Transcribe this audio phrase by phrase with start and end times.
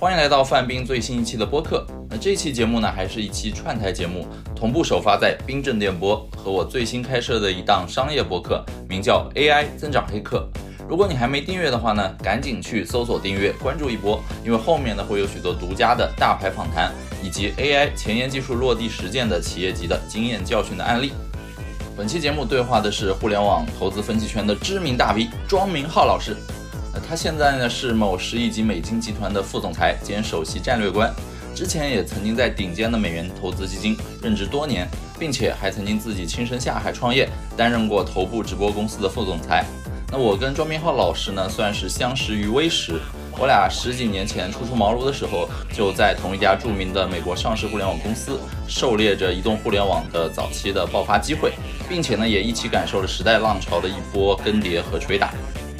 [0.00, 1.84] 欢迎来到范冰最新一期的播客。
[2.08, 4.24] 那这期节目呢，还是一期串台节目，
[4.54, 10.48] 同步首发在冰镇电波和我最新开设的一档商业播客，名叫 AI 增长黑客。
[10.88, 21.10] 如果你还没订阅的话呢，赶紧去搜索订阅，关注一波，因为后面呢会有许多独家的大牌访谈，以及 AI 前沿技术落地实践的企业级的经验教训的案例。
[21.96, 26.36] 本期节目对话的是互联网投资分析圈的知名大 V 庄明浩老师。
[27.08, 31.10] 他现在呢是某十亿级美金集团的副总裁兼首席战略官，
[31.54, 34.86] 之前也曾经在顶尖的美元投资基金任职多年，
[35.18, 37.26] 并且还曾经自己亲身下海创业，
[37.56, 39.64] 担任过头部直播公司的副总裁。
[40.12, 43.00] 那我跟庄明浩老师呢算是相识于微时，
[43.38, 51.54] 我俩十几年前初出茅庐的时候，就在同一家著名的美国上市互联网公司，狩猎着移动互联网的早期的爆发机会，
[51.88, 55.32] 并且呢也一起感受了时代浪潮的一波更迭和捶打。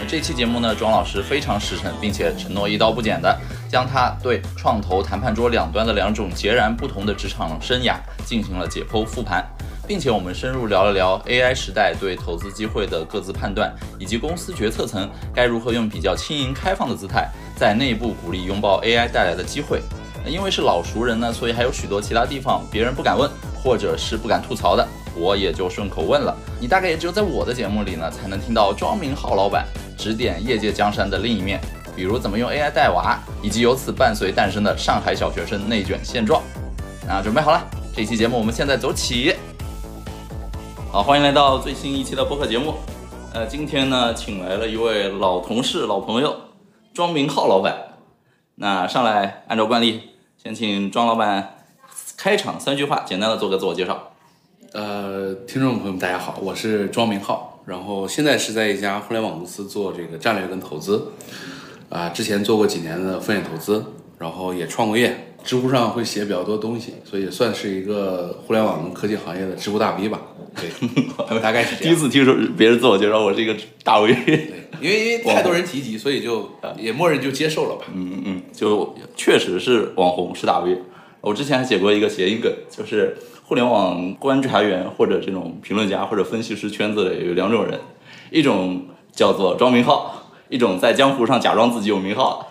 [0.08, 3.38] 这期节目呢，庄老师非常实诚，并且承诺一刀不剪的，
[3.70, 9.44] 将他对创投谈判桌两端的两种截然不同的职场生涯进行了解剖复盘，
[9.86, 19.82] 并且我们深入聊了聊 AI 时代对投资机会的各自判断，以及公司决策层该如何用比较轻盈开放的姿态，在内部鼓励拥抱 AI 带来的机会。
[20.26, 26.34] 因为是老熟人呢，所以还有许多其他地方别人不敢问，或者是不敢吐槽的，我也就顺口问了。
[26.58, 29.66] 你大概也只有在我的节目里呢，才能听到庄明浩老板。
[29.98, 31.60] 指点业界江山的另一面，
[31.96, 36.40] 比如怎么用 AI 带娃，以及由此伴随诞生的上海小学生内卷现状。
[37.04, 37.60] 那准备好了，
[37.92, 39.34] 这期节目我们现在走起。
[40.92, 42.74] 好，欢迎来到最新一期的播客节目。
[43.34, 46.34] 呃，今天呢，请来了一位老同事、老朋友，
[46.94, 47.76] 庄明浩老板。
[48.54, 50.10] 那上来，按照惯例，
[50.40, 51.56] 先请庄老板
[52.16, 54.12] 开场三句话，简单的做个自我介绍。
[54.72, 57.57] 呃，听众朋友们，大家好，我是庄明浩。
[57.68, 61.12] 然后现在是在一家互联网公司做这个战略跟投资，
[61.90, 63.84] 啊，之前做过几年的风险投资，
[64.16, 70.18] 然后也创过业，知乎上会写比较多东西，所以算是一个互联网跟科技行业的知乎大 V 吧。
[70.56, 70.70] 对，
[71.42, 73.54] 大概是第一次听说别人自我介绍，我是一个
[73.84, 74.14] 大 V。
[74.24, 74.50] 对，
[74.80, 77.84] 因为因为太多人提及，所以就也默认就接受了吧。
[77.94, 80.74] 嗯嗯嗯，就确实是网红是大 V。
[81.20, 83.14] 我之前还写过一个谐音梗，就是。
[83.48, 87.80] 互联网观察员或者这种评论家或者分析师圈子里有两种人，
[88.30, 92.46] 一种叫做庄明浩，一种在江湖上假装自己有名号。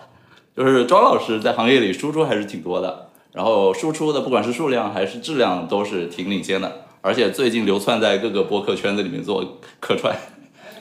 [0.56, 10.12] 就是庄老师在行业里输出还是挺多的，然后输出的不管是数量还是质量都是挺领先的，而且最近流窜在各个播客圈子里面做客串。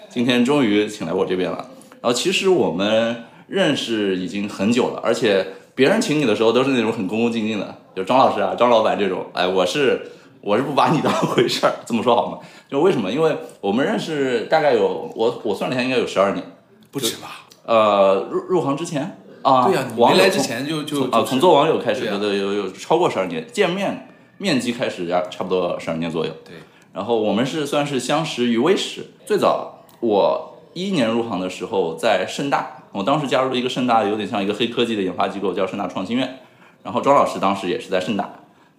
[0.10, 1.58] 今天终于请来我这边了。
[2.02, 5.46] 然后其实我们认识已经很久了，而且
[5.76, 7.76] 别人请你的时候都是那种很恭恭敬敬的。
[7.98, 12.38] 就张老师啊，张老板这种，哎，我是我是不把你当回事儿，这么说好吗？
[12.70, 13.12] 就为什么？
[13.12, 16.46] 因为我们认识大概有我我算了一下，应该有十二年，
[16.92, 17.48] 不止吧？
[17.66, 26.32] 呃，入入行之前啊，对呀，没来之前就就啊，从做网友开始，有有有超过十二年，见面面基开始差不多十二年左右。
[26.46, 26.54] 对，
[26.94, 36.42] 然后我们是算是相识于微时，最早我一一年入行的时候在盛大，我当时加入了一个盛大，有点像一个黑科技的研发机构，叫盛大创新院。
[36.88, 38.32] 然后庄老师当时也是在盛大，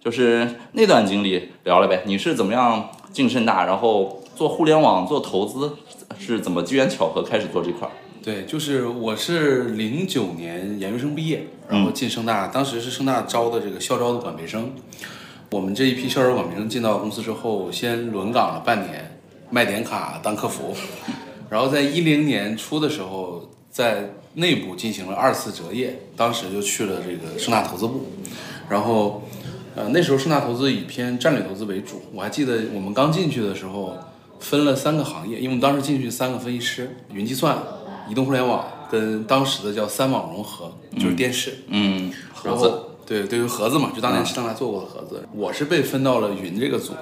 [0.03, 2.01] 就是那段经历聊了呗。
[2.07, 5.71] 你是怎么样进盛大，然后做互联网做投资，
[6.17, 7.87] 是怎么机缘巧合开始做这块？
[8.23, 14.73] 对，就是我是零九年研究生毕业，然后进盛大，当时是盛大招的这个校招的管培生。
[15.51, 19.19] 我们这一批校招管培生进到公司之后，先轮岗了半年，
[19.51, 20.75] 卖点卡当客服，
[21.47, 28.05] 然后在一零年初的时候，在内部进行了二次折业，当时就去了这个盛大投资部，
[28.69, 29.23] 然后，
[29.75, 32.01] 呃，那时候盛大投资以偏战略投资为主。
[32.13, 33.97] 我还记得我们刚进去的时候，
[34.39, 37.57] 分了三个行业，因为我们当时进去三个分析师：云计算、
[38.09, 41.59] 移动互联网跟当时的叫三网融合，就是电视。
[41.67, 42.83] 嗯，盒子。
[43.05, 45.27] 对，对于盒子嘛，就当年盛大做过的盒子。
[45.33, 46.93] 我是被分到了云这个组，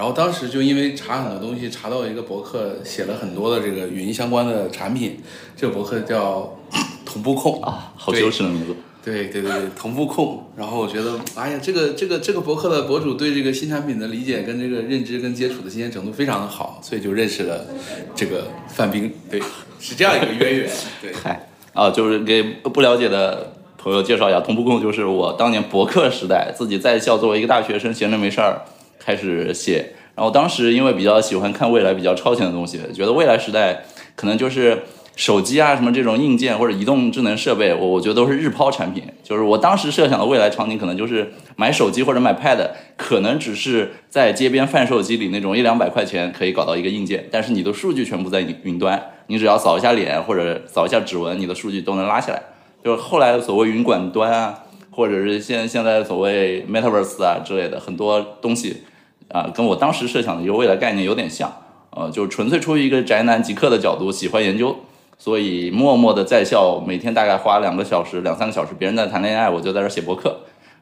[0.00, 5.20] 然后当时就因为查很多东西，查到一个博客写了很多的这个云相关的产品，
[5.54, 6.56] 这个博客叫。
[7.04, 8.74] 同步控啊，好羞耻的名字。
[9.04, 10.42] 对对对对，同步控。
[10.56, 17.66] 然后我觉得，哎呀，这个这个这个博客的博主对这个新产品的理解跟这个认知跟接触的新鲜程度非常的好，所以就认识了
[18.14, 19.12] 这个范冰。
[19.28, 19.42] 对，
[19.80, 20.70] 是这样一个渊源。
[21.02, 28.62] 对，嗨啊，就是给不了解的朋友介绍一下，同步控就是我当年博客时代自己在校作为一个大学生，闲着没事儿
[29.10, 29.92] 开始写。
[30.14, 33.84] 然后当时因为比较喜欢看未来比较超前的东西，觉得未来时代
[34.14, 34.78] 可能就是。
[35.16, 39.02] 手机啊，什么这种硬件或者移动智能设备，我我觉得都是日抛产品。
[39.22, 52.42] 就是我当时设想的未来场景，可能就是买手机或者买 Pad，可能只是在街边贩售机里那种一两百块钱可以搞到一个硬件，但是你的数据全部在云云端，你只要扫一下脸或者扫一下指纹，你的数据都能拉下来。
[52.82, 54.60] 就是后来所谓云管端啊，
[54.90, 58.84] 或者是现现在所谓 Metaverse 啊之类的很多东西
[59.30, 61.52] 啊，跟我当时设想的一个未来概念有点像。
[61.92, 64.76] 呃，就纯粹出于一个宅男极客的角度，喜欢研究，
[65.18, 70.38] 所以默默的在校，每天大概花两个小时、两三个小时，别人在谈恋爱，我就在这写博客，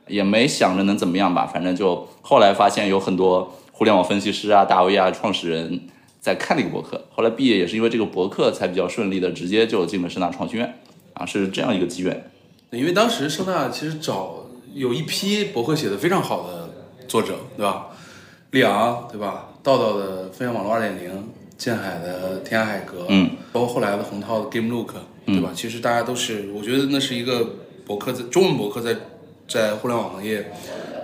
[0.06, 5.81] 也没想着能怎么样吧，反正就后来发现有很多互联网分析师啊、大 V 啊、创始人
[6.21, 10.79] 在看这个博客，后来毕业也是因为这个博客才比较顺利的直接就进了深大创新院，
[11.15, 12.31] 啊，是这样一个机缘。
[12.73, 16.69] 因为当时盛大其实找有一批博客写的非常好的
[17.09, 17.87] 作者，对吧？
[18.50, 19.49] 李昂，对吧？
[19.62, 21.29] 道道的分享网络二点零，
[21.59, 24.95] 建海的天涯海阁，嗯，包括后来的洪涛的 Game Look，
[25.27, 25.50] 对吧？
[25.55, 27.47] 其实大家都是，我觉得那是一个
[27.87, 28.97] 博客在中文博客在
[29.47, 30.50] 在互联网行业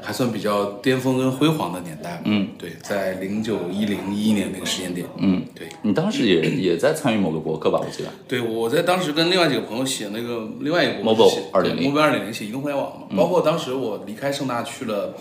[0.02, 2.22] 还算比较巅峰跟辉煌的年代。
[2.24, 5.06] 嗯，对，在零九一零一一年那个时间点。
[5.18, 7.78] 嗯，对，你当时也也在参与某个博客吧？
[7.84, 8.08] 我记得。
[8.26, 15.14] 对，我在当时跟另外几个朋友写那个另外一个博客 Mobile 写2.0对 Mobile 二点零写移动互联网嘛，包括当时我离开盛大去了。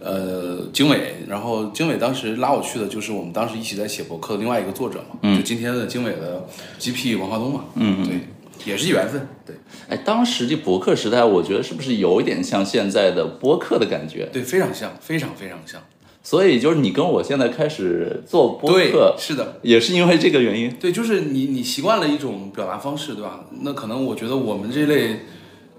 [0.00, 6.46] 呃，经纬，然后经纬当时拉我去的就是我们当时一起在写博客的另外一个作者嘛，就今天的经纬的
[6.78, 8.20] GP 王华东嘛，嗯对，
[8.64, 9.54] 也是缘分，对
[9.88, 14.26] 哎，当时这博客时代，我觉得是不是有一点像现在的播客的感觉？
[14.32, 15.82] 对，非常像，非常非常像，
[16.22, 20.70] 所以就是你跟我现在开始做播客，，是的，也是因为这个原因。
[20.80, 23.44] 对，就是你你习惯了一种表达方式，对吧？
[23.60, 25.20] 那可能我觉得我们这类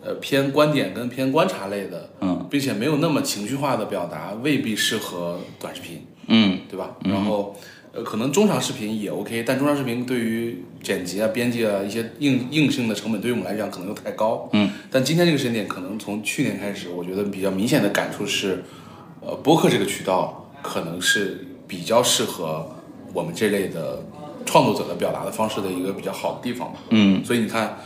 [0.03, 6.05] 呃偏观点跟偏观察类的，嗯，并且没有那么情绪化的表达，未必适合短视频。
[6.27, 6.95] 嗯对吧？
[7.03, 7.55] 然后，
[7.91, 14.47] 呃，可能中长视频也 OK，但中长视频对于剪辑啊、编辑啊一些硬硬性的成本，对于我们来讲可能又太高。
[14.53, 14.69] 嗯。
[14.89, 18.63] 但今天这个时间点，可能从去年开始，我觉得比较明显的感触是，
[19.19, 22.69] 呃，播客这个渠道可能是比较适合
[23.13, 24.01] 我们这类的
[24.45, 26.79] 创作者的表达的方式的一个比较好的地方吧。
[26.91, 27.77] 嗯所以你看，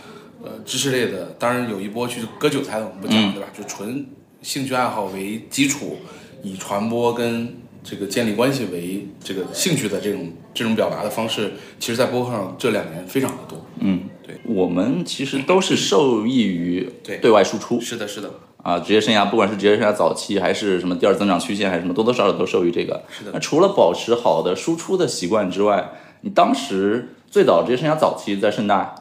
[0.46, 3.48] 呃，知识类的，当然有一波去割韭菜的，我们不讲，嗯对吧？
[3.58, 4.06] 就纯
[4.42, 5.98] 兴趣爱好为基础，
[6.44, 13.66] 以传播跟这个建立关系为这个兴趣的这种这种表达的方式，其实在播客上这两年非常的多。
[13.80, 18.30] 嗯，对，我们其实都是受益于对对外输出是的，是的，
[18.64, 23.04] 啊，职业生涯不管是职业生涯早期还是什么第二增长曲线还是什么，多多少少都受益这个。
[23.10, 28.96] 是的那除了保持好的输出的习惯之外，你当时最早职业生涯早期在盛大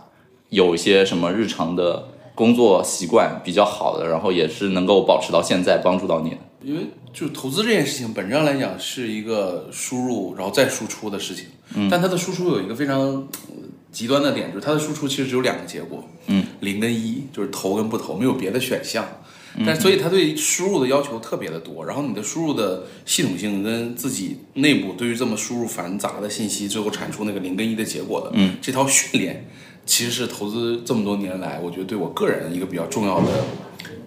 [0.54, 6.36] 有一些什么日常的工作习惯比较好的，然后也是能够保持到现在，帮助到你的。
[6.62, 13.28] 因为就投资这件事情本质上来讲是一个输入然后再输出的事情，嗯，但它的输出有一个非常呃
[13.92, 19.06] 极端的点，就是它的输出其实只有两个结果，嗯，零跟一，就是投跟不投，没有别的选项。
[19.64, 29.46] 但所以它对输入的要求特别的多，然后你的输入的系统性跟自己内部对于这么输入繁杂的信息，最后产出那个零跟一的结果的，嗯，这套训练
[29.86, 33.26] 其实是投资这么多年来，我觉得对我个人一个比较重要的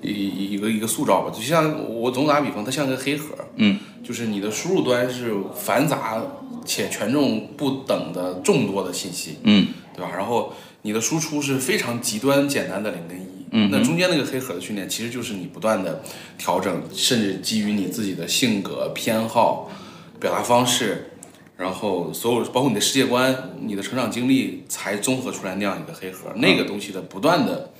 [0.01, 1.31] 一一一个一个塑造吧。
[1.33, 6.21] 就像我总打比方，它像个黑盒，嗯，就是你的输入端是繁杂
[6.65, 10.11] 且权重不等的众多的信息，嗯对吧？
[10.15, 16.01] 然后你的输出是非常极端简单的零跟一，嗯那中间那个黑盒的训练，其实就是你不断的
[16.37, 19.71] 调整，甚至基于你自己的性格偏好、
[20.19, 21.11] 表达方式，
[21.57, 26.31] 然后所有包括你的世界观、你的成长经历，才综合出来那样一个黑盒。
[26.35, 27.71] 那个东西的不断的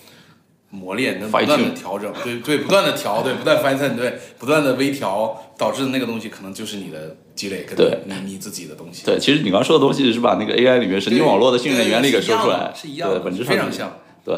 [0.72, 9.06] 磨练跟不断的调整，对对，不断的调，对，不断翻身，对，不断的微调，导致的那个东西可能就是你的积累跟对你你自己的东西。
[9.06, 13.98] 对，其实你刚说的东西是把那个 AI 里面神经网络的训练原理给说出来，是一样的，对，本质上是非常像。
[14.26, 14.36] 对，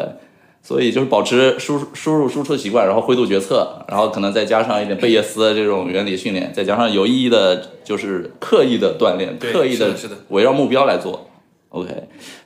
[0.62, 9.96] 所以就是保持输输入输出的习惯，然后灰度决策，然后可能再加上一点贝叶斯的这种原理训练，再加上有意义的，就是刻意的锻炼，刻意的
[10.30, 11.28] 围绕目标来做。
[11.70, 11.90] OK，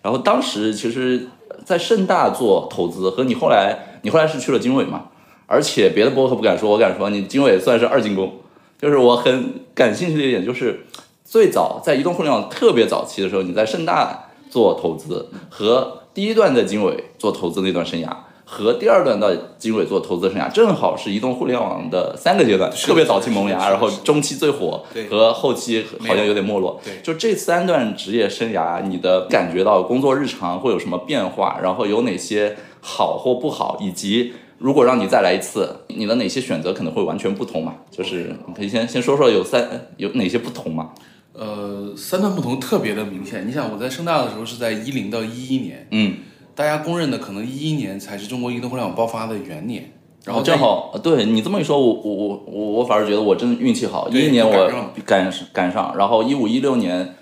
[0.01, 1.27] 然后当时其实，
[1.65, 5.10] 在盛大做投资和你后来，你后来是去了经纬嘛，
[5.46, 8.39] 而且别的博客不敢说，我敢说，你经纬算是二进宫。
[8.82, 10.86] 就是我很感兴趣的一点就是，
[11.24, 18.08] 最早在移动互联网特别早期的时候，你在盛大做投资和第一段在经纬做投资那段生涯，
[18.46, 26.79] 和第二段到经纬做投资生涯，正好是移动互联网的三个阶段，特别早期萌芽，然后中期最火对和后期好像有点没落。
[26.84, 31.60] 对就这三段职业生涯，你的感觉到工作日常会有什么变化？
[31.63, 37.74] 然后有哪些好或不好，以及如果让你再来一次，你的哪些选择可能会完全不同嘛？
[37.89, 40.91] 就是你可以先先说说有三有哪些不同嘛？
[41.34, 43.48] 呃，三段不同特别的明显。
[43.48, 46.18] 你想，我在盛大的时候是在一零到一一年，嗯，
[46.54, 49.92] 大家公认的可能一一年才是中国移动互联网爆发的元年。
[50.25, 57.16] 然后正好，呃对你这么一说，我我我我我反而觉得我真的运气好，一对一年我赶上赶赶上，然后一五一六年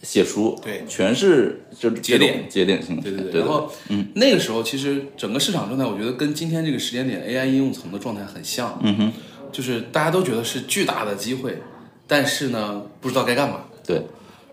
[0.00, 0.84] 写书，对。
[0.86, 2.48] 全是就是节点。
[2.48, 3.40] 节点性的，对对对。
[3.40, 8.78] 然后，嗯，那个时候其实整个市场状态，我觉得跟今天这个时间点 AI 应用层的状态很像。
[8.84, 9.12] 嗯哼，
[9.50, 11.58] 就是大家都觉得是巨大的机会，
[12.06, 14.02] 但是呢，不知道该干嘛，对，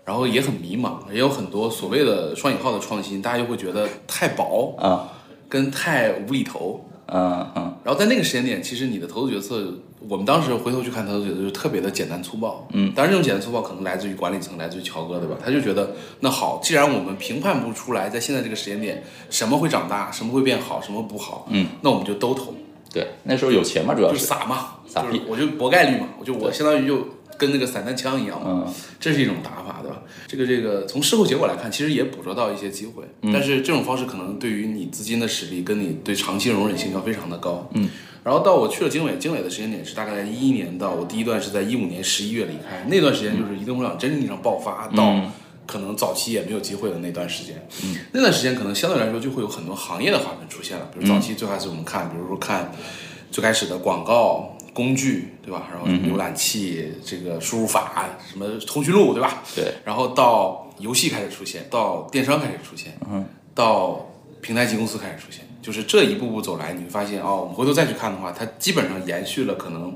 [0.04, 5.08] 然后也很迷茫，也有很多所谓的双引号的创新，大家又会觉得太薄，啊，
[5.48, 6.84] 跟太无厘头。
[7.06, 9.62] 嗯嗯然后在那个时间点，其实你的投资决策，
[10.08, 12.66] 我们当时回头去看投资决策，就特别的简单粗暴。
[12.72, 15.36] 嗯，当然这种简单粗暴可能来自于管理层，来自于乔哥，对吧？
[15.44, 22.54] 他就觉得，那好，既然我们评判不出来，在现在这个时间点，什么会长大，什么会变好，什么不好，嗯，那我们就都投，
[22.90, 27.06] 对，那时候有钱嘛，主要就是撒嘛，撒币就是我就博概率嘛，我就我相当于就
[27.38, 28.74] 跟那个散弹枪一样嘛，嗯。
[29.00, 30.02] 这是一种打法，对吧？
[30.26, 33.32] 这个这个从事后结果来看，其实也捕捉到一些机会，嗯。
[33.32, 37.88] 但是这种方式可能对于你资金的实力跟你对长期容忍性要非常的高，嗯。
[38.22, 45.30] 然后到我去了经纬，经纬的时间点是大概在一一年到我第一段是在一五年十一月离开，那段时间就是移动互联网真正意义上爆发到嗯。
[45.66, 52.70] 可能早期也没有机会的那段时间，嗯，那段时间可能相对来说就会有很多行业的划分出现了，比如早期最开始我们看，比如说看
[53.30, 55.68] 最开始的广告工具，对吧？
[55.72, 59.42] 然后浏览器、这个输入法，什么通讯录，对吧？
[59.54, 64.10] 对，然后到游戏开始出现，到电商开始出现，嗯，到
[64.42, 69.92] 平台级公司开始出现，就是这一步步走来，你会发现哦，我们回头再去看的话，它基本上延续了可能，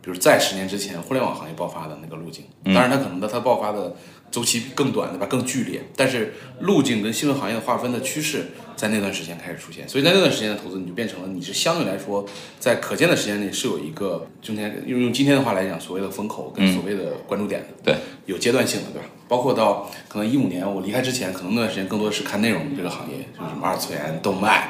[0.00, 2.44] 比如在十年之前互联网行业爆发的那个路径。
[2.64, 3.94] 当然，它可能的它爆发的
[4.36, 5.24] 周期更短，对吧？
[5.24, 12.22] 更剧烈，但是路径跟新闻行业的划分的趋势在那段时间开始出现，所以在那段时间的投资，你就变成了你是相对来说
[12.60, 17.68] 在可见的时间内是有一个今天用用今天的话来讲，所谓的风口跟所谓的关注点的。
[17.82, 19.08] 对，有阶段性的，对吧？
[19.26, 24.68] 包括到可能一五年我离开之前，可能那段时间更多的是看内容这个行业，就是什么二次元、动漫，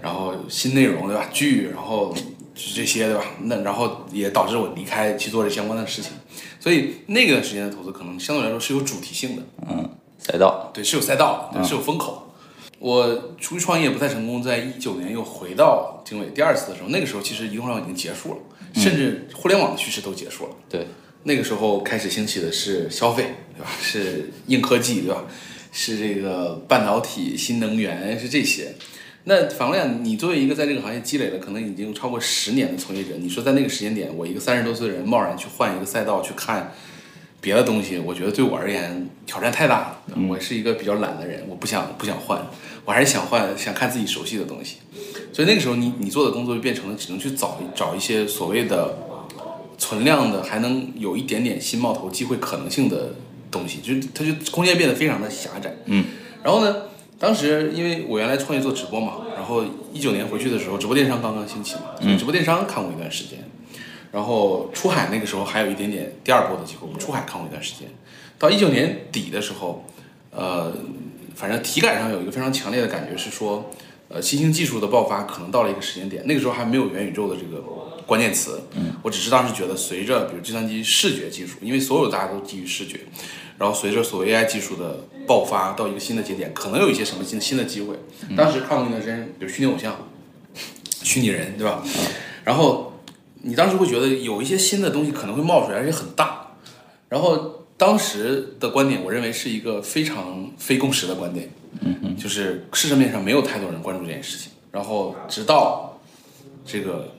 [0.00, 1.28] 然后新内容，对吧？
[1.30, 2.14] 剧，然后
[2.54, 3.22] 就这些，对吧？
[3.42, 6.12] 那然后也导致我离开去做这相关的事情，
[6.64, 9.86] 所以那个时间的投资可能相对来说是有主题性的，嗯，
[10.18, 12.32] 赛道，对，是有赛道的，对，是有风口。
[12.78, 18.38] 我出去创业不太成功，在一九年又回到经纬第二次的时候，那个时候其实移动互联网已经结束了，
[18.80, 20.56] 甚至互联网的趋势都结束了。
[20.70, 20.86] 对，
[21.24, 23.70] 那个时候开始兴起的是消费，对吧？
[23.82, 25.22] 是硬科技，对吧？
[25.70, 28.74] 是这个半导体、新能源，是这些。
[29.24, 36.72] 那反过来讲，你作为一个在这个行业积累了可能已经超过十年的从业者，你说在那个时间点，我一个三十多岁的人贸然去换一个赛道去看
[37.40, 40.18] 别的东西，我觉得对我而言挑战太大了。
[40.28, 42.46] 我是一个比较懒的人，我不想不想换，
[42.84, 44.76] 我还是想换想看自己熟悉的东西。
[45.32, 48.96] 所以那个时候你你做的工作就变成了只能去找找一些所谓的
[49.78, 53.14] 存量的，还能有一点点新冒头机会可能性的
[53.50, 55.74] 东西，就是它就空间变得非常的狭窄。
[55.86, 56.04] 嗯，
[56.42, 56.76] 然后呢，
[57.24, 59.64] 当时因为我原来创业做直播嘛，然后
[59.94, 63.38] 一九年回去的时候，直播电商刚刚兴起嘛，所以直播电商看过一段时间。
[64.12, 67.88] 然后出海那个时候还有一点点第二波的机会，我们出海看过一段时间。
[68.38, 69.86] 到一九年底的时候，
[70.30, 70.70] 呃，
[71.34, 73.70] 反正体感上有一个非常强烈的感觉是说，
[74.08, 76.22] 呃，新兴技术的爆发可能到了一个时间点。
[76.26, 77.64] 那个时候还没有元宇宙的这个
[78.06, 83.00] 关键词，嗯，我只是当时觉得随着比如计算机视觉技术，因为所有大家都基于视觉，
[83.58, 87.96] 然后随着所谓 AI 技术的爆发到一个新的节点，可能有一些什么新新的机会。
[88.36, 90.08] 当时看过一段时间，比如虚拟偶像、
[91.02, 91.82] 虚拟人，对吧？
[92.44, 93.00] 然后
[93.42, 96.56] 你当时会觉得有一些新的东西可能会冒出来，而且很大。
[97.08, 101.48] 然后当时的观点，我认为是一个非常非共识的观点，
[101.80, 104.50] 嗯就是市场面上没有太多人关注这件事情。
[104.70, 106.00] 然后直到
[106.66, 107.13] 这个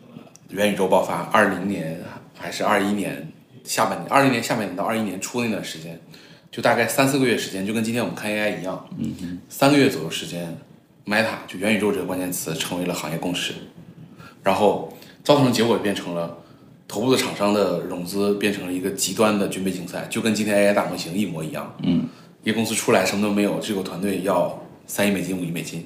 [0.55, 1.99] 元宇宙爆发，二零年
[2.37, 3.27] 还是二一年
[3.63, 5.99] 下半年，二零年下半年到二一年初那段时间，
[6.49, 10.57] 就大概三四个月时间，就跟今天我们看 AI 一样，嗯三个月左右时间
[11.05, 13.53] ，Meta 就元宇宙这个关键词成为了行业共识，
[14.41, 14.91] 然后
[15.23, 16.37] 造成的结果变成了
[16.87, 21.75] 头部的厂商的融资变成了一个极端的军备竞赛，就跟今天 AI 大模型一模一样。
[21.83, 22.07] 嗯，
[22.43, 24.57] 一个公司出来什么都没有，这个团队要
[24.87, 25.85] 三亿美金、五亿美金，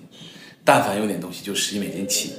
[0.64, 2.34] 但凡有点东西就十亿美金起。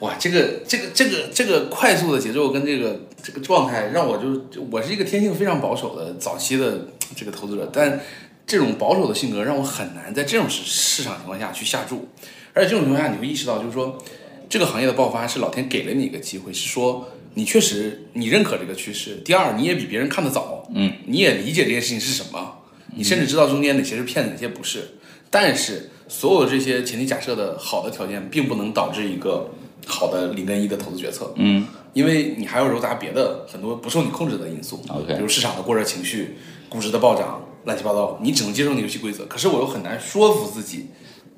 [0.00, 4.40] 哇，这个这个这个这个快速的节奏跟这个这个状态，让我就是
[4.70, 8.00] 我是一个天性非常保守的早期的这个投资者，但
[8.46, 12.08] 这种保守的性格让我很难在这种市市场情况下去下注，
[12.54, 14.02] 而且这种情况下你会意识到，就是说
[14.48, 22.62] 这个行业的爆发是老天给了你一个机会，是说你确实你认可这个趋势，第二你也比别人看得早，嗯，你也理解这件事情是什么，
[22.96, 24.94] 你甚至知道中间哪些是骗子，哪些不是，
[25.28, 29.50] 但是所有这些前提假设的好的条件，并不能导致一个
[29.90, 36.36] 好的零跟一的投资决策，嗯，因为你还要揉杂别的很多不受你控制的因素 OK 比如市场的过热情绪、
[36.68, 40.86] 估值的暴涨、乱七八糟，你只能接受那游戏规则，可是我又很难说服自己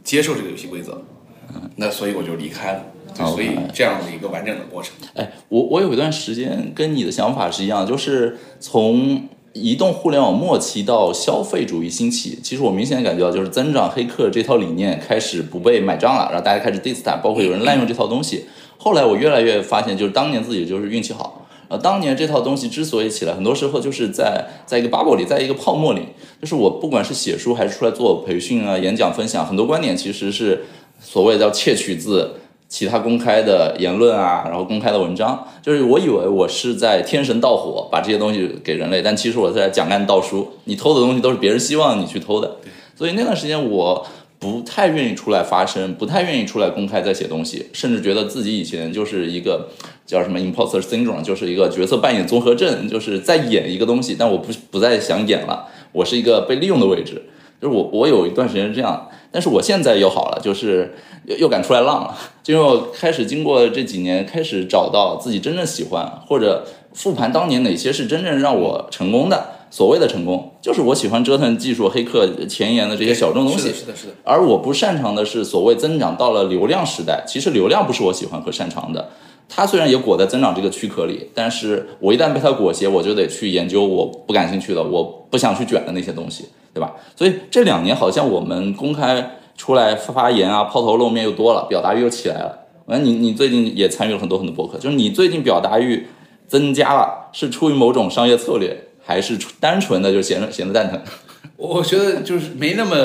[0.05, 1.03] 接受这个游戏规则，
[1.77, 2.85] 那所以我就离开了，
[3.27, 4.93] 所以这样的一个完整的过程。
[5.15, 18.47] 哎，我我有一段时间跟你的想法是一样，就是从移动互联网末期到消费主义兴起，其实我明显感觉到，就是增长黑客这套理念开始不被买账了，然后大家开始 diss 它，包括有人滥用这套东西。
[18.79, 21.47] 后来我越来越发现，就是当年自己就是运气好。
[21.69, 26.03] 呃，当年这套东西之所以起来，很多时候就是在在一个 bubble 里，在一个泡沫里，
[26.41, 30.65] 就是我不管是写书还是出来做培训啊、演讲分享，很多观点其实是
[31.01, 32.35] 所谓叫窃取自
[32.73, 42.57] 其他公开的言论啊，然后公开的文章，就是我以为我是在天神盗火，把这些东西给人类，但其实我在讲干盗书，你偷的东西都是别人希望你去偷的，
[42.97, 44.07] 所以那段时间我
[44.39, 49.69] 不太愿意出来发声，不太愿意出来公开在写东西，甚至觉得自己以前就是一个。
[50.05, 57.23] 叫什么 imposter syndrome，就是一个角色扮演综合症，就是在演一个东西，但我不不再想演了，我是一个被利用的位置，
[57.63, 60.95] 就是我我有一段时间是这样，但是我现在又好了，就是
[61.27, 69.47] 又又敢出来浪了，就因为我开始经过这几年，开始找到自己真正喜欢，或者复盘当年哪些是真正让我成功的。
[69.73, 73.73] 所谓的成功，就是我喜欢折腾技术、黑客、前沿的这些小众东西。
[73.73, 74.13] 是的，是的。
[74.23, 79.09] 而我不擅长的是所谓增长到了流量时代，其实流量不是我喜欢和擅长的。
[79.55, 86.95] 它虽然也裹在增长这个躯壳里，但是我一旦被它裹挟，我就得去研究我不感兴趣的、我不想去卷的那些东西，对吧？
[87.15, 92.61] 所以这两年好像我们公开出来发言啊、抛头露面又多了，表达欲又起来了。
[92.87, 96.07] 我你你最近也参与了很多很多博客，就是你最近表达欲
[96.49, 100.99] 增加了，是出于某种商业策略，还是单纯的就闲着闲着蛋疼？
[101.59, 102.97] 我觉得就是没那么。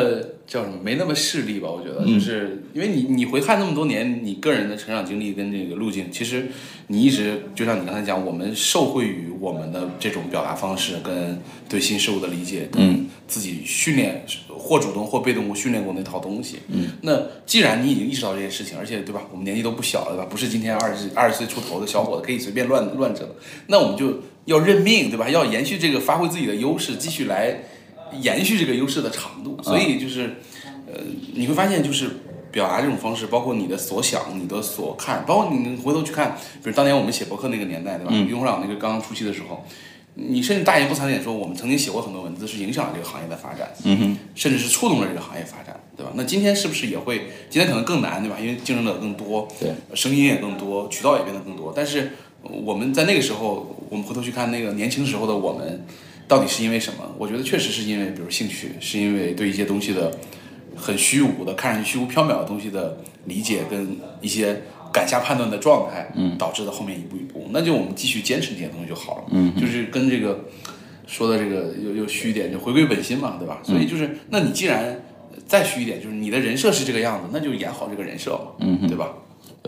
[0.48, 0.78] 叫什么？
[0.82, 1.68] 没那么势利吧？
[1.70, 6.48] 我觉得，就是因为你你回看那么多年你个人的成长经历跟这个路径，其实
[6.88, 11.38] 你一直就像你刚才讲，我们受惠于我们的这种表达方式跟
[11.68, 20.28] 对新事物的理解，嗯，自己训练或主动或被动训练过那套东西，嗯，那既然你已经意识到这件事情，而且对吧，我们年纪都不小了，对吧？
[20.30, 23.28] 不是今天二十二十岁出头的小伙子可以随便乱乱整，
[23.68, 25.30] 那我们就要认命，对吧？
[25.30, 27.64] 要延续这个，发挥自己的优势，继续来。
[28.22, 30.38] 延续这个优势的长度，所以就是，
[30.86, 31.02] 呃，
[31.34, 32.10] 你会发现就是
[32.52, 38.14] 表达这种方式，包括你的所想、你的所看，包括你回头去看，比如当年我们写博客那个年代，对吧？
[38.30, 39.64] 用户长那个刚刚初期的时候，
[40.16, 46.12] 你甚至大言不惭的说，我们曾经写过很多文字，是影响了这个行业的发展，嗯哼，甚至是触动了这个行业发展，对吧？
[46.16, 47.28] 那今天是不是也会？
[47.50, 48.38] 今天可能更难，对吧？
[48.40, 51.74] 因为竞争者更多，对，声音也更多，渠道也变得更多。
[51.76, 55.86] 但是我们在那个时候，我们回头去看那个年轻时候的我们。
[56.28, 57.16] 到底是因为什么？
[57.18, 60.12] 我觉得确实是因为，比如兴趣，是因为对一些东西的
[60.76, 64.62] 很虚无的、看上去虚无缥缈的东西的理解，跟一些
[64.92, 67.48] 敢下判断的状态，嗯，导致的后面一步一步。
[67.52, 70.46] 那就我们继续坚持这些东西就好了，嗯，就是跟这个
[71.08, 73.60] 说的这个又又虚一点，就回归本心嘛，对吧？
[73.64, 75.02] 所以就是，那你既然
[75.46, 79.14] 再虚一点，就是你的人设是这个样子，那就演好这个人设嘛，嗯，对吧？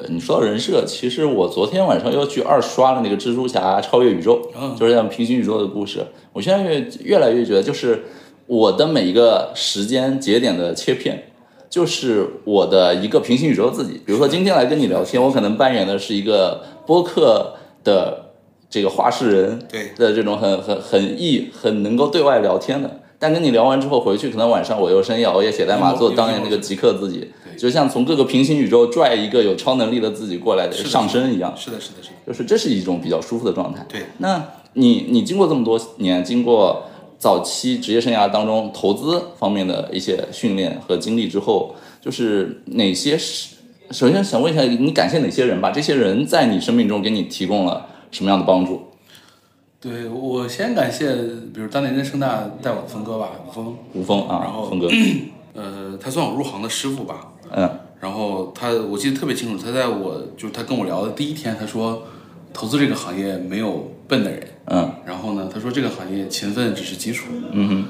[0.08, 4.42] 你说到人设，其实我昨天晚上又去二刷了那个蜘蛛侠超越宇宙，
[4.78, 6.06] 就是讲平行宇宙的故事。
[6.32, 8.06] 我现在越越来越觉得，就是
[8.48, 11.32] 我的每一个时间节点的切片，
[11.70, 14.02] 就是我的一个平行宇宙自己。
[14.06, 18.32] 比如说今天来跟你聊天，我可能扮演的是一个播客的
[18.70, 23.00] 这个话事人，对的这种很很很易很能够对外聊天的。
[23.22, 27.30] 但跟你聊完之后回去，可能晚上我又深夜熬夜写代码，做当年那个极客自己。
[27.60, 33.86] 就像从各个平行宇宙拽一个有超能力的自己过来的上升一样，是的，是的，是的，就是这是一种比较舒服的状态。
[33.90, 34.42] 对，那
[34.74, 36.86] 你你经过这么多年，经过
[37.18, 43.56] 早期职业生涯当中投资方面的一些训练和经历之后，就是哪些是？
[43.92, 45.72] 首先想问一下，你感谢哪些人吧？
[45.72, 48.84] 这些人在你生命中给你提供了什么样的帮助？
[49.82, 51.14] 对我先感谢，
[51.54, 54.88] 比如当年在盛大带我的峰哥吧，吴峰，吴峰啊，然后峰哥，
[55.56, 57.32] 呃，他算我入行的师傅吧。
[57.52, 62.04] 嗯，然后他我记得特别清楚，他在我就是他跟我聊的第一天，他说，
[62.54, 67.86] 投资这个行业没有笨的人，嗯，然后呢，他说这个行业勤奋只是基础，嗯哼，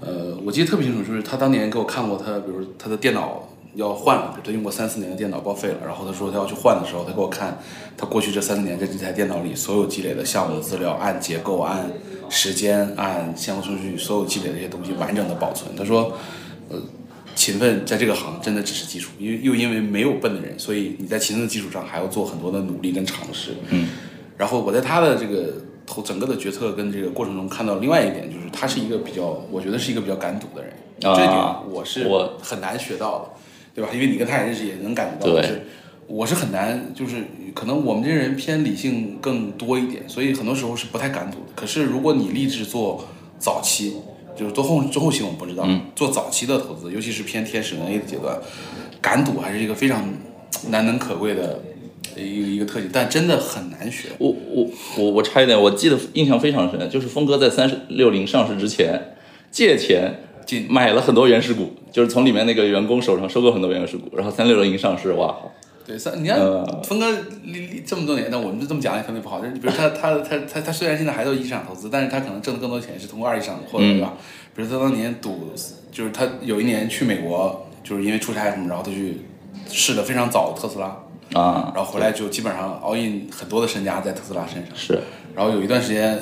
[0.00, 7.58] 呃，我记得特别清楚，就是他当年给我看过他，比如他的电脑要换了，他用过三四年的电脑报废了，然后他说他要去换的时候，他给我看
[7.96, 11.90] 他过去这三四年这几台电脑里所有积累的项目的资料，按结构、按
[12.28, 16.12] 时间、按先后顺序，所有积累的这些东西完整的保存，他说，
[16.68, 16.76] 呃。
[17.34, 23.54] 勤奋在这个行真的只是基础，因为又因为没有笨的人，所以你在勤奋的基础上还要做很多的努力跟尝试。
[23.70, 23.88] 嗯，
[24.36, 25.54] 然后我在他的这个
[25.86, 30.72] 投整个的决策跟这个过程中看到另外一点，就是他是一个比较，我觉得是一个比较敢赌的人。
[31.02, 33.30] 啊，这点我是我很难学到的，
[33.74, 33.90] 对吧？
[33.94, 35.32] 因为你跟他也认识，也能感觉到。
[35.32, 35.62] 对。
[36.06, 41.52] 我是很难，就是可能我们这些人偏理性更多一点，所以很多时候是不太敢赌的。
[41.54, 43.06] 可是如果你立志做
[43.38, 43.94] 早期。
[44.40, 48.38] 就是做后做后期我们不知道，做早期的投资，尤其是偏天使轮 A 的阶段，
[49.02, 50.02] 敢赌还是一个非常
[50.70, 51.60] 难能可贵的
[52.16, 54.08] 一个一个特性，但真的很难学。
[54.16, 58.98] 我我我我差一点，我记得印象非常深，就是峰哥在三十六零上市之前
[59.50, 65.36] 借钱进买了很多原始股，就是从里面那个员工手上收购很多原始股，然后三六零上市，哇，
[65.90, 67.10] 对，三你看呃峰哥
[67.42, 69.40] 历历这么多年，那我们就这么讲也可能不好。
[69.40, 74.12] 就是比如他他他他他虽然现在还做一级市场投资，但是他可能挣的更多钱是通过二级市场获得，对吧？
[74.54, 75.52] 比如他当年赌，
[75.90, 79.22] 就是他有一年去美国，就是因为出差什么，然后他去
[79.68, 80.86] 试的非常早的特斯拉，
[81.32, 84.76] 啊，然后回来就基本上 all in 很多的身家在特斯拉身上。
[84.76, 85.00] 是，
[85.34, 86.16] 然后有一段时间，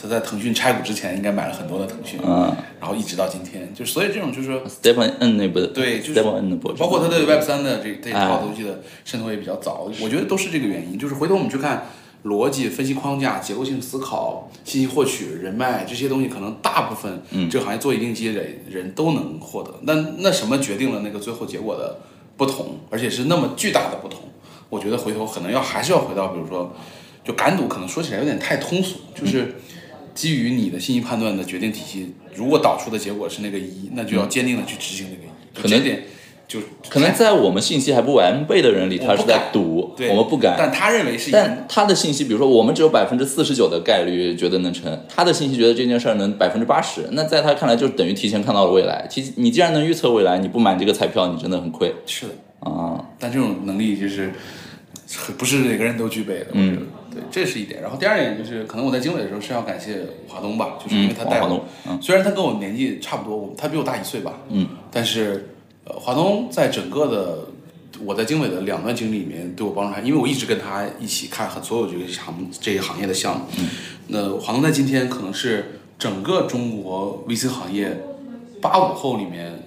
[0.00, 4.62] 他在腾讯拆股之前应该买了很多的腾讯，嗯然后一直到今天，就所以这种就是说。
[4.66, 10.98] Stephen N 那部的，对，就是 Stephen N 的博主，包括他对 Web 三的这这一套哎东西的渗透也比较早，我觉得都是这个原因。
[10.98, 11.86] 就是回头我们去看
[12.24, 19.74] 逻辑、分析框架、结构性思考、信息获取、人脉这些东西，可能大部分嗯这个行业做一定积累人都能获得。
[19.82, 21.98] 那那什么决定了那个最后结果的
[22.36, 24.20] 不同，而且是那么巨大的不同？
[24.68, 26.74] 我觉得回头可能要还是要回到，比如说，
[27.24, 29.54] 就敢赌，可能说起来有点太通俗，就是
[30.16, 35.62] 基于你的信息判断的决定体系，如果导出的结果是那个一，那就要坚定的去执行那个一。
[35.62, 36.02] 可能点
[36.48, 40.54] 就可能在我们信息还不完备的人里，他是在赌，对，我们不敢。
[40.58, 49.06] 但他认为是但他的信息，比如说我们只有百分之四十九的概率觉得能成，他的信息觉得这件事儿能百分之八十，那在他看来就等于提前看到了未来。
[49.10, 53.04] 提你既然能预测未来，你不买这个彩票，你真的很亏是的，啊。
[53.18, 54.32] 但这种能力就是
[55.36, 56.82] 不是每个人都具备的，我觉得。
[57.16, 57.80] 对，这是一点。
[57.80, 65.48] 然后第二点就是，可能我在经纬的时候是要感谢华东吧，就是因为他带我嗯华东，嗯虽然他跟我年纪差不多，他比我大一岁吧，嗯，但是
[65.84, 67.46] 呃，华东在整个的
[68.04, 73.68] 我在经纬的两段经历里面对我帮助还，因为我一直跟他一起看很所有这个行这个行业的项目，嗯，
[74.08, 77.96] 那华东在今天可能是整个中国 VC 行业
[78.60, 79.62] 八五后里面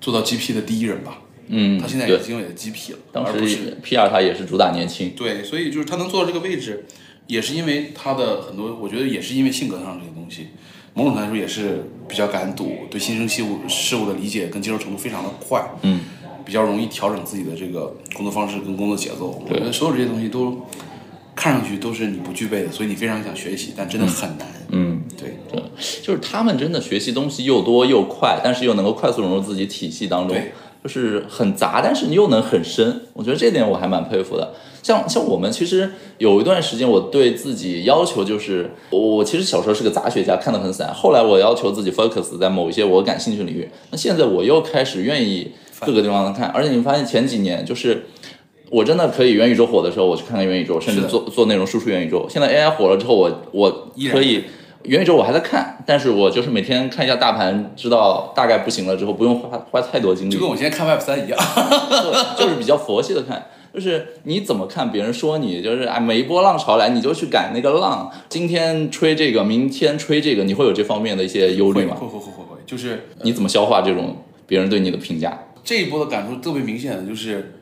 [0.00, 2.18] 做到 GP 的第一人吧，嗯，他现在也对。
[2.20, 6.86] 是经纬的 GP 了，当时 PR 他也是主打年轻，对，所以就是他能做到这个位置，
[7.26, 10.48] 也是因为他的很多，我觉得也是因为性格上这些东西，
[10.94, 16.00] 某种程度来说也是比较敢赌，对新生事物事物的理解跟接受程度非常的快，嗯，
[16.44, 19.42] 比较容易调整自己的这个工作方式跟工作节奏。
[19.46, 20.66] 我觉得所有这些东西都
[21.34, 24.46] 看上去都是你不具备的，所以你非常想学习，但真的很难。
[24.70, 25.36] 嗯，对，
[26.02, 30.52] 就是他们真的学习东西又多又快，但是又能够快速融入自己体系当中对，
[30.82, 33.02] 就是很杂，但是你又能很深。
[33.12, 34.52] 我觉得这点我还蛮佩服的。
[34.82, 40.92] 像像我们其实有一段时间，我对自己要求就是，我其实小时候是个杂学家，看得很散。
[40.92, 43.68] 后来我要求自己 focus 在某一些我感兴趣的领域。
[43.90, 48.06] 那现在我又开始愿意各个地方看，而且你发现前几年就是。
[48.74, 52.26] 我真的可以元宇宙火的时候，我去看看元宇宙，甚至做做内容输出元宇宙。
[52.26, 53.70] 现在 AI 火了之后，我我
[54.10, 54.44] 可以
[54.84, 61.38] 元宇宙我还在看，但是我就是每天看一下大盘，知道大概不行了之后，不用花花太多精力就，跟我现在看 Web 三一样。
[62.36, 63.46] 对就是比较佛系的看。
[63.72, 71.96] 就是你怎么看别人说你，就是哎，每一波浪潮来你就去赶那个浪，今天吹这个，明天吹这个，你会有这方面的一些忧虑吗？
[71.98, 74.16] 会会会会会会，就是你怎么消化这种
[74.46, 75.46] 别人对你的评价？
[75.64, 77.61] 这一波的感受特别明显的就是，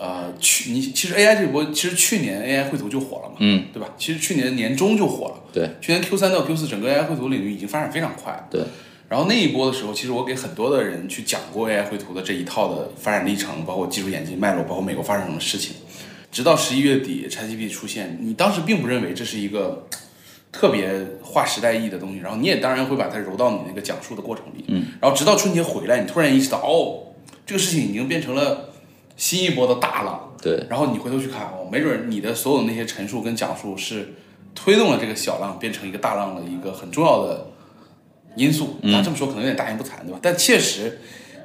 [0.00, 3.88] 呃，去你其实 AI 这一波，其实去年 AI 绘图就火了嘛，嗯，对吧？
[3.98, 8.48] 其实去年年中就火了，对去年 Q 三到 Q 四整个 AI 绘图领域已经发展非常快。
[8.50, 8.62] 对，
[9.10, 15.74] 然后那一波的时候，其实我给很多的人去讲过 AI 绘图的这一套的发展历程，包括技术演进脉络，包括美国发生什么事情。
[16.32, 19.86] 直到十一月底 ChatGPT 出现，你当时并不认为这是一个
[20.50, 20.88] 特别
[21.22, 24.64] 划时代意义的东西，然后你也当然会把它揉到你那个讲述的过程里。
[24.68, 27.12] 嗯，然后直到春节回来，你突然意识到，哦，
[27.44, 28.69] 这个事情已经变成了
[29.20, 30.32] 新一波的大浪。
[30.40, 34.14] 对，然后你回头去看，哦，没准你的所有那些陈述跟讲述是
[34.54, 37.50] 推动了这个小浪变成一个大浪的一个很重要的
[38.34, 38.78] 因素。
[38.82, 40.18] 当然这么说可能有点大言不惭，对吧？
[40.22, 40.98] 但确实，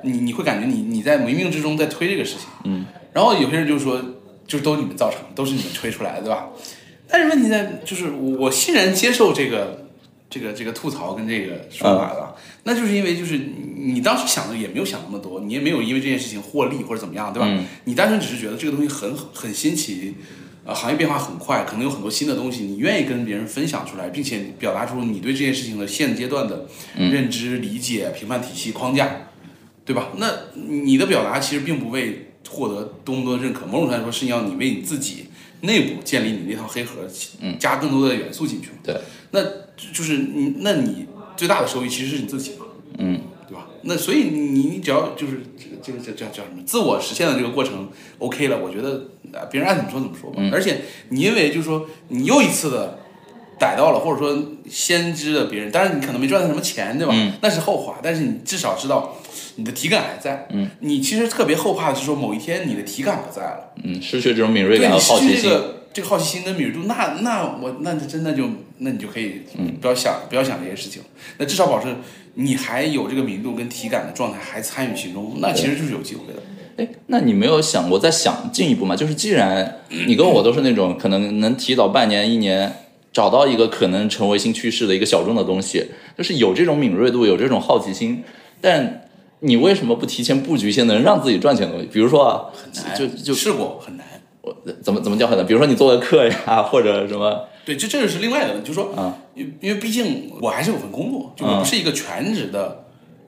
[0.04, 2.48] 你你会感觉你你在冥冥之中在推这个事情。
[2.64, 2.86] 嗯。
[3.12, 4.02] 然后有些人就说，
[4.48, 6.48] 就是都你们造成，都是你们吹出来的，对吧？
[7.10, 9.86] 但是问题在就是我我欣然接受这个
[10.30, 12.36] 这个这个吐槽跟这个说法了，
[12.68, 17.48] 那就是因为就是你你当时想的也没有想那么多，你也没有因为这件事情获利或者怎么样，对吧？
[17.84, 20.16] 你单纯只是觉得这个东西很很新奇，
[20.66, 26.66] 呃，行业变化很快，可能有很多新的东西，你愿意跟别人分享出来，并且表达出你对这件事情的现阶段的
[26.98, 29.30] 认知、理解、评判体系框架，
[29.86, 30.10] 对吧？
[30.18, 35.26] 那你的表达其实并不为获得多么多的认可，某种程度来说是要你为你自己
[35.62, 37.08] 内部建立你那套黑盒，
[37.60, 38.78] 加更多的元素进去嘛。
[38.84, 39.00] 对，
[39.30, 39.44] 那
[39.94, 42.66] 就是你，那你最大的收益其实是你自己嘛，
[42.98, 43.68] 嗯，对吧？
[43.84, 50.42] 那所以你你只要就是这个这个叫叫叫什么自我实现的这个过程 OK 了，我觉得啊别人爱怎么说怎么说吧。
[50.52, 53.00] 而且你因为就是说你又一次的
[53.60, 54.38] 逮到了，或者说
[54.70, 57.14] 先知了别人，当然你可能没赚到什么钱，对吧？
[57.16, 59.16] 嗯那是后话，但是你至少知道
[59.56, 60.48] 你的体感还在。
[60.52, 65.50] 嗯，你其实特别后怕的是说某一天你的体感不在了，嗯，失去这种敏锐对感你失去这和好奇心。
[65.50, 69.44] 个这个好奇心跟敏锐度，那那我那就真的就那你就可以
[69.80, 71.02] 不要想、不要想这些事情，
[71.38, 72.02] 那至少保证
[72.34, 76.44] 你还有这个敏锐度跟体感的状态还参与其中，那其实就是有机会的。
[76.76, 78.94] 哎，那你没有想过再想进一步吗？
[78.94, 82.70] 就是既然你跟我都是那种可能能提早半年、一年
[83.14, 85.86] 找到一个可能成为新趋势的一个小众的东西，
[86.18, 88.22] 就是有这种敏锐度，有这种好奇心，
[88.60, 89.08] 但
[89.40, 91.88] 你为什么不提前布局一些能让自己赚钱的东西？
[91.90, 92.52] 比如说啊，
[92.98, 94.06] 就就试过很难。
[94.46, 95.46] 我怎么怎么叫很难？
[95.46, 102.86] 比如说你做个课呀， 或者什么，对，这这就是另外的问题，就是说，啊因因为毕竟我还是有份工作，就我不是一个全职的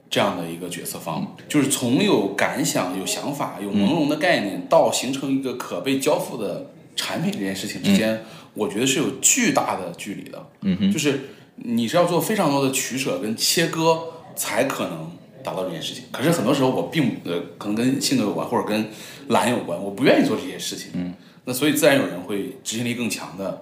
[0.09, 10.47] 这样的一个角色方，就是从有感想、有想法、有朦胧的概念，到形成一个可被交付的产品这件事情之间，我觉得是有巨大的距离的。
[10.61, 13.99] 嗯哼，就是你是要做非常多的取舍跟切割，
[14.35, 15.11] 才可能
[15.47, 16.03] 达到这件事情。
[16.11, 18.89] 可是很多时候我并呃，可能跟性格有关，或者跟
[19.29, 20.91] 懒有关，我不愿意做这些事情。
[20.95, 21.13] 嗯，
[21.45, 23.61] 那所以自然有人会执行力更强的，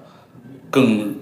[0.71, 1.15] 更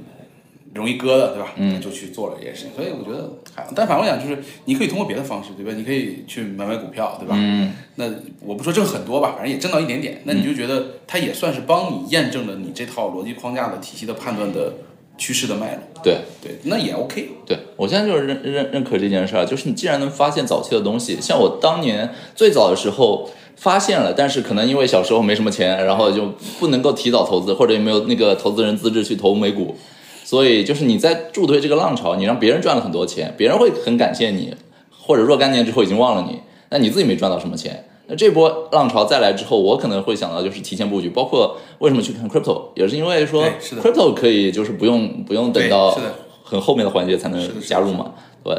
[0.73, 1.53] 容易割的，对吧？
[1.57, 2.71] 嗯，就去做了这件事情。
[2.75, 5.73] 所以我觉得还，但反过来讲，就是你可以通过别的方式，对吧？
[5.75, 7.35] 你可以去买买股票，对吧？
[7.37, 8.05] 嗯，那
[8.39, 14.73] 我不说挣很多吧，反正也挣到一点点，那你就觉得它也算是帮你验证了你这套逻辑框架的体系的判断的
[15.17, 16.01] 趋势的脉络。
[16.03, 16.17] 对。
[16.41, 17.29] 对，那也 OK。
[17.45, 29.77] 对我现在就是认认认可这件事儿，就是你既然能发现早期的东西，像我当年最早的时候发现了，但是可能因为小时候没什么钱，然后就不能够提早投资，或者也没有那个投资人资质去投美股，
[30.25, 34.53] 所以就是你在助推这个浪潮，你让别人赚了很多钱，别人会很感谢你，
[34.91, 37.85] 或者若干年之后已经忘了你，那你自己没赚到什么钱。
[38.07, 43.45] 那这波浪潮再来之后，我可能会想到就是提前布局，包括为什么去看 crypto，也是因为说
[43.81, 45.97] crypto 可以就是不用不用等到
[46.43, 48.13] 很后面的环节才能加入嘛。
[48.43, 48.53] 对，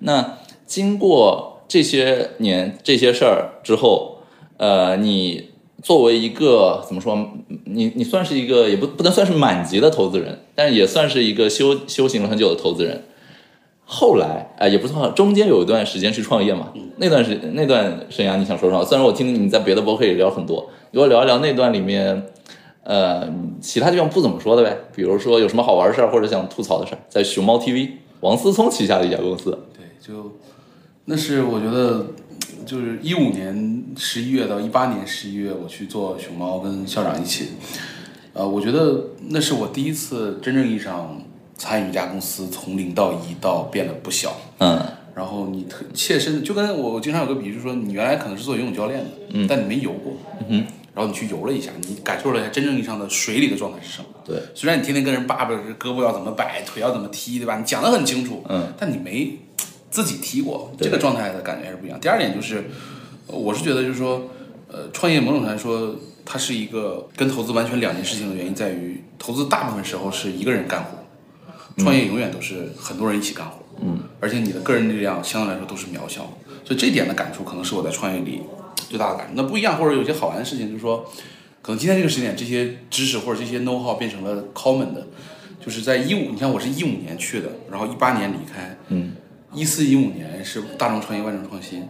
[0.00, 4.18] 那经过这些年这些事儿之后，
[4.58, 5.48] 呃，你
[5.82, 7.16] 作为一个怎么说，
[7.64, 13.04] 你你算是一个也不不能算是满级的投资人，但是也算是一个修修行了很久的投资人。
[13.92, 18.84] 后来，哎、也不算，中间有一段时间去创业嘛，那段时那段生涯，你想说什么？
[18.84, 22.24] 虽然我听你在别的博客也聊很多，给我聊一聊那段里面，
[22.84, 23.28] 呃，
[23.60, 30.36] 其他地方不怎么说的呗，比如说有什么好玩的事儿，或者想吐槽的事儿，在熊猫 TV，王思聪旗下的一家公司，对，就
[31.06, 32.06] 那是我觉得，
[32.64, 37.48] 就是一五年十一月到一八年十一月，我去做熊猫，跟校长一起，
[38.34, 41.20] 呃，我觉得那是我第一次真正意义上
[41.60, 44.34] 参与一家公司从零到一到变得不小。
[44.58, 50.14] 嗯然后你特切身的，就跟我我经常有个比喻，就是说你原来可能是做游泳教练的，嗯，但你没游过，
[50.48, 54.06] 嗯然后你去游了一下，你感受了一下真正意义上的水里的状态是什么。
[54.24, 57.58] 对，虽然你天天跟人叭叭这胳膊要怎么摆，腿要怎么踢，对吧？
[57.58, 59.36] 你讲的很清楚，嗯，但你没
[59.90, 62.00] 自己踢过，对这个状态的感觉还是不一样。
[62.00, 62.64] 第二点就是，
[63.26, 64.22] 呃我是觉得就是说，
[64.68, 65.94] 呃，创业某种程度来说，
[66.24, 70.90] 它是一个跟投资完全两件事情的原因在于，投资大部分时候是一个人干活，
[71.80, 78.42] 创业永远都是很多人一起干活，嗯，而且你的个人力量相对来说都是渺小的，所以这点的感触可能是我在创业里
[78.88, 79.32] 最大的感触。
[79.34, 81.04] 那不一样，或者有些好玩的事情，就是说，
[81.62, 85.06] 可能今天这个时点，这些知识或者这些 know how 变成了 common 的，
[85.64, 89.12] 就是在一五，你看我是一五年去的，然后一八年离开，嗯，
[89.54, 91.84] 一四一五年是大众创业万众创新，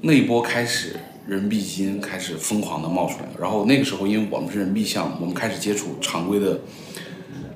[0.00, 3.28] 那一波开始，人民币基金开始疯狂的冒出来。
[3.40, 6.60] 然后那个时候，因为我们是人民币项目，我们开始接触常规的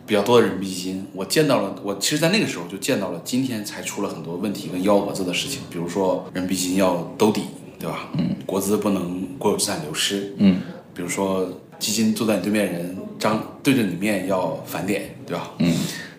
[0.07, 1.07] 比较多的人币基金。
[1.15, 7.43] 我见到了，我其实，在那个时候就见到了今天才出了很多问题跟幺蛾子的事情，比如说人民币基金要兜底，
[7.79, 8.11] 对吧？
[8.19, 10.61] 嗯，国资不能国有资产流失，嗯，
[10.95, 15.51] 比如说基金坐在你对面人张对着你面要返点，对吧？
[15.59, 15.75] 嗯，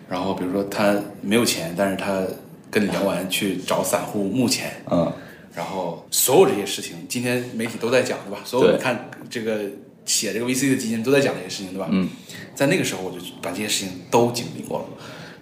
[0.08, 2.22] 然后比如说他没有钱，但是他
[2.70, 5.12] 跟你聊完去找散户募钱，嗯
[5.54, 8.40] 然后所有这些事情，今天媒体都在讲，对吧？
[8.44, 9.60] 所有你看这个
[10.04, 11.88] 写这个 VC 的基金都在讲这些事情，对吧？
[11.90, 12.08] 嗯，
[12.54, 14.84] 在那个时候我就把这些事情都经历过了，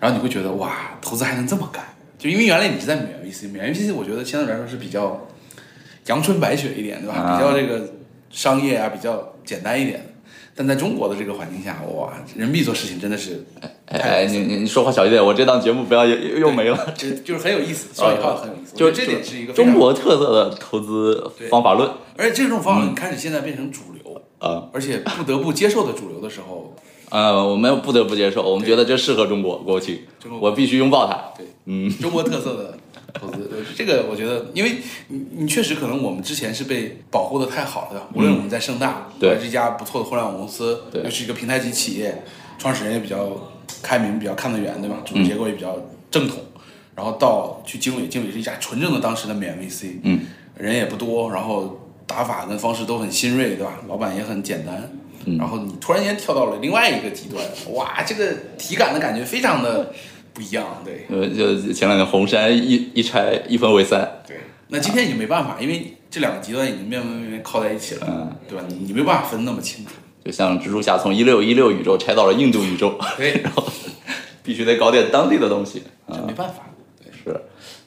[0.01, 1.85] 然后你会觉得哇，投资还能这么干？
[2.19, 5.29] 就因为原来你是在美元 VC，美元 VC 我觉得相对来说是比较
[6.07, 7.15] 阳春白雪一点，对吧？
[7.15, 7.93] 啊比较这个
[8.31, 10.09] 商业啊，比较简单一点。
[10.55, 13.43] 但在中国的这个环境下，哇，人民币做事情真的是
[13.87, 16.95] 哎哎，你你你说话小一点，我这档节目不要又又又没了。
[16.95, 18.77] 就就是很有意思，双引号很有意思。
[18.77, 24.02] 就这点是一个中，国特色的投资方法论而且这种方法论开始现在变成主流，
[24.43, 26.75] 啊而且不得不接受的主流的时候，
[27.11, 31.15] 呃，我们不得不接受，我们觉得这适合中国国情中，国我必须拥抱它。
[31.39, 32.77] 对，嗯，中国特色的
[33.15, 34.79] 投资，呃这个我觉得，因为
[35.09, 42.25] 你你确实可能我们之前是被保护的太好了，无论我们在盛大，对还是一家不错的互联网公司，对又是一个平台级企业，
[42.59, 43.29] 创始人也比较
[43.83, 44.97] 开明，比较看得远，对吧？
[45.05, 45.77] 组织结构也比较
[46.11, 46.39] 正统。
[46.95, 50.21] 然后到去经纬，经纬是一家纯正的当时的美元 VC，嗯，
[50.57, 51.81] 人也不多，然后
[52.13, 53.81] 打法跟方式都很新锐，对吧？
[53.89, 54.91] 老板也很简单。
[55.39, 59.91] 然后你突然间跳到了另外一个极端，哇，这个体感的感觉非常的
[60.35, 61.07] 不一样，对。
[61.09, 64.37] 呃，就前两年红杉一一拆一分为三，对。
[64.69, 68.65] 那今天已经没办法，因为这两个极端已经面面面面靠在一起了，嗯，对吧？
[68.69, 69.93] 你你没办法分那么清楚。
[70.25, 73.65] 就像蜘蛛侠从一六一六宇宙拆到了印度宇宙，对， 然后
[74.43, 76.67] 必须得搞点当地的东西，这没办法。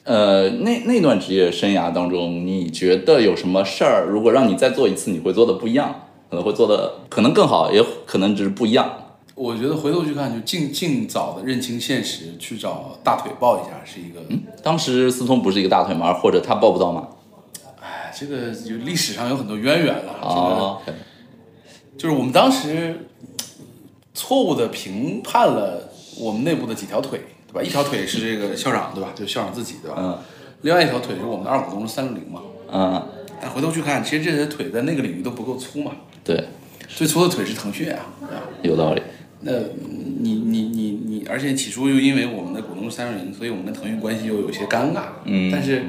[0.06, 6.02] 呃，那那段职业生涯当中，你觉得有什么事儿，如果让你再做一次，你会做的不一样？
[6.30, 8.88] 可能会做的可能更好，也可能只是不一样。
[9.34, 14.20] 我觉得回头去看，就尽尽早的认清现实，去找大腿抱一下，是一个。
[14.28, 16.14] 嗯，当时思聪不是一个大腿吗？
[16.14, 17.08] 或者他抱不到吗？
[17.82, 20.12] 哎，这个有历史上有很多渊源了。
[20.22, 20.80] 哦，
[21.98, 23.08] 就是我们当时
[24.14, 27.20] 错误的评判了我们内部的几条腿，
[27.56, 27.62] 对吧？
[27.62, 29.10] 一条腿是这个校长，对吧？
[29.14, 29.96] 就是校长自己，对吧？
[29.98, 30.18] 嗯。
[30.62, 32.42] 另外一条腿是我们的二股东是三六零嘛。
[32.70, 33.02] 嗯。
[33.40, 35.92] 但回头去看，其实这些腿在那个领域都不够粗嘛。
[36.22, 36.44] 对。
[36.88, 38.06] 最粗的腿是腾讯啊？
[38.62, 39.02] 有道理。
[39.40, 39.52] 那
[40.20, 45.02] 你你你你，而且起初又因为我们的股东是三六零，所以我们跟腾讯关系又有些尴尬。
[45.24, 45.50] 嗯。
[45.50, 45.82] 但是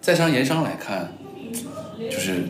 [0.00, 1.12] 在商言商来看，
[2.10, 2.44] 就是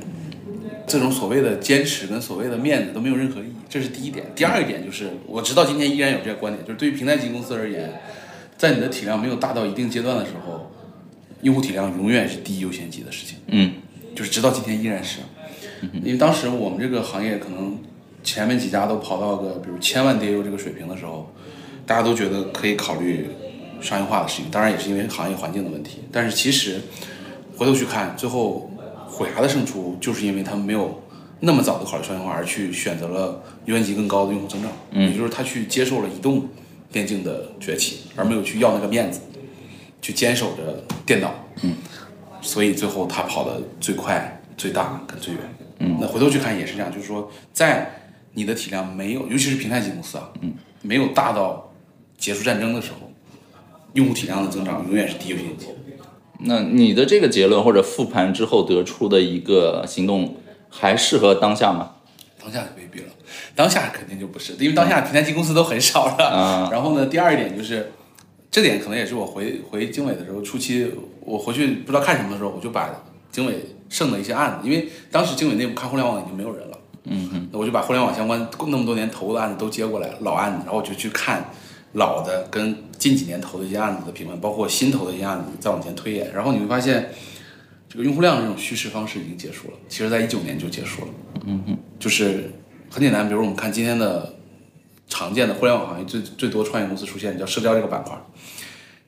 [0.87, 4.27] 这种所谓的坚持跟所谓的面子都没有任何意义，这是第一点。
[4.35, 8.01] 第二一点就是，我直到今天依然有这个观点，就是对于平台级公司而言，
[8.61, 10.71] 在你的体量没有大到一定阶段的时候，
[11.41, 13.39] 用户体量永远是第一优先级的事情。
[13.47, 13.73] 嗯。
[14.15, 15.21] 就是直到今天依然是，
[16.05, 17.79] 因为当时我们这个行业可能
[18.23, 21.33] 前面几家都跑到个比如千万 DAU 这个水平的时候，
[21.87, 23.31] 大家都觉得可以考虑
[23.81, 26.01] 商业化的事情，当然也是因为行业环境的问题。
[26.13, 26.83] 但是其实
[27.57, 28.71] 回头去看，最后
[29.07, 31.03] 虎牙的胜出就是因为他们没有
[31.39, 36.47] 那么早的考虑商业化，而去选择了优先级更高的用户增长，也就是他去接受了移动
[36.93, 39.21] 电竞的崛起，而没有去要那个面子，
[40.03, 41.33] 去坚守着电脑。
[41.63, 41.77] 嗯。
[42.43, 45.43] 所以最后他跑的最快、最大跟最远。
[45.81, 47.91] 嗯，那回头去看也是这样，就是说，在
[48.33, 51.71] 你的体量没有，尤其是平台级公司啊，嗯，没有大到
[52.17, 53.11] 结束战争的时候，
[53.93, 55.67] 用户体量的增长永远是第一优先级。
[56.39, 60.37] 那你的这个结论或者复盘之后得出的一个行动，
[60.71, 61.97] 还适合当下吗？
[62.43, 63.09] 当下就未必了，
[63.55, 66.25] 当下肯定就不是，因为当下平台级公司都很少了。
[66.25, 66.69] 啊。
[66.73, 67.93] 然后呢，第二一点就是。
[68.53, 72.91] 这点可能也是我回回经纬的时候，初期我回去不知道看什么的时候，我就把
[73.31, 81.49] 经纬剩的一些案子，因为当时经纬内部看互联网已经没有人了，嗯哼，那我就把互联网相关那么多年投的案子都接过来，老案子，然后我就去看
[81.93, 87.09] 老的跟近几年投的一些案子的评论，包括新投的一些案子再往前推演，然后你会发现，
[87.91, 91.09] 这个用户量这种叙事方式已经结束了，其实在一九年就结束了，
[91.45, 92.51] 嗯嗯，就是
[92.89, 94.35] 很简单，比如我们看今天的。
[95.13, 98.17] 常见的互联网行业最最多创业公司出现叫社交这个板块，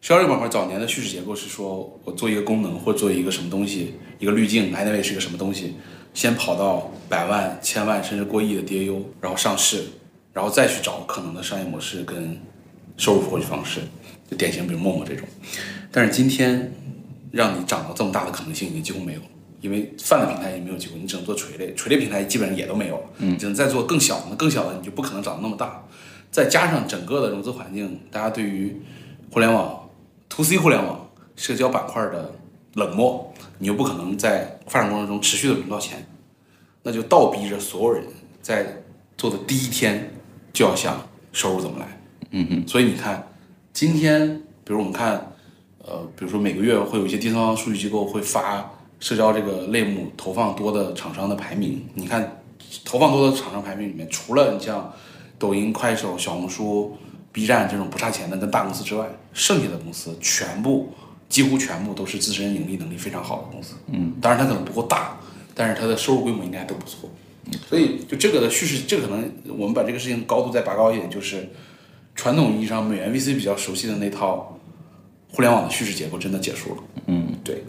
[0.01, 5.77] 社交这个板块早年的叙事结构是说我做一个功能或做一个什么东西，一个滤镜，anyway 是一个什么东西，
[6.13, 9.85] 先跑到百万、千万甚至过亿的 DAU，然后上市，
[10.33, 12.37] 然后再去找可能的商业模式跟
[12.97, 13.83] 收入获取方式，
[14.29, 15.25] 就典型比如陌陌这种。
[15.93, 16.73] 但是今天
[17.33, 19.27] 让你涨到这么大的可能性已经几乎没有了。
[19.61, 25.85] 因为泛的平台也没有机会，你只能做垂类，垂类平台基本上也都没有了，嗯，只能再做更小的，更小的你就不可能涨得那么大，
[26.33, 28.83] 再加上整个的融资环境，大家对于
[29.31, 29.89] 互联网
[30.29, 32.33] to C 互联网社交板块的
[32.75, 36.05] 冷漠，你又不可能在发展过程中持续的融到钱，
[36.83, 38.03] 那就倒逼着所有人
[38.41, 38.67] 在
[39.17, 40.13] 做的第一天
[40.53, 41.87] 就要想收入怎么来，
[42.33, 43.29] 嗯嗯，所以你看，
[43.73, 45.32] 今天比如我们看，
[45.85, 48.71] 呃，比如说每个月会有一些第三方数据机构会发。
[49.01, 52.41] 社交这个类目投放多的厂商的排名，你看，
[52.85, 54.93] 投放多的厂商排名里面，除了你像
[55.41, 56.97] 抖音、快手、小红书、
[57.33, 60.93] B 站这种不差钱的跟大公司之外，剩下的公司全部
[61.29, 63.75] 几乎全部都是自身盈利能力非常好的公司。
[63.89, 65.17] 嗯，当然它可能不够大，
[65.53, 67.11] 但是它的收入规模应该都不错。
[67.69, 71.49] 所以就这个的叙事，这个可能我们把这个事情高度再拔高一点，就是
[72.15, 74.57] 传统意义上美元 VC 比较熟悉的那套
[75.33, 76.83] 互联网的叙事结构真的结束了。
[77.07, 77.65] 嗯，对。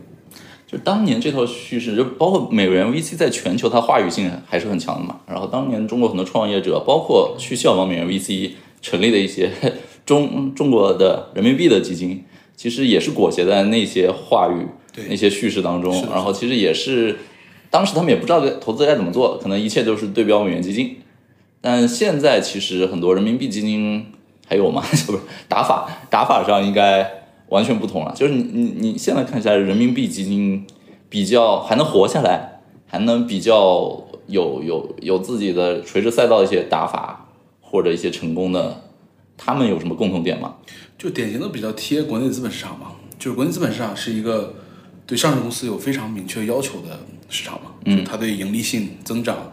[0.67, 5.19] 就当年这套叙事，就包括美元 VC 在全球它话语性还是很强的嘛。
[5.27, 9.51] 然后当年中国很多创业者，包括去效仿美元 VC 成立的一些
[10.03, 12.23] 中中国的人民币的基金，
[12.55, 14.65] 其实也是裹挟在那些话语、
[15.07, 15.93] 那些叙事当中。
[16.09, 17.19] 然后其实也是
[17.69, 20.97] 当时他们也不知道投资该怎么做，可能一切都是对标美元基金。
[21.61, 24.07] 但现在其实很多人民币基金
[24.47, 24.81] 还有吗？
[25.05, 27.22] 不是打法打法上应该。
[27.53, 30.65] 完全不同了，就是你你你现在看起来，人民币基金
[31.07, 37.29] 比较还能活下来，还能比较有有有自己的垂直赛道一些打法
[37.61, 38.81] 或者一些成功的
[39.37, 40.55] 他们有什么共同点吗？
[40.97, 44.55] 就典型的比较贴国内资本市场嘛，就是国内资本市场是一个
[45.05, 46.99] 对上市公司有非常明确要求的
[47.29, 49.51] 市场嘛，嗯，它对盈利性增长，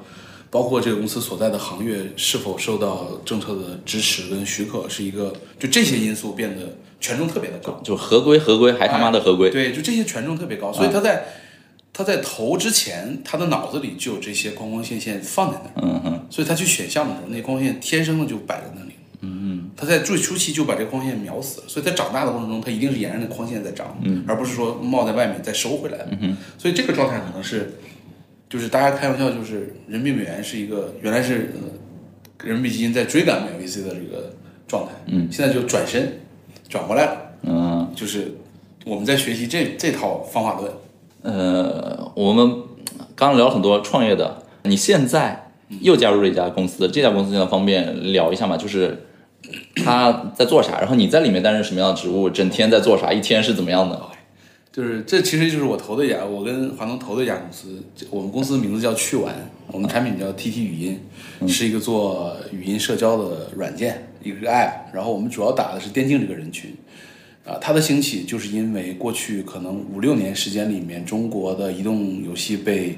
[0.48, 11.24] 包括这个公司所在的行业是否受到政策的支持跟许可，是一个就这些因素变得权重特别的高，就合规合规还他妈的合规，对，就这些权重特别高，所以他在
[11.92, 18.90] 他在投之前，他的脑子里就有这些光光线线放在那儿，嗯哼，所以他去选项目的时候，那些光光线天生的就摆在那里。
[19.22, 19.70] 嗯嗯。
[19.76, 26.36] 他在最初期就把这个光线秒死了，所以在长大的过程中，他一定是沿着那个光线在长，而不是说冒在外面再收回来嗯。
[26.58, 27.74] 所以这个状态可能是，
[28.48, 34.34] 就是大家开玩笑，就是人民币美元是一个原来是呃人民币基金在追赶美元 VC 的这个
[34.68, 36.20] 状态，嗯，现在就转身
[36.70, 38.32] 转过来了，嗯，就是
[38.86, 40.72] 我们在学习这这套方法论。
[41.22, 42.48] 呃，我们
[43.16, 45.50] 刚刚聊了很多创业的，你现在
[45.80, 48.56] 又加入了一家公司，这家公司现在方便聊一下吗？
[48.56, 49.04] 就是
[49.84, 54.00] 他在做啥，然后你在里面担任什么样的职务，整天在做啥，一天是怎么样的？
[54.72, 59.34] 就是这其实就是我投的一家，我跟华东投的一家公司，我们公司的名字叫趣玩，
[59.66, 61.00] 我们产品叫 TT 语音，
[61.48, 66.72] 是一个做语音社交的软件，一个 app，然后我们主要打的是电竞这个人群，
[67.44, 72.96] 啊，它的兴起就是因为过去可能五六年时间里面，中国的移动游戏被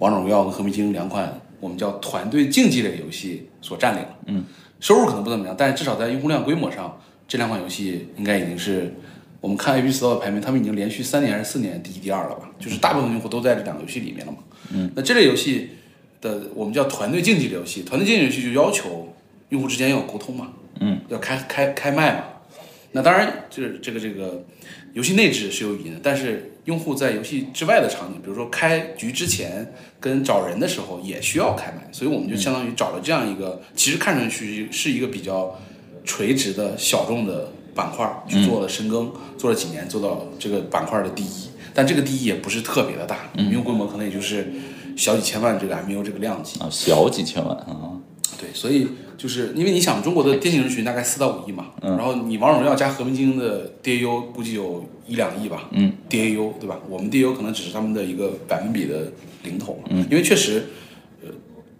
[0.00, 4.44] 王者荣耀和和平精英两款我们叫团队竞技类游戏所占领了，嗯，
[4.78, 8.92] 收入可能不怎么样，但是至少在用户量规模上，这两款游戏应该已经是。
[9.44, 12.48] 我们看 App Store 的排名，他们已经连续三年还是四年第一、第二了吧？
[12.58, 14.38] 就是大部分用户都在这两个游戏里面了嘛。
[14.72, 15.68] 嗯，那这类游戏
[16.22, 19.14] 的我们叫团队竞技的游戏，团队竞技游戏就要求
[19.50, 20.48] 用户之间要有沟通嘛。
[20.80, 22.24] 嗯，要开开开麦嘛。
[22.92, 24.42] 那当然就是这个这个
[24.94, 35.60] 游戏内置是有语音的，但是用户在游戏之外的场景，比如说开局之前跟找人的时候也需要开麦，所以我们就相当于找了这样一个，其实看上去是一个比较
[36.02, 37.52] 垂直的小众的。
[37.74, 41.48] 板块去做了深耕，做了几年，做到这个板块的第一。
[41.74, 44.52] 但这个第一也不是特别的大，民用规模可能也就是
[44.96, 47.98] 小几千万这个 MU 这个量级啊，小几千万啊。
[48.38, 56.78] 对，所以就是因为你想，中国的电竞人群大概四到五亿嘛，然后你王者荣耀加和平精英的 DAU 估计有一两亿吧，嗯，DAU 对吧？
[56.88, 59.12] 我们 DAU 可能只是他们的一个百分比的
[59.44, 60.66] 零头，嗯，因为确实，
[61.22, 61.30] 呃，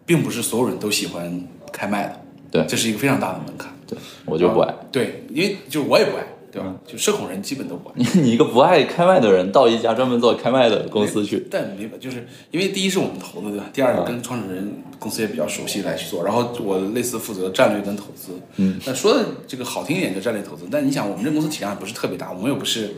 [0.07, 1.43] 并不是所有人都喜欢
[1.73, 2.21] 开麦的，
[2.51, 3.74] 对，这是一个非常大的门槛。
[3.95, 4.75] 对，我就不爱。
[4.93, 6.75] 对，因为就我也不爱，对吧？
[6.87, 7.93] 就社恐人基本都不爱。
[7.97, 13.67] 你你一个不爱开麦的人，到一家专门做开麦的公司去，但没就是因为第一是我们投的，对吧？
[13.73, 18.33] 第二个跟创始人公司也比较熟悉来去做，然后我类似负责战略跟投资。
[18.57, 22.91] 嗯，那说的这个好听一点叫战略投资，但你想我们这公司体量也不是特别大，我们又不是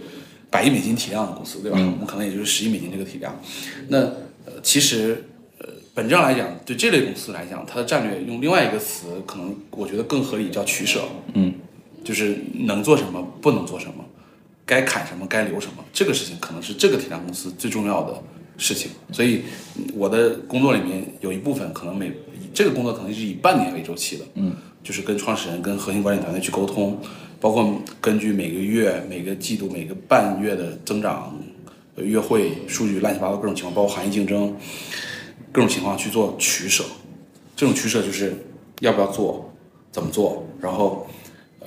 [0.51, 1.79] 百亿美金体量的公司，对吧？
[1.79, 3.35] 我们可能也就是十亿美金这个体量。
[3.89, 3.99] 那
[4.45, 5.25] 呃，其实。
[5.97, 11.01] 本质上来讲，对这类公司来讲，它的战略用另外一个词，可能我觉得更合理，叫取舍。
[11.33, 11.55] 嗯，
[12.05, 14.05] 就是能做什么，不能做什么，
[14.67, 18.23] 该砍什么，该留什么，这个事情可能是这个体量公司最重要的
[18.59, 18.91] 事情。
[19.11, 19.45] 所以
[19.95, 22.13] 我的工作里面有一部分可能每
[22.53, 24.25] 这个工作可能是以半年为周期的。
[24.35, 27.01] 嗯，就是跟创始人、跟核心管理团队去沟通，
[27.41, 31.35] 包括根据每个月、每个季度、每个半月的增长、
[31.97, 34.55] 月会数据、乱七八糟各种情况，包括行业竞争。
[35.57, 36.85] 各种情况去做取舍，
[37.57, 38.45] 这种取舍就是
[38.81, 39.51] 要不要做，
[39.91, 41.07] 怎么做，然后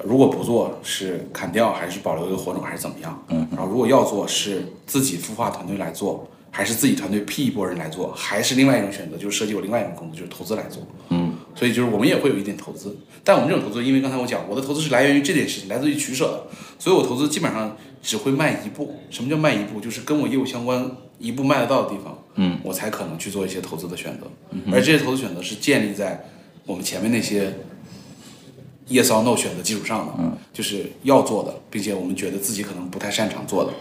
[0.03, 3.19] 如果不做是砍掉还是保留一个火种还是怎么样？
[3.29, 10.83] 嗯，然后如果要做是自己孵化团队来做，还是自己团队 P 一波人来做，还是另外一种选择，就是设计我另外一种工作，就是投资来做。
[11.09, 16.43] 嗯，所以就是我们也会有一点投资，但我们这种投资，因为刚才我讲我的投资是来源于这件事情，来自于取舍的，
[16.77, 18.99] 所以我投资基本上只会迈一步。
[19.09, 19.79] 什么叫迈一步？
[19.79, 22.15] 就是跟我业务相关一步迈得到的地方。
[22.41, 24.27] 嗯，我才可能去做一些投资的选择，
[24.71, 26.25] 而这些投资选择是建立在
[26.65, 27.53] 我们前面那些
[28.87, 33.73] yes or no 选择基础上的，嗯，就是要做的，并且我们觉得自己可能不太擅长做的，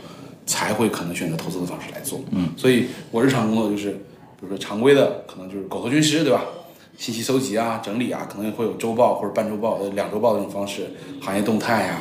[0.45, 6.45] 才会可能选择投资的方式来做，嗯，所以我日常工作就是，比如说常规的，可能就是狗头军师，对吧？
[6.97, 10.91] 信息搜集啊、整理啊，可能会有周报或者半周报、呃两周报这种方式，
[11.21, 12.01] 行业动态呀、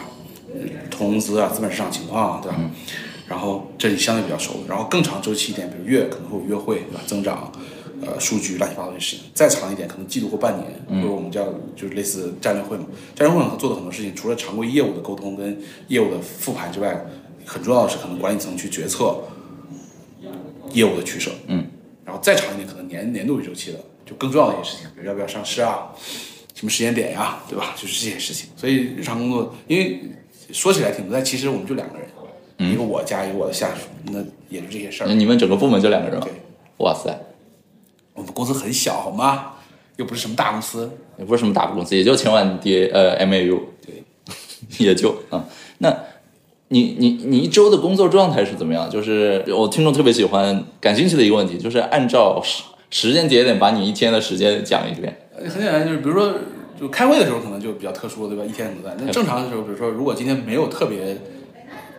[0.89, 2.57] 投资啊、资本市场情况啊，对吧？
[3.27, 7.01] 然后这里相对比较熟，然后更长周期一点，比如月可能会有月会，对吧？
[7.05, 7.51] 增长，
[8.01, 9.25] 呃，数据乱七八糟的事情。
[9.33, 12.85] 再长一点，可能季度或半年，或者我们叫就是类似战略会嘛。
[13.15, 17.05] 战略会上做的很多事情，除了常规业务的沟通跟业务的复盘之外，
[17.45, 19.21] 很重要的是可能管理层去决策
[20.71, 21.31] 业务的取舍。
[21.47, 21.67] 嗯。
[22.05, 25.89] 然后再长一点，可能年年度为周期的，就更重要的一些事情，比如要不要上市啊，
[26.55, 27.75] 什么时间点呀，对吧？
[27.75, 28.49] 就是这些事情。
[28.55, 30.01] 所以日常工作，因为
[30.53, 32.07] 说起来挺多，但其实我们就两个人。
[32.57, 35.13] 一个我加一个我的下属，那也就这些事儿。
[35.13, 36.25] 你们整个部门就两个人吗？
[36.25, 36.33] 对，
[36.77, 37.15] 哇塞，
[38.13, 39.53] 我们公司很小，好吗？
[39.97, 43.59] 又不是什么大公司，也不是什么大公司，也就千万 D 呃 MAU。
[43.85, 44.03] 对，
[44.85, 45.45] 也就啊。
[45.79, 45.95] 那
[46.67, 48.89] 你你你一周的工作状态是怎么样？
[48.89, 55.17] 就是我听众特别喜欢、感兴趣的一个问题，就是按照时时间节点把你一天的时间讲一遍。
[55.35, 56.33] 很简单，就是比如说，
[56.79, 58.43] 就开会的时候可能就比较特殊，对吧？
[58.43, 58.95] 一天怎么在？
[58.99, 61.17] 那正常的时候，比如说，如果今天没有特别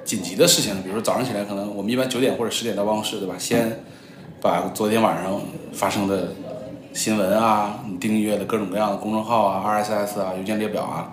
[0.09, 3.35] 紧急的事情，比如说早上起来，可能我们一般九点或者十点到办公室，对吧？
[3.39, 3.85] 先
[4.41, 5.39] 把昨天晚上
[5.75, 6.33] 发生的
[6.95, 11.13] 新闻啊，你订阅的各种各样的公众号啊、RSS 啊、邮件列表啊、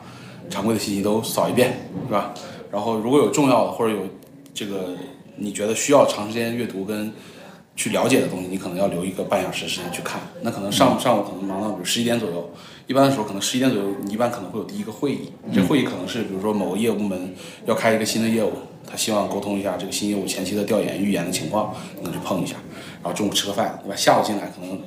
[0.50, 2.34] 常规的信息都扫一遍，是吧？
[2.72, 4.00] 然后如果有重要的或者有
[4.54, 4.96] 这个
[5.36, 7.12] 你觉得需要长时间阅读跟
[7.76, 10.22] 去了解的东西，你可能要留一个半小时时间去看。
[10.42, 12.50] 那可能上午上午可能忙到比如十一点左右，
[12.88, 15.34] 一般的时候可能十一点左右，你一般可能会有第一个会议。
[15.54, 17.36] 这会议可能是比如说某个业务部门
[17.66, 18.54] 要开一个新的业务，
[18.90, 22.56] 他希望沟通一下这个新业务前期的调研、预研的情况，能去碰一下。
[23.04, 23.96] 然后中午吃个饭，对吧？
[23.96, 24.80] 下午进来可能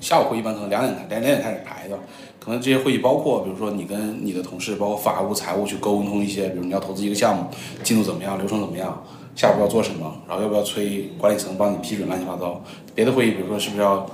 [0.00, 2.02] 下午会一般可能两点开，两点开始排，对吧？
[2.38, 7.44] 可能这些会议包括，比如说你跟你的同事，包括法务、财务去沟通一些，比如你要投资一个项目，
[7.82, 9.04] 进度怎么样，流程怎么样。
[9.36, 10.12] 下一步要做什么？
[10.26, 12.08] 然后要不要催管理层帮你批准？
[12.08, 12.60] 乱七八糟。
[12.94, 14.04] 别的会议，比如说是不是要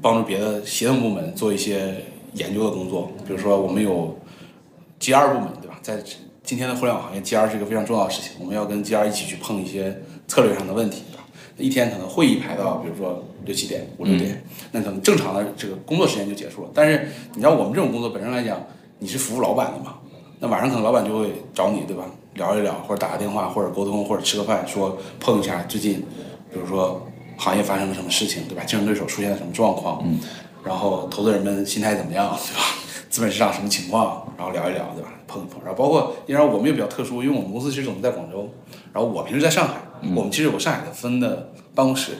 [0.00, 1.94] 帮助别的协同部门做一些
[2.34, 3.10] 研究的工作？
[3.26, 4.16] 比如说我们有
[4.98, 5.78] G R 部门，对吧？
[5.82, 6.02] 在
[6.50, 8.32] 今天的互联网行业，G R 是一个非常重要的事情。
[8.40, 11.04] 我们要跟 G R 一起去碰一些策略上的问题？
[11.56, 14.42] 一天可能会议排到，比如说六七点、五六点，
[14.72, 16.70] 那可能正常的这个工作时间就结束了。
[16.74, 18.60] 但是你知道我们这种工作本身来讲，
[18.98, 19.98] 你是服务老板的嘛？
[20.40, 22.04] 那晚上可能老板就会找你，对吧？
[22.34, 26.04] 聊一聊，或者打个电话，或者沟通，或者吃个饭，说碰一下最近，
[26.52, 28.64] 比如说行业发生了什么事情，对吧？
[28.64, 30.18] 竞争对手出现了什么状况，嗯，
[30.64, 32.62] 然后投资人们心态怎么样，对吧？
[33.10, 35.10] 资本市场什么情况，然后聊一聊，对吧？
[35.26, 38.48] 碰一碰，然后包括，因为我们也比较特殊，因为我们公司其实总部在广州，
[38.92, 39.74] 然后我平时在上海，
[40.14, 42.12] 我们其实有上海的分的办公室，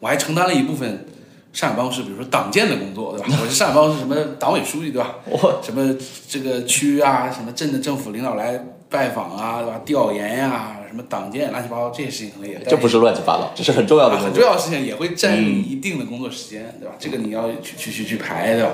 [0.00, 1.06] 我还承担了一部分。
[1.50, 3.36] 上海办公室，比如说党建的工作，对吧？
[3.40, 5.14] 我是上海办公室什么党委书记，对吧？
[5.62, 5.96] 什么
[6.28, 9.80] 这个区啊，什么镇的政府领导来拜访啊，对吧？
[9.84, 16.94] 调研呀，什么党建乱七八糟这些事情可能也这不是乱七八糟，这是很重要的很重要的事情，也会占用一定的工作时间，对吧？
[16.98, 18.72] 这个你要去去去去排，对吧？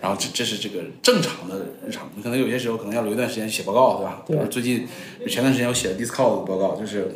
[0.00, 4.22] 然后这这是这个正常的日常，你可能有些时候可能要留一段时间写报告，对吧？
[4.26, 4.48] 对。
[4.48, 4.86] 最近
[5.28, 7.14] 前段时间我写的 Discord 的报告，就是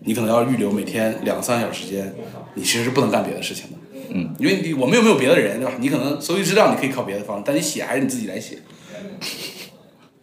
[0.00, 2.14] 你可能要预留每天两三小时时间。
[2.54, 3.76] 你其实是不能干别的事情的，
[4.12, 5.74] 嗯，因为你我们又没有别的人，对吧？
[5.78, 8.58] 你可能搜集资料，你可以靠别的方式，但你写还是你自己来写。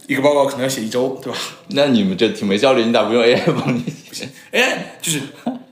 [0.08, 1.38] 一个报告可能要写一周，对吧？
[1.70, 3.84] 那你们这挺没效率，你咋不用 AI 帮你？
[4.08, 5.22] 不行，AI 就是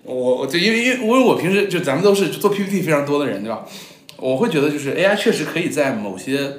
[0.03, 3.65] 我，我就因为因为因为我平时就咱们都是做 PPT 非常多的人，对吧？
[4.17, 6.51] 我会觉得就是 AI 确实可以在某些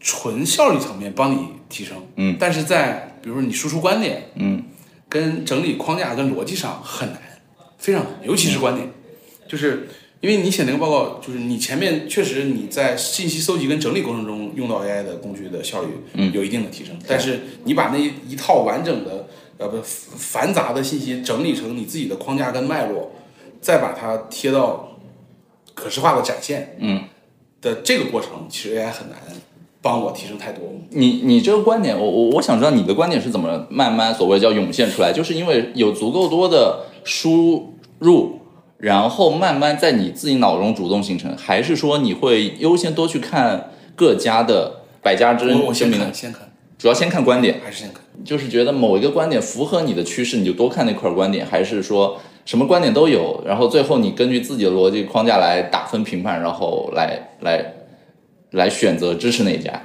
[0.00, 4.64] 纯效率层面帮你提升，嗯，但是在比如说你输出观点，嗯，
[5.08, 7.20] 跟整理框架跟逻辑上很难，
[7.78, 8.90] 非常难，尤其是观点。
[9.46, 9.88] 就是
[10.20, 15.88] 因为你写那个报告，就是你前面确实你在信息搜集跟整理过程中用到 AI 的工具的效率
[16.32, 23.12] 有一定的提升，但是你把那一套完整的呃不繁杂的信息整理成你自己的框架跟脉络，
[23.60, 24.98] 再把它贴到
[25.74, 27.04] 可视化的展现，嗯
[27.60, 29.18] 的这个过程，其实 AI 很难
[29.80, 30.64] 帮我提升太多。
[30.90, 38.40] 你你这个观点，我我我想知道你的观点是怎么慢慢所谓叫涌现出来，就是因为有足够多的输入。
[38.78, 48.02] 然后慢慢在你自己脑中主动形成，还是说你会优先多去看各家的百家之我先看，先看，主要先看观点，还是先看？
[48.24, 57.74] 就是觉得某一个观点符合你的趋势，你就多看那块观点，还是说什么观点都有，然后最后你根据自己的逻辑框架来打分评判，然后来来
[58.52, 59.80] 来选择支持哪一家？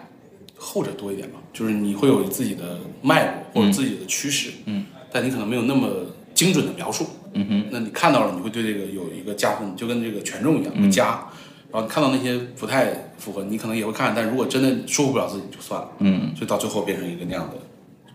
[0.55, 5.89] 后者多一点吧，就是你会有自己的脉络或者自己的趋势，嗯，但你可能没有那么
[6.33, 7.05] 精准的描述。
[7.33, 11.27] 嗯哼，那你看到了，你会对这个有一个加分，就跟这个权重一样，加。
[11.71, 15.87] 然后你看到那些不太符合，你可能也会看，但如果真的说服不了自己，就算了。
[15.99, 17.57] 嗯，所以到最后变成一个那样的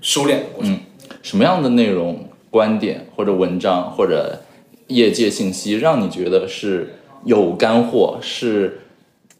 [0.00, 0.78] 收敛的过程。
[1.22, 4.42] 什么样的内容、观点或者文章或者
[4.86, 6.94] 业界信息，让你觉得是
[7.24, 8.82] 有干货，是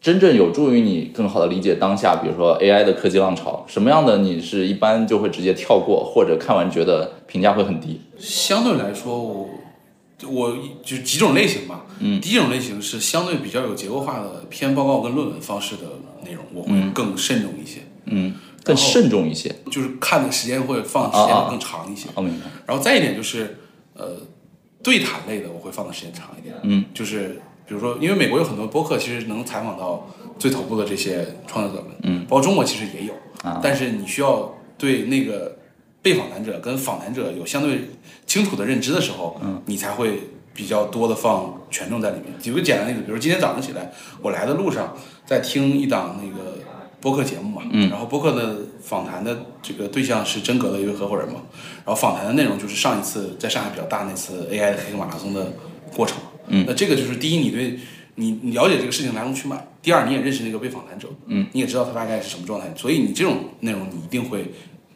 [0.01, 3.63] 真正有助于你更好的理解当下，比如说 AI 的科技浪潮？
[3.69, 8.01] 什么样的你是一般就会直接跳过，或者看完觉得评价会很低？
[8.17, 9.47] 相对来说，我。
[10.27, 15.83] 我就几种类型吧，嗯，第一种类型是相对比较有结构化的偏报告跟论文方式的
[16.25, 22.47] 内容，我会更慎重一些，嗯，更慎重一些，就是看的时间会放时间更长一些，哦，明白。
[22.65, 23.59] 然后再一点就是，
[23.93, 24.17] 呃，
[24.83, 30.05] 对谈类的我会放的时间长一点，嗯，就是比如说，因为美国有很多播客，其实能采访到
[30.37, 33.13] 最头部的这些创作者们，嗯，包括中国其实也有，
[33.43, 35.55] 啊，但是你需要对那个。
[36.01, 37.81] 被访谈者跟访谈者有相对
[38.29, 42.25] 清楚的认知的时候，嗯，你才会比较多的放权重在里面。
[42.39, 46.59] 举个简单例子，比如今天早上起来，我来的路上在听一档那个
[47.01, 47.89] 播客节目嘛，嗯。
[47.89, 51.41] 然后播客的访谈的这个对象是真格的一位合伙人嘛，
[51.83, 55.51] 然后访谈的内容就是上一次在上海比较大那次 AI 的黑客马拉松的
[55.95, 56.19] 过程，
[56.49, 56.65] 嗯。
[56.67, 57.79] 那这个就是第一，你对
[58.13, 64.51] 你你了解这个事情来龙去脉；第二，你也认识那个被访谈者，嗯，你也知道他大概是什么状态，所以你这种内容你一定会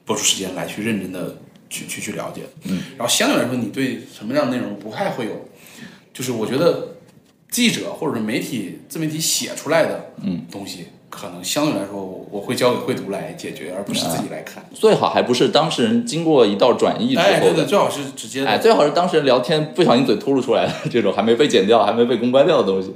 [0.05, 1.36] 播出时间来去认真的
[1.74, 5.32] 去去去了解，嗯，然后相对来说，你对什么样的内容不太会有，
[6.13, 6.97] 就是我觉得
[7.49, 14.63] 记者或者是媒体自媒体写出来的嗯东西，可能相对来说我我会交给绘图来解决，而不是自己来看。
[14.71, 18.47] 最好还不是当事人经过一道转译之哎，对对，最好是直接的。
[18.47, 22.93] 哎，最好是当事人聊天不小心嘴吐露出来的 这种还没被剪掉、还没被公关掉的东西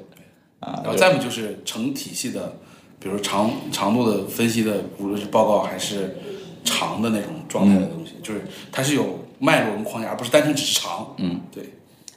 [0.60, 0.82] 啊。
[0.84, 2.58] 然后再不就是成体系的，
[3.00, 6.18] 比如长长度的分析的，无论是报告还是
[6.64, 11.16] 长的那种状态的东西，就是它是有脉络跟框架，而不是单纯只是长。
[11.18, 11.64] 嗯，对，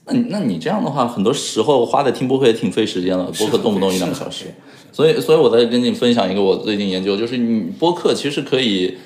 [0.06, 4.46] 那你那你这样的话，很多时候花在听播客也挺费时间的，播客动不动一两个小时。
[4.92, 8.98] 所以，所以我在跟你分享一个我最近研究，就是你播客其实可以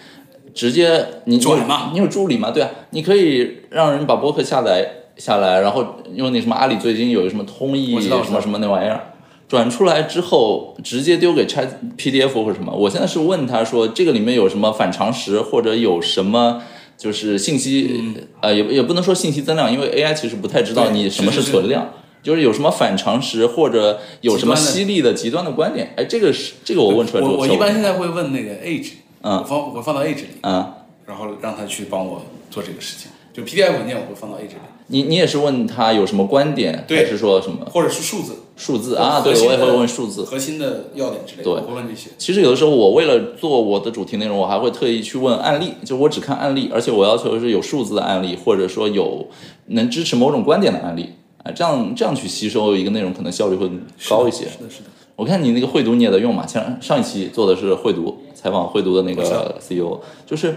[0.54, 2.50] 直接你你有转嘛你有助理嘛？
[2.50, 4.88] 对啊，你可以让人把播客下载
[5.18, 9.10] 下来，然后用那什么阿里最近有一个什么通译我知道什么什么那玩意儿。
[9.46, 12.72] 转出来之后，直接丢给 Chat PDF 或者什么。
[12.72, 16.62] 我现在是问他说，这个里面有什么反常识，或者有什么
[16.96, 21.90] 就是信息，呃，也也不能说信息增量，因为 AI 其实不太知道你什么是存量。
[22.22, 30.72] 就是有什么反常识，或者有什么犀利的极端的观点，哎，这个是这个我问出来之后我我一般现在会问那个 Age，嗯我放我放到 Age 里，嗯，
[31.04, 33.10] 然后让他去帮我做这个事情。
[33.34, 34.54] 就 PDF 文件我会放到 Age 里，
[34.86, 39.20] 你你也是问他有什么观点，对还是说什么或者是数字数字啊？
[39.20, 40.22] 对，核心我也会问数字。
[40.22, 42.10] 核心的要点之类的，对我会问这些。
[42.16, 49.26] 其实有的时候，我为了做我的主题内容，我还会特意去问案例，就我只看案例，而且我要求是有数字的案例，或者说有
[49.66, 51.10] 能支持某种观点的案例，
[51.42, 53.68] 啊，这样这样去吸收一个内容，可能效率会
[54.08, 54.44] 高一些。
[54.44, 54.90] 是的，是的。
[55.16, 60.56] 我看你那个会读你也在用嘛，像上一期做的是会读采访会读的那个 CEO，就是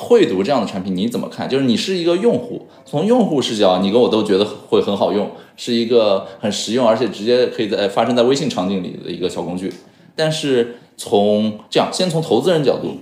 [0.00, 1.46] 会读这样的产品你怎么看？
[1.46, 9.70] 就是你是一个用户，从用户视角，你跟我都觉得会很好用，是一个很实用，而且直接可以在发生在微信场景里的一个小工具。
[10.16, 12.96] 但是从这样，先从投资人角度。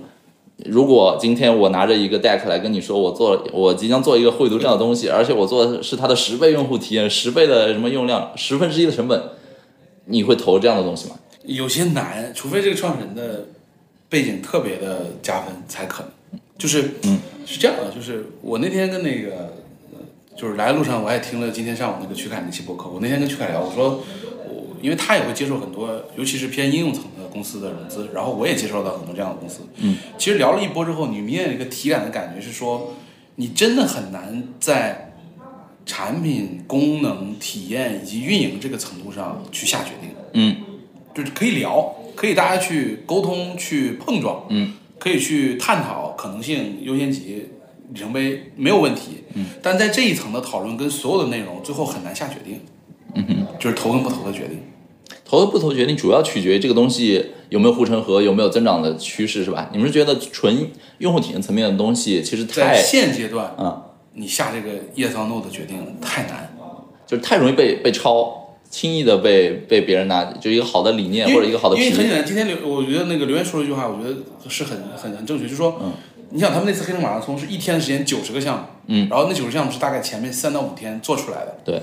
[0.65, 9.23] 如果今天我拿着一个 deck 来跟你说，我做我即将做一个会读这样的东西，而且我做的是它的十倍用户体验、十倍的什么用量、十分之一的成本，
[10.07, 11.15] 你会投这样的东西吗？
[11.45, 13.45] 有些难，除非这个创始人的
[14.09, 16.11] 背景特别的加分才可能。
[16.59, 19.55] 就是，嗯，是这样的，就是我那天跟那个，
[19.93, 19.99] 呃
[20.35, 22.89] 就是来的路上我还听了今天上午那个曲凯那期播客。
[22.89, 24.03] 我那天跟曲凯聊，我说
[24.45, 29.61] 我因为他也会接受很多，尤其是偏应用层的公司的融资，然后我也接受到很多这样的公司。
[29.77, 32.93] 嗯，其实聊了一波之后，你明显有一个体感的感觉是说，
[33.35, 35.13] 你真的很难在
[35.85, 40.09] 产品功能、体验以及运营这个程度上去下决定。
[40.33, 40.57] 嗯
[41.15, 47.47] 就是可以聊，可以大家去沟通、去碰撞，嗯，可以去探讨可能性、优先级、
[47.93, 49.23] 里程碑，没有问题。
[49.33, 52.61] 嗯，但在这一层的讨论跟所有的内容，最后很难下决定。
[53.15, 54.59] 嗯哼，就是投跟不投的决定。
[55.25, 59.69] 投跟不投决定主要取决于这个东西有没有护城河，有没有增长的趋势，是吧？
[59.71, 63.81] 你们是觉得纯用户体验层面的东西其实在太现阶段，嗯，
[64.13, 66.51] 你下这个 yes or no 的决定太难，
[67.05, 68.38] 就是太容易被被抄，
[68.69, 74.15] 轻易的被被别人拿，就一个好的理念或者一个好的皮因为很简单，今天刘我觉得那个刘源说了一句话，我觉得
[74.47, 75.93] 是很很很正确，就是说，嗯，
[76.29, 81.81] 你想他们那次黑龙马拉松是一天的时间九十个项目，嗯，然后那九十项目是大概前面三到五天做出来的，对，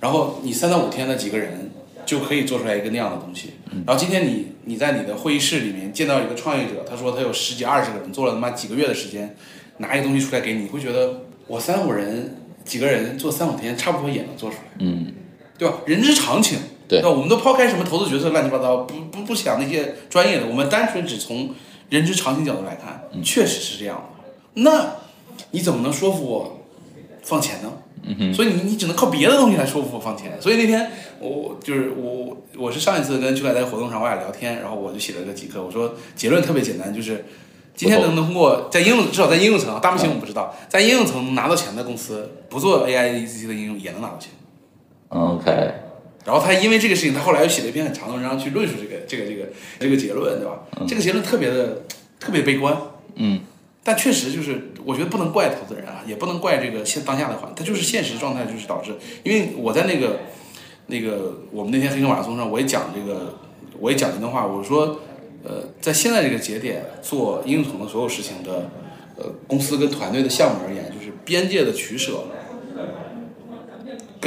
[0.00, 1.70] 然后你三到五天的几个人
[2.04, 3.50] 就可以做出来一个那样的东西。
[3.70, 3.84] 嗯。
[3.86, 9.36] 然后今天你你在你的会议室里面见到一个创业者，他说他有十几二十个人做了他妈几个月的时间，
[9.78, 15.12] 拿一个东西出来给你，你会觉得我三五人几个人做三五天差不多也能做出来，嗯，
[15.58, 15.76] 对吧？
[15.86, 16.58] 人之常情。
[16.88, 17.10] 对那？
[17.10, 21.52] 我们都抛开什么投资决策乱七八糟，不不不想那些专业的，我们单纯只从
[21.88, 24.62] 人之常情角度来看，嗯确实是这样的。
[24.62, 24.92] 那
[25.50, 26.60] 你怎么能说服我
[27.24, 27.72] 放钱呢？
[28.08, 30.40] 嗯所以你你只能靠别的东西来说服我放钱。
[30.40, 37.24] 所以那天我就是我我是上一次跟邱凯在活动上我俩聊天，然后我就写了个几课，我说结论特别简单，就是
[37.74, 44.30] 今天能能通过在应用至少在应用层啊，大模型我不知道，在应用层拿到钱的公司，不做 AI ECC 的应用也能拿到钱。
[45.08, 45.50] ，OK，
[46.24, 49.48] 然后他因为这个事情，他后来又写了一篇很长的文章去论述这个这个这个
[49.78, 50.60] 这个结论，对吧？
[50.86, 51.82] 这个结论特别的
[52.18, 52.76] 特别悲观，
[53.14, 53.40] 嗯，
[53.84, 58.96] 但确实就是，我觉得不能怪投资人啊，也不能怪这个现当下的环，它就是现实状态，就是导致。
[59.22, 60.18] 因为我在那个
[60.86, 63.38] 那个我们那天黑客马拉松上，我也讲这个，
[63.78, 64.98] 我也讲了一段话，我说，
[65.44, 68.68] 呃，在现在这个节点做应用层的所有事情的，
[69.16, 72.24] 呃，公司跟团队的项目而言，就是边界的取舍。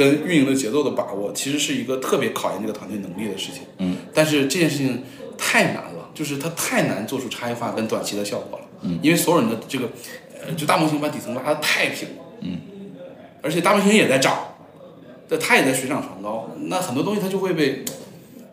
[0.00, 3.64] 跟运营的节奏的把握，其实是一个特别考验这个团队能力的事情。
[3.76, 5.02] 嗯，但是这件事情
[5.36, 8.64] 太难了，就是它太难做出差异化跟短期的效果了。
[8.80, 9.90] 嗯，因为所有人的这个，
[10.46, 12.24] 呃，就大模型把底层拉的太平了。
[12.40, 12.58] 嗯，
[13.42, 14.54] 而且大模型也在涨，
[15.28, 17.84] 但它也在水涨船高，那很多东西它就会被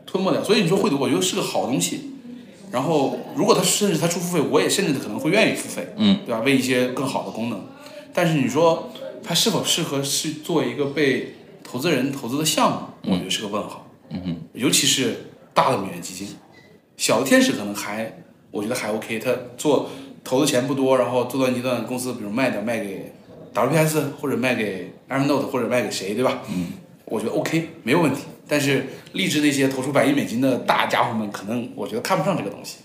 [0.05, 0.43] 吞没掉。
[0.43, 2.11] 所以你说会读，我觉得是个好东西。
[2.69, 5.93] 然后，如果它甚至它出付费，我也甚至可能会愿意付费。
[5.95, 6.41] 嗯，对吧？
[6.41, 7.65] 为一些更好的功能。
[8.13, 8.91] 但是你说
[9.23, 11.36] 它是否适合是做一个被
[11.69, 13.85] 投资人投资的项目，我觉得是个问号。
[14.09, 15.15] 嗯哼，尤其是
[15.53, 16.29] 大的美元基金，
[16.95, 18.19] 小的天使可能还，
[18.51, 19.19] 我觉得还 OK。
[19.19, 19.89] 他做
[20.23, 23.11] 投的钱不多，然后做到一段公司，比如卖掉卖给
[23.53, 26.41] WPS 或者卖给 Evernote 或者卖给谁，对吧？
[26.49, 26.67] 嗯，
[27.05, 28.21] 我觉得 OK 没有问题。
[28.47, 32.77] 但是励志那些投出百亿美金的大家伙们，可能我觉得看不上这个东西。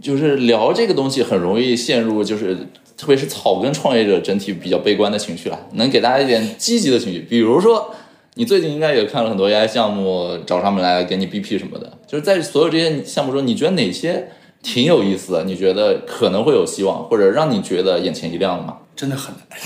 [0.00, 2.66] 就是聊这个东西很容易陷入，就是
[3.02, 5.58] 特别是草根创业者整体比较悲观的情绪了。
[5.72, 7.92] 能给大家一点积极的情绪，比如说
[8.34, 11.98] 你最近应该也看了很多 AI 项目，找上门来给你 BP 什么的。
[12.06, 14.28] 就是在所有这些项目中，你觉得哪些
[14.62, 15.42] 挺有意思的？
[15.42, 18.76] 你觉得可能会有希望，或者让你觉得眼前一亮的吗？
[18.94, 19.58] 真的很难，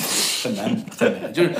[0.42, 1.52] 很难，很难，就是，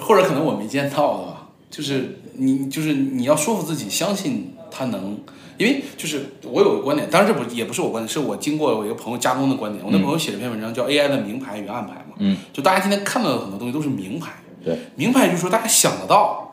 [0.00, 1.48] 或者可能我没见到啊。
[1.68, 5.18] 就是你，就是你要说服自己相信它能，
[5.58, 9.84] 因为就是我有个观点，当然这不也不是我观点，是我经过我一个朋友加工的观点。
[9.84, 14.32] 我那朋友写了篇文章叫《AI 的名牌与暗牌》嘛，嗯，就大家今天看到的很多东西都是名牌，
[14.64, 16.52] 对，明牌就是说大家想得到，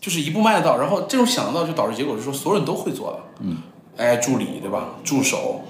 [0.00, 3.58] 就是一步迈得到，然后这种想得到就导致结果是说所有人都会做了，嗯
[3.98, 4.90] ，AI 助理对吧？
[5.02, 5.62] 助手，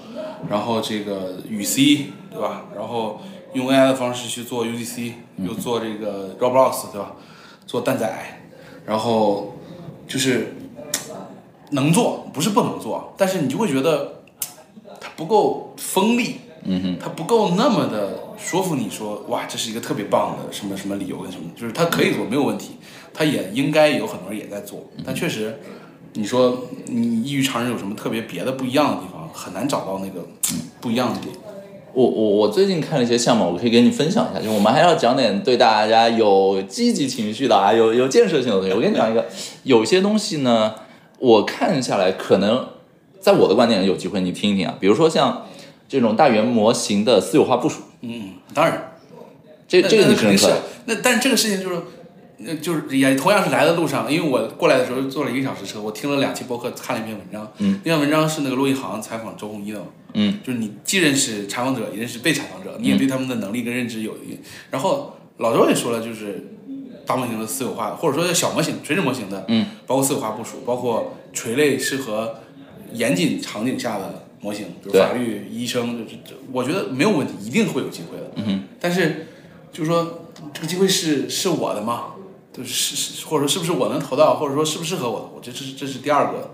[0.49, 2.63] 然后这个语 C 对吧？
[2.75, 3.21] 然后
[3.53, 7.13] 用 AI 的方式去做 UGC，又做这个 Roblox 对吧？
[7.65, 8.33] 做蛋仔。
[8.85, 9.57] 然后
[10.07, 10.55] 就是
[11.71, 14.21] 能做，不是不能做，但是你就会觉得
[14.99, 22.77] 它不够锋利，嗯哼，它不够那么的说服你说，哇，这是一个特别棒的什么什么理由跟什么，就是它可以做没有问题，
[23.13, 25.59] 它也应该有很多人也在做，但确实，
[26.13, 30.25] 你说你异于常人有什么特别别的不一样的地方，很难找到那个
[30.79, 31.33] 不一样的点。
[31.93, 34.39] 我我我最近看了一些项目，我可以跟你分享一下。
[34.39, 38.71] 就我们还要讲点对大家有积极情绪的啊，有有建设性的东西。
[38.71, 39.25] 我跟你讲一个，
[39.63, 40.75] 有些东西呢，
[41.19, 42.67] 我看下来可能
[43.19, 44.75] 在我的观点有机会，你听一听啊。
[44.79, 45.47] 比如说像
[45.87, 48.93] 这种大语言模型的私有化部署，嗯，当然，
[49.67, 50.61] 这这个你肯定是认可？。
[50.85, 51.81] 那但是这个事情就是，
[52.37, 57.51] 那就是也同样是来的路上，因为我过来的时候坐了一个小时车，我听了两期播客，看了一篇文章。
[57.57, 59.87] 嗯，那篇文章是那个陆一航采访周鸿祎的嘛。
[60.13, 64.37] 嗯，就是你既认识采访者，也认识被采访者，你也对他们的能力跟认知有一。
[64.69, 66.56] 然后老周也说了，就是
[67.07, 72.35] 大模型的私有化，或者说叫小模型、垂直模型的，嗯，包括私有化部署，包括垂类适合
[72.93, 78.31] 严谨场景下的模型，比如法律、医生，就是这，我觉得没有问题，一定会有机会的。
[78.35, 79.27] 嗯，但是
[79.71, 82.07] 就是说这个机会是是我的吗？
[82.51, 85.25] 就是是是或者说是不是我能投到，或者说适不适合我的？
[85.35, 86.51] 我这这是这是第二个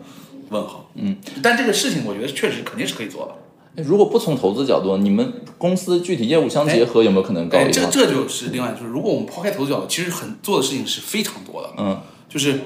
[0.49, 0.89] 问号。
[0.95, 3.35] 嗯，但这个事情我觉得确实肯定是可以做的。
[3.75, 7.57] 哎如果不从投资角度，你们公司具体业务相结合，有没有可能高？
[7.71, 11.69] 这这就是另外就是，如果我们抛开投资角度，其实很做的事情是非常多的。
[11.77, 11.99] 嗯，
[12.29, 12.59] 就是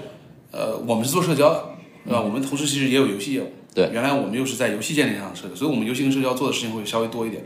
[0.51, 1.63] 呃，我们是做社交的，
[2.05, 2.21] 对吧？
[2.21, 3.51] 我们同时其实也有游戏业务。
[3.73, 7.43] 对原来我们又是在游戏建立上社交，所以我们游戏跟社交做的事情会稍微多一点。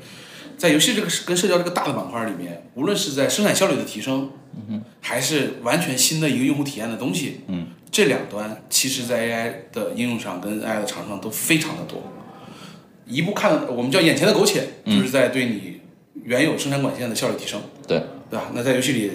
[0.57, 4.29] 在游戏这个跟社交这个大的板块里面，无论是在生产效率的提升，
[4.69, 12.01] 嗯还是完全新的一个用户体验的东西，嗯，这两端其实在 AI 的应用上跟 AI 的厂商都非常的多。
[13.11, 15.81] 一步看，我们叫眼前的苟且，就是在对你
[16.23, 17.61] 原有生产管线的效率提升。
[17.85, 18.45] 对，对吧？
[18.53, 19.11] 那在游戏里，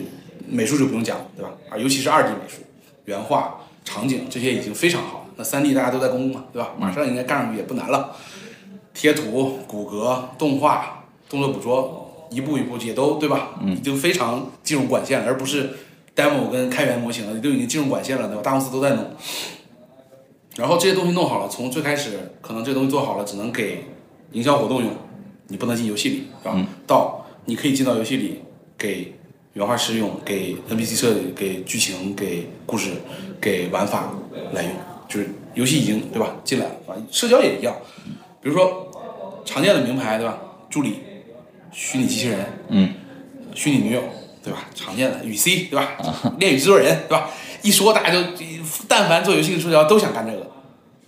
[0.49, 1.51] 美术就不用讲了，对吧？
[1.71, 2.59] 啊，尤其是二 D 美术、
[3.07, 5.25] 原画、场景这些已经非常好了。
[5.37, 6.73] 那三 D 大家都在攻嘛，对吧？
[6.79, 8.15] 马上应该干上去也不难了。
[8.93, 13.51] 贴图、骨骼、动画、动作捕捉，一步一步也都对吧？
[13.67, 15.71] 已经非常进入管线了，而不是
[16.15, 18.43] demo 跟开源模型了，都已经进入管线了，对吧？
[18.43, 19.11] 大公司都在弄。
[20.57, 23.85] 然后这些东西弄好了，从最开始可能这东西做好了，只能给
[24.33, 24.91] 营销活动用，
[25.49, 26.67] 你不能进游戏里，是吧？
[26.87, 28.41] 到你可以进到游戏里，
[28.79, 29.13] 给
[29.53, 32.91] 原画师用，给 NPC 设计，给剧情，给故事，
[33.41, 34.13] 给玩法
[34.53, 34.73] 来用，
[35.09, 37.75] 就是游戏已经对吧进来了啊，社交也一样，
[38.41, 38.91] 比如说
[39.45, 40.39] 常见的名牌对吧，
[40.71, 41.01] 助理、
[41.71, 42.95] 虚拟机器人，嗯，
[43.55, 44.03] 虚拟女友
[44.43, 45.97] 对吧，常见的语 C 对吧，
[46.39, 47.31] 恋与制作人对吧，
[47.67, 48.21] 一说大家就
[48.87, 50.47] 但凡做游戏的社交都想干这个，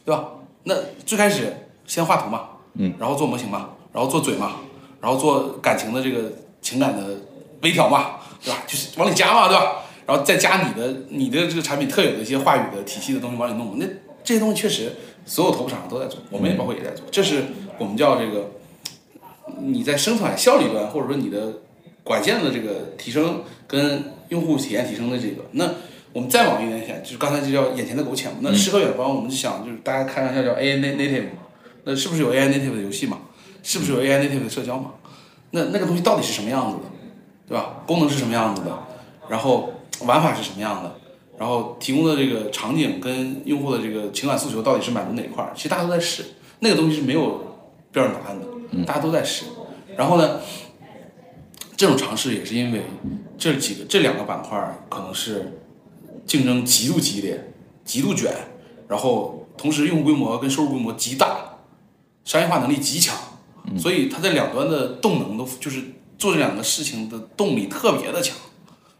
[0.04, 0.24] 对吧？
[0.64, 0.74] 那
[1.06, 4.56] 最开始先画图嘛，嗯，然后做模型嘛，然后做嘴嘛，
[5.00, 7.16] 然后做感情的这个情感的
[7.62, 8.64] 微调嘛，对吧？
[8.66, 9.76] 就是往里加嘛，对吧？
[10.04, 13.86] 然后再加你的你的这个产品特有的一些话语的体系的东西往里弄，那
[14.24, 14.92] 这些东西确实
[15.24, 17.44] 所有头部厂商都在做，我们也包括也在做，这是
[17.78, 18.50] 我们叫这个
[19.60, 21.60] 你在生产效率端或者说你的
[22.02, 25.64] 管线的这个提升跟用户体验提升的这个，那
[26.18, 28.38] 我们再往一点想，就是刚才就叫眼前的苟且嘛。
[28.40, 31.26] 那诗和远方，我们就想就是大家开玩笑叫 AI native，
[31.84, 33.18] 那是不是有 AI native 的游戏嘛？
[33.62, 34.94] 是不是有 AI native 的社交嘛？
[35.52, 36.82] 那那个东西到底是什么样子的，
[37.46, 37.84] 对吧？
[37.86, 38.76] 功能是什么样子的？
[39.28, 40.92] 然后玩法是什么样的？
[41.38, 45.52] 然后提供的这个场景跟用户的这个情感诉求到底是满足哪一块儿？
[45.54, 46.24] 其实大家都在试，
[46.58, 47.56] 那个东西是没有
[47.92, 49.44] 标准答案的，大家都在试。
[49.96, 50.40] 然后呢，
[51.76, 52.82] 这种尝试也是因为
[53.38, 55.60] 这几个这两个板块儿可能是
[56.28, 57.52] 竞争极度激烈、
[57.84, 58.32] 极度卷，
[58.86, 61.58] 然后同时用户规模跟收入规模极大，
[62.24, 63.16] 商业化能力极强，
[63.76, 65.82] 所以它在两端的动能都就是
[66.16, 68.36] 做这两个事情的动力特别的强。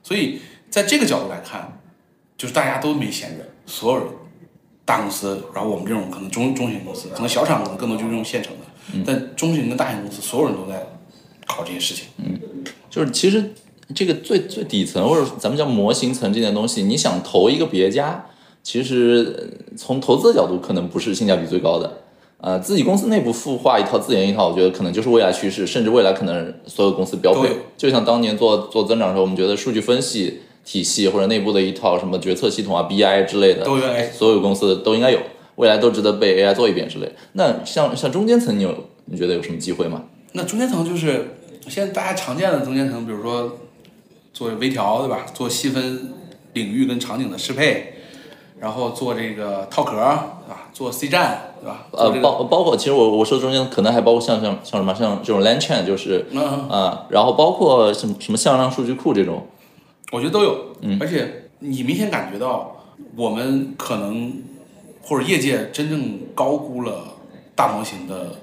[0.03, 1.81] 所以在这个角度来看，
[2.37, 4.07] 就是大家都没闲着，所有人，
[4.87, 10.87] 大公司，然后我们这种可能中中型公司，可能小厂可能更多就是用现成的，但中型跟大型公司，所有人都在
[11.47, 12.07] 考这些事情。
[12.16, 12.41] 嗯
[12.91, 13.53] 就是其实
[13.95, 18.26] 这个最最底层或者咱们叫模型层这件东西，你想投一个别家，
[18.62, 22.01] 其实呃从投资的角度可能不是性价比最高的。
[22.41, 27.49] 呃，自己公司内部孵化一套自研一套，我觉得可能就是未来趋势，甚至未来可能所有公司标配。
[27.76, 33.82] 就像当年做做增长的时候，我们觉得数据分析体系或者内部的一套什么决策系统啊、BI 之类的，都有
[34.12, 35.18] 所有公司都应该有，
[35.57, 37.11] 未来都值得被 AI 做一遍之类。
[37.32, 38.72] 那像像中间层，你有
[39.07, 40.05] 你觉得有什么机会吗？
[40.34, 43.59] 那中间层就是现在大家常见的中间层，比如说
[44.39, 45.26] 做微调，对吧？
[45.34, 46.12] 做细分
[46.53, 47.95] 领域跟场景的适配，
[48.61, 50.68] 然后做这个套壳，对吧？
[50.72, 51.89] 做 C 站，对吧？
[51.91, 59.45] 呃包包括其实我我说中间可能还包括像像像什么像这种 land chain，就是嗯，啊、然后包括什么什么向量数据库这种，
[60.12, 62.76] 我觉得都有，嗯而且你明显感觉到
[63.16, 64.41] 我们可能
[65.03, 67.16] 或者业界真正高估了
[67.57, 68.36] 大模型的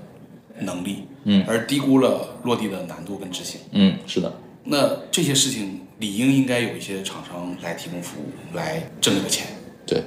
[0.60, 3.62] 能力，嗯，而低估了落地的难度跟执行。
[3.72, 4.34] 嗯，是的，
[4.66, 9.48] 那这些事情理应应该有一些厂商来提供服务，来挣这个钱。
[9.86, 10.04] 对，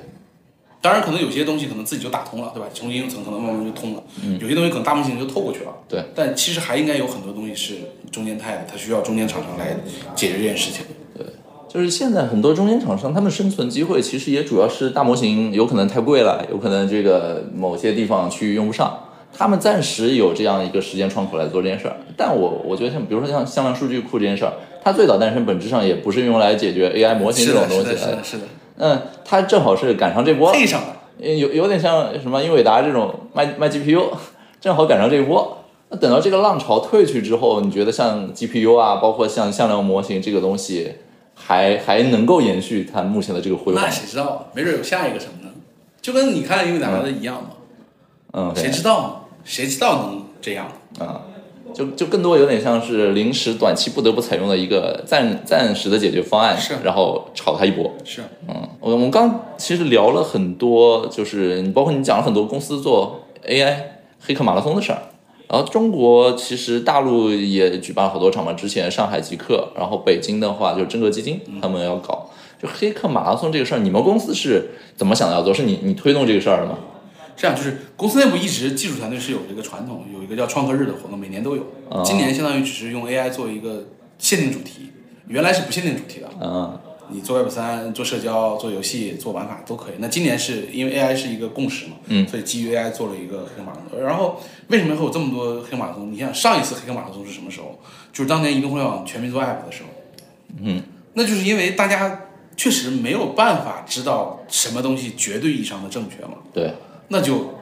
[0.81, 2.69] 当然，可能有些东西可能自己就打通了，对吧？
[2.73, 5.73] 从应用层可能慢慢就通了，嗯有些东西可能大模型就透过去了。
[5.89, 7.75] 对，但其实还应该有很多东西是
[8.11, 9.77] 中间态的，它需要中间厂商来
[10.15, 10.85] 解决这件事情。
[11.17, 11.27] 对
[11.69, 18.99] 就是现在很多中间厂商，他们生存机会其实也主要是大模型有可能太贵了，有可能这个某些地方区域用不上，
[19.37, 21.97] 他们暂时有这样一个时间窗口来做这件事儿。
[22.17, 24.53] 但我我觉得像比如说像向量数据库这件事儿，
[24.83, 28.45] 它最早诞生本质上也不是用来解决 AI 模型，这种东西是的，是的，是的，
[28.79, 30.97] 嗯，它正好是赶上这波，配上了。
[31.19, 34.05] 有有点像什么英伟达这种卖卖 GPU，
[34.61, 35.59] 正好赶上这一波。
[35.91, 40.93] 那等到这个浪潮退去之后，你觉得像 GPU 啊，包括像向量模型这个东西，
[41.35, 43.91] 还还能够延续它目前的这个辉煌那？
[43.91, 44.39] 谁知道啊？
[44.55, 45.51] 没准有下一个什么呢？
[46.01, 47.51] 就跟你看英伟达的一样嘛，
[48.33, 49.11] 嗯，谁知道呢？
[49.49, 50.71] 谁知道能这样？
[51.01, 51.23] 啊，
[51.73, 57.91] 就就更多有点像是临时短期不得不采用的一个暂暂时的解决方案，是然后炒他一波。
[58.05, 63.75] 是，嗯，我我们刚其实聊了很多，就是你包括你讲了很多公司做 AI
[64.21, 64.99] 黑客马拉松的事儿，
[65.49, 72.29] 然后中国其实大陆也举办了好多场嘛，之前上海极客，然后北京的话就真格基金他们要搞，
[72.63, 75.55] 就黑客马拉松这个事儿，你们公司是怎么想的要做？
[75.55, 76.79] 是你你推动这个事儿的吗？
[77.39, 81.63] 这样就是公司内部一直技术团队是有这个传统，有一个叫创客日的活动，每年都有。
[81.89, 83.87] 哦今年相当于只是用 AI 做一个
[84.19, 84.91] 限定主题，
[85.29, 86.29] 原来是不限定主题的。
[86.43, 86.79] 嗯
[87.11, 89.95] 你做 Web 三、做社交、做游戏、做玩法都可以。
[89.99, 93.99] 那今年是因为 AI 是一个共识嘛，嗯所以基于 AI 做了一个黑马拉松。
[93.99, 96.13] 然后为什么会有这么多黑马拉松？
[96.13, 97.79] 你想上一次黑客马拉松是什么时候？
[98.13, 99.89] 就是当年移动互联网全民做 App 的时候。
[100.61, 100.83] 嗯，
[101.15, 102.27] 那就是因为大家
[102.59, 106.75] 确实没有办法知道什么东西绝对意义上的正确嘛，对，
[107.09, 107.57] 那就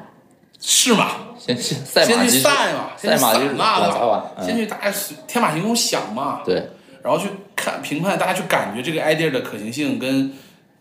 [0.60, 3.80] 是嘛，先去赛马先去机制，赛嘛，赛马机制散嘛，对吧？
[3.80, 4.22] 往啥玩？
[4.38, 4.92] 嗯先去大家
[5.26, 6.70] 天马行空想嘛，对，
[7.02, 10.32] 然后去看评判，大家去感觉这个 idea 的可行性、跟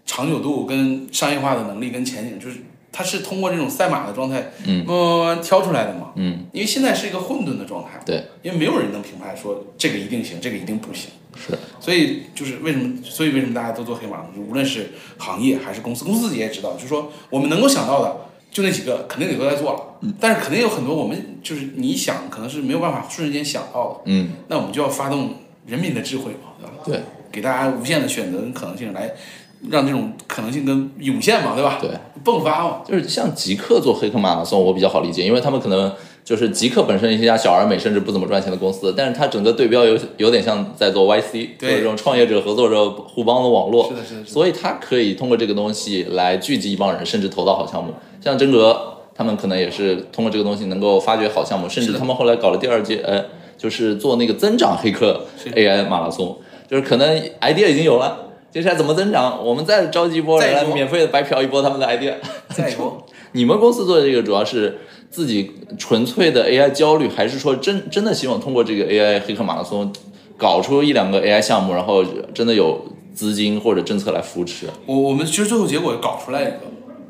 [0.05, 2.57] 长久度、跟商业化的能力、跟前景，就是
[2.91, 4.95] 它是通过这种赛马的状态，嗯慢
[5.35, 6.11] 慢挑出来的嘛。
[6.15, 11.11] 嗯，因为现在是一个混沌的状态，对，因为没有人能评判说这个一定行，这个一定不行。
[11.37, 14.27] 是，所以就是为什么，所以为什么大家都做黑马呢？
[14.33, 18.15] 就无论是行业还是公司，公司自己也知道，就是说我们能够想到的
[18.55, 19.79] 就那几个，肯定也都在做了。
[19.99, 23.99] 嗯但是肯定有很多我们就是你想，可能是没有办法瞬间想到的。
[24.05, 25.33] 嗯，那我们就要发动
[25.65, 26.71] 人民的智慧嘛，对吧？
[26.85, 27.01] 对，
[27.33, 29.11] 给大家无限的选择跟可能性，来
[29.69, 31.79] 让这种可能性跟涌现嘛，对吧？
[31.81, 31.89] 对，
[32.23, 32.77] 迸发嘛。
[32.87, 35.91] 就是像极客做黑客马拉松，我比较好理解，因为他们可能
[36.25, 44.25] 就是极客本身是一家小而美甚至不怎么赚钱的公司，但是它整个对标有有点像在做 YC，这种创业者合作者互帮的网络，是的，是的，是的。
[44.25, 47.93] 所以它可以通过这个东西来聚集一帮人，甚至投到好项目。
[48.19, 48.75] 像真格
[49.13, 53.23] 他们可能也是通过这个东西能够发掘好项目，甚至他们后来搞了第二届，呃，
[53.55, 55.21] 就是做那个增长黑客
[55.53, 56.35] AI 马拉松，
[56.67, 58.23] 就是可能 idea 已经有了。
[58.51, 59.45] 接下来怎么增长？
[59.45, 62.13] 我们再召集一波人来免费的白嫖一波他们的 idea，
[62.49, 64.77] 再一波 你们公司做的这个主要是
[65.15, 69.89] 自己纯粹的 AI 焦虑，还是说真真的希望通过这个 AI 黑客马拉松
[70.35, 72.03] 搞出一两个 AI 项目，然后
[72.33, 74.67] 真的有资金或者政策来扶持？
[74.85, 76.59] 我我们其实最后结果搞出来一个，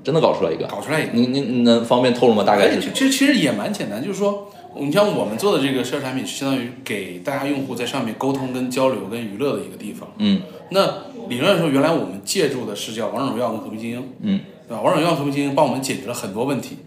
[0.04, 0.68] 真的搞出来一个？
[0.68, 1.14] 搞出来一个。
[1.14, 2.44] 您您能方便透露吗？
[2.44, 10.08] 大概其实其实也蛮简单，就是说，你像我们做的这个社交产品，是相当于给大家用户在上面沟通、跟交流、跟娱乐的一个地方。
[10.20, 10.86] 嗯那
[11.28, 14.82] 理论上说，原来我们借助的是叫王者荣耀跟和平精英，嗯，对吧？
[14.84, 16.78] 王者荣耀、和平精英帮我们解决了很多问题，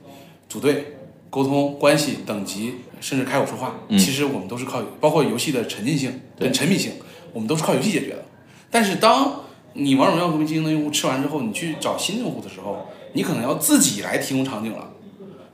[0.48, 0.97] 组队、
[1.31, 6.93] 沟通、关系、等级，甚至开口说话，嗯其实我们都是靠，包括游戏的沉浸性跟沉迷性，
[7.33, 8.24] 我们都是靠游戏解决的。
[8.70, 9.41] 但是当
[9.74, 14.91] 你王者荣耀和平精英的用户吃完之后，你去找新用户的时候，你可能要自己来提供场景了。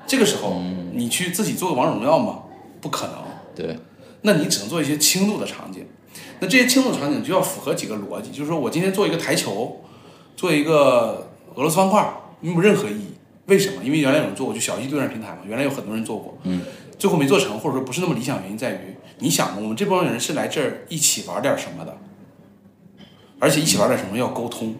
[0.07, 0.63] 这个时候，
[0.93, 2.43] 你去自己做个王者荣耀吗？
[2.81, 3.17] 不可能。
[3.55, 3.79] 对，
[4.23, 5.87] 那你只能做一些轻度的场景。
[6.41, 9.81] 那这些轻度场景就要符合几个逻辑，就是说我今天做一个台球，
[10.37, 13.14] 做一个俄罗斯方块，没有任何意义。
[13.47, 13.83] 为什么？
[13.85, 16.61] 因为原来有人做过，就小鸡对战平台嘛，原来有很多人做过，嗯，
[16.99, 21.99] 最后没做成，或者说不是那么理想，原因在于，你想，我们这帮人是来这儿一起玩点什么的，
[23.39, 24.75] 而且一起玩点什么要沟通，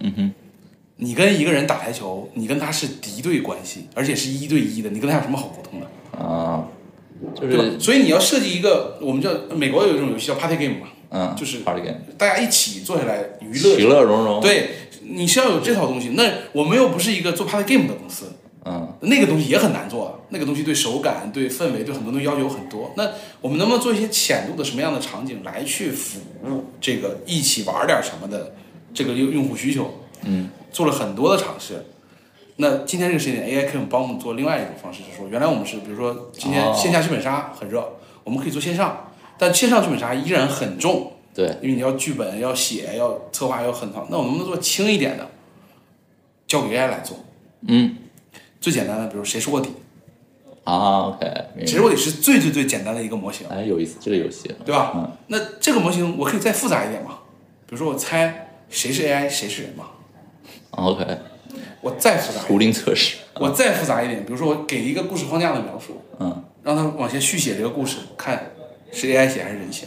[0.00, 0.32] 嗯哼，
[0.96, 5.86] 你跟一个人打台球，你跟他是敌对关系，而且是一对一的，你跟他有什么好沟通的？
[6.18, 6.68] 啊，
[7.34, 7.80] 就对吧是？
[7.80, 13.82] 所以你要设计一个，我们叫美国有一种游戏叫 Party Game 嘛，嗯，就是 party game，大家一起坐下来娱乐其。
[13.84, 14.70] 乐融融。，对，
[15.08, 16.10] 你是要有这套东西。
[16.10, 18.32] 那我们又不是一个做 Party Game 的公司，
[18.64, 22.92] 嗯那个东西也很难做，那个东西对手感、对氛围、对很多东西要求很多。
[22.96, 23.08] 那
[23.40, 28.54] 我们能不能做一些浅度的什么样的场景来去服务这个一起玩点什么的
[28.92, 30.00] 这个用用户需求？
[30.22, 31.86] 嗯，做了很多的尝试。
[32.56, 37.86] 那今天这个时间点，AI 可以帮我们做另外一种方式，就是说，原来我们是比如说今天哦线下剧本杀很热，
[38.24, 44.06] 我们可以做线上，但线上剧本杀依然很重，对，因为你要剧本、要写、要策划、要很长。
[44.10, 45.28] 那我们能不能做轻一点的，
[46.46, 47.18] 交给 AI 来做？
[47.68, 47.94] 嗯
[48.58, 49.68] 最简单的，比如谁是卧底，
[50.64, 54.50] 啊，OK，明白谁是卧底是最最最简单的一个模型，哎，有意思，这个游戏。
[54.64, 54.92] 对吧？
[54.96, 57.18] 嗯那这个模型我可以再复杂一点嘛？
[57.66, 59.90] 比如说我猜谁是 AI，谁是人嘛
[60.70, 61.04] ？OK，
[61.82, 63.18] 我再复杂一点，图灵测试。
[63.34, 68.52] 我再复杂一点，比如说我给一个故事框架的描述，嗯让他往前续写这个故事，看
[68.90, 69.86] 是 AI 写还是人写，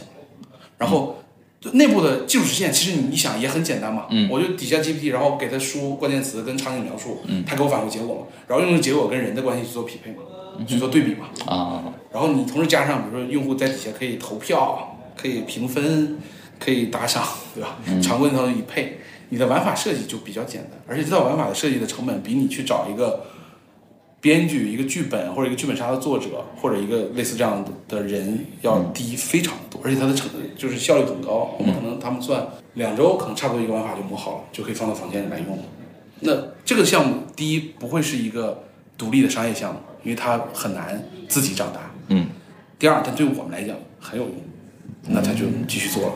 [0.78, 1.16] 然后。
[1.60, 4.28] 就内部的技术实现，其实你你想也很简单嘛，嗯。
[4.30, 7.44] 我就底下 GPT，然后给它输关键词跟场景描述，嗯。
[7.46, 10.22] 它给我返回结果嘛，然后用这结果跟人的关系去做匹配嘛，
[10.66, 16.18] 去做对比嘛，啊，然后你同时加上，比如说用户在底下可以投票，可以评分，
[16.58, 17.22] 可以打赏，
[17.54, 17.76] 对吧？
[18.02, 18.98] 常规那套一配，
[19.28, 23.26] 你的玩法设计就比较简单，而且这套玩法的设计的成本比你去找一个
[24.20, 31.56] 编剧、一个剧本或者一个剧本杀的作者或者一个类似这样的的人要低非常多，而且它的成就是效率很高。
[31.58, 35.62] 我们可能他们算两周，可能差不多一个玩法就磨好了，就可以放到房间里来用了。
[36.20, 36.32] 那
[36.64, 38.64] 这个项目第一不会是一个
[38.98, 41.90] 独立的商业项目，因为它很难自己长大。
[42.08, 42.26] 嗯，
[42.78, 44.34] 第二，它对我们来讲很有用，
[45.08, 46.12] 那他就继续做了。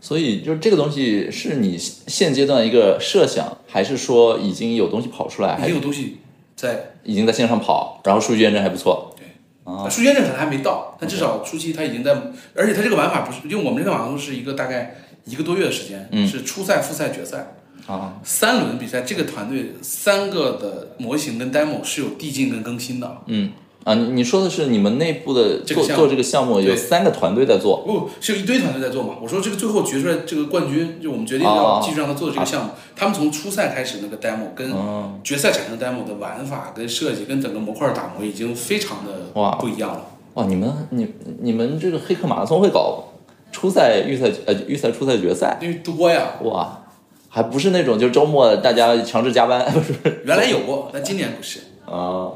[0.00, 6.18] 所以就是这个东西是你现阶段一个设想，还是说已经有东西跑出来，已还经有东西
[6.62, 9.12] 在，已经在线上跑，然后数据验证还不错？
[9.18, 9.26] 对
[9.64, 12.12] 啊，数据验证可能还没到，但至少初期它已经在，
[12.54, 14.94] 而且它这个玩法不是，因为我们这个马拉松是一个大概
[15.24, 16.24] 一个多月的时间，嗯。
[16.24, 17.54] 是初赛、复赛、决赛。
[17.88, 23.18] 啊，三轮比赛，这个团队三个的模型跟 demo 是有递进跟更新的。
[23.26, 23.50] 嗯
[23.84, 29.16] 啊，你你说的是你们内部的这个做做这个项目有三个团队在做，不是有一堆团队在做嘛？
[29.20, 40.04] 我说这个最后决出来这个冠军，就我们决定哦要继续让他做的这个项目，他们从初赛开始那个 demo 跟嗯决赛产生 demo 的玩法跟设计跟整个模块打磨已经非常的哇不一样了。
[40.34, 41.08] 哇，你们你
[41.40, 43.02] 你们这个黑客马拉松会搞
[43.50, 46.84] 初赛、预赛呃预赛、初赛、决赛，因为多呀，哇，
[47.28, 51.58] 还不是那种就周末大家强制加班，不是原来有过，但今年不是。
[51.84, 52.30] 啊。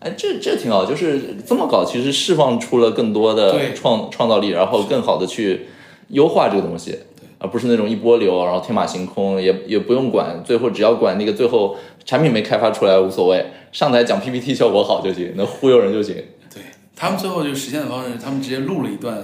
[0.00, 5.66] 哎，这这挺好，就是这么搞，其实释放出了更多的对创创造力，然后更好的去
[6.08, 6.98] 优化这个东西，
[7.38, 16.14] 而不是那种一波流，然后天马行空，也也不用管，最后只要管那个最后产品没开发出来无所谓，上台讲 PPT 效果好就行，能忽悠人就行。
[16.52, 16.62] 对
[16.96, 19.22] 他们最后就实现的方式，他们直接录了一段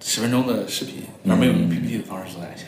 [0.00, 2.66] 十分钟的视频，而没有用 PPT 的方式做展现。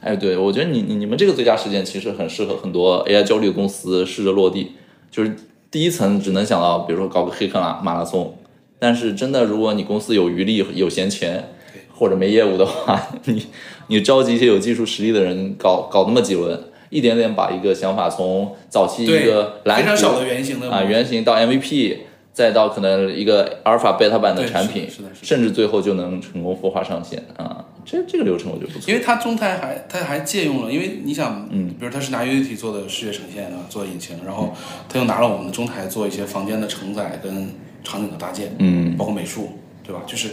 [0.00, 4.72] 哎，对，我觉得你你你们这个最佳实践其实很适合很多 AI 焦虑的公司试着落地，
[5.10, 5.34] 就是
[5.74, 8.32] 第一层只能想到，比如说搞个黑客马马拉松，
[8.78, 11.48] 但是真的如果你公司有余力、有闲钱
[11.92, 13.44] 或者没业务的话，你
[13.88, 16.56] 你召集一些有技术实力的人搞搞那么几轮，
[16.90, 21.96] 一点点把一个想法从早期一个蓝图非常小的原型的啊原型到 MVP，
[22.34, 27.64] 再到可能一个阿尔法、贝塔版的产品，是的是的甚至最后就能成功孵化上线啊。
[27.86, 28.90] 这这个流程我觉得不错。
[28.90, 34.52] 因为它中台还它还借用了，因为你想，嗯，比如它是拿 Unity 做的视觉呈现啊，做引擎，然后
[34.88, 37.50] 它又拿了我们的中台做一些房间的承载跟
[37.84, 39.50] 场景的搭建，嗯包括美术，
[39.84, 40.02] 对吧？
[40.06, 40.30] 就是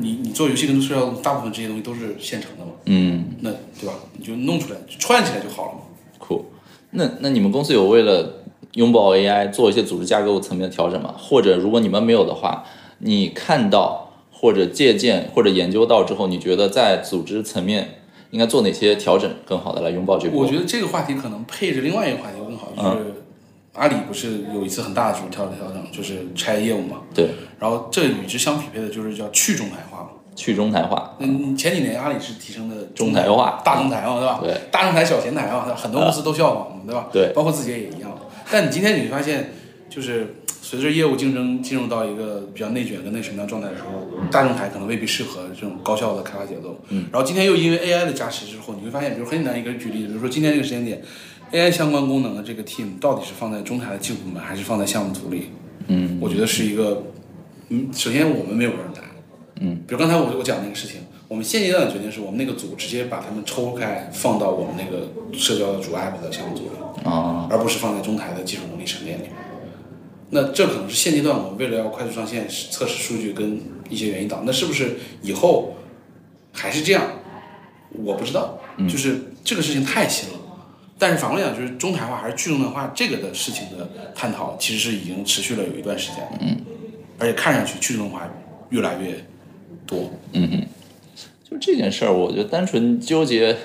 [0.00, 3.94] 你你做游戏跟社交，大部分这些东西都是现成的嘛，嗯，那对吧？
[4.16, 5.80] 你就弄出来串起来就好了嘛。
[6.18, 6.46] 酷。
[6.92, 8.39] 那那你们公司有为了
[8.74, 11.14] 拥抱 AI 做一些组织架构层面的调整嘛？
[11.18, 12.64] 或者如果你们没有的话，
[12.98, 18.00] 你看到或者借鉴或者研究到之后，你觉得在组织层面
[18.30, 20.36] 应该做哪些调整，更好的来拥抱这个？
[20.36, 23.14] 我觉得这个话题可能配着另外一个话题更好，就是
[23.74, 30.08] 阿里不是有一次很大的组织调整调整，就是拆业务嘛，对然后这与之相匹配的就是叫去中台化嘛。
[30.36, 34.40] 去中台化，嗯，前几年阿里是提升的中台化大中台嘛，对吧？
[34.42, 37.08] 对，大中台小前台嘛，很多公司都效仿嘛，对吧？
[37.12, 38.10] 对包括字节也一样。
[38.50, 39.52] 但你今天你会发现，
[39.88, 46.80] 就是随着业务竞争进入到一个比较内卷跟那什么样状态的时候，大众台可能未必适合这种高效的开发节奏。
[46.88, 47.06] 嗯。
[47.12, 51.02] 然后今天又因为 AI 的加持之后，你会发现，比如很简单一个举例，比如说今天这个时间点
[51.52, 55.50] ，AI 相关功能的这个 team 到底是放在中台的技术部门，还是放在项目组里？
[55.86, 57.04] 嗯，我觉得是一个，
[57.68, 59.02] 嗯，首先我们没有人来，
[59.60, 61.00] 嗯，比如刚才我我讲那个事情，
[61.30, 69.32] 我们现阶段的决定是我们那个组直接把他们抽开，放到我们那个社交的主 app 的项目组里，啊，而不是放在中台的技术能力沉淀里面。
[70.30, 75.76] 那这可能是现阶段我们为了要快速上线测试数据跟一些原因导，那是不是以后
[76.52, 77.04] 还是这样？
[77.92, 78.58] 我不知道，
[78.88, 80.34] 就是这个事情太新了。
[80.98, 86.38] 但是反过来讲，就是中台化还是去中台化这个的事情的探讨，其实是已经持续了有一段时间了。
[86.40, 86.56] 嗯，
[87.20, 88.28] 而且看上去去中台化
[88.70, 89.24] 越来越
[89.86, 90.10] 多。
[91.50, 93.56] 就这件事儿，我觉得单纯纠结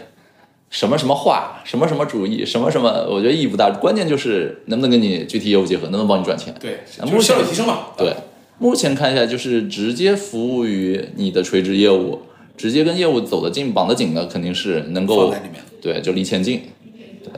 [0.70, 3.70] 什么什么话，什么什么主义，什么什么，我觉得意义不大。
[3.70, 6.54] 关键就是能不能跟你具体业务结合，能不能帮你赚钱。
[6.60, 7.88] 对，就是效率提升嘛。
[7.96, 8.14] 对，
[8.58, 12.22] 目前看一下来就是直接服务于你的垂直业务，
[12.58, 15.62] 直接跟业务走得近、绑得紧的，肯定是能够放在里面。
[15.82, 16.62] 对，就离钱近。
[17.24, 17.32] 对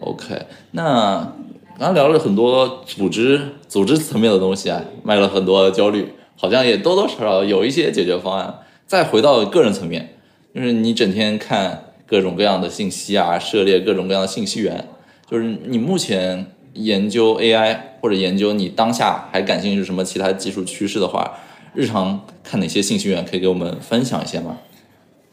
[0.00, 0.34] ，OK，
[0.72, 1.32] 那
[1.78, 8.52] 刚刚聊了很多组织组织层面的东西啊，卖了很多焦虑，好像也多多少少有一些解决方案。
[8.90, 10.16] 再回到个人层面，
[10.52, 14.84] 就是你整天看各种各样的信息啊，涉猎各种各样的信息源，
[15.30, 21.38] 就是你目前研究 AI 或者研究你当下还感兴趣什么其他技术趋势的话，
[21.72, 24.58] 日常看哪些信息源可以给我们分享一些吗？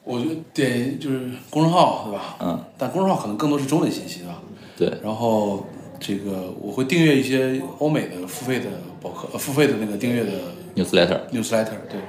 [0.03, 2.37] 我觉得点，就是公众号，对吧？
[2.39, 4.41] 嗯，但公众号可能更多是中文信息，对吧？
[4.77, 5.65] 对，然后
[5.99, 8.65] 这个我会订阅一些欧美的付费的
[9.01, 10.29] 博客，呃，付费的那个订阅的
[10.75, 11.99] newsletter，newsletter，对。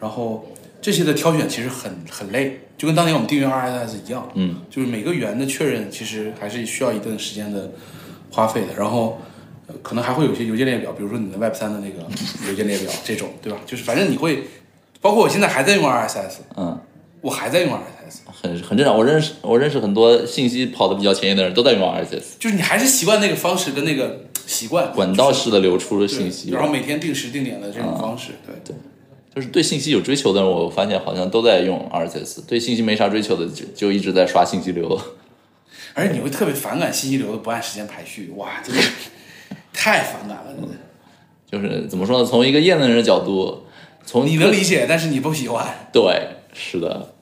[0.00, 0.46] 然后
[0.80, 7.70] 这些的挑选其实很很累，就跟当年我们订阅 RSS 一样，嗯，就是每个源的确认其实还是需要一定时间的
[8.30, 8.68] 花费的。
[8.76, 9.20] 然后、
[9.66, 12.06] 呃可能还会有些邮件列表，比如说你的 Web 三的那个
[12.48, 13.58] 邮件列表这种，对吧？
[13.66, 14.44] 就是反正你会，
[15.00, 16.78] 包括我现在还在用 RSS，嗯。
[17.20, 18.96] 我还在用 RSS，很很正常。
[18.96, 26.50] 我认识我认识很多信息跑得比较前沿的人，都在用 RSS 就是你还是习惯那个方式跟那个习惯，管道式的流出的信息。
[26.50, 28.76] 然后每天定时定点的这种方式，对对。
[29.38, 35.00] 就是对信息有追求的人，我发现好像都在用 RSS；对信息没啥追求的，就就一直在刷信息流。
[35.94, 38.80] 而且你会特别反感信息流的不按时间排序，哇，这个
[39.72, 40.74] 太反感了，真的。
[41.48, 42.24] 就是怎么说呢？
[42.24, 43.62] 从一个业内人的角度，
[44.04, 45.88] 从你能理解，但是你不喜欢。
[45.92, 47.14] 对，是的，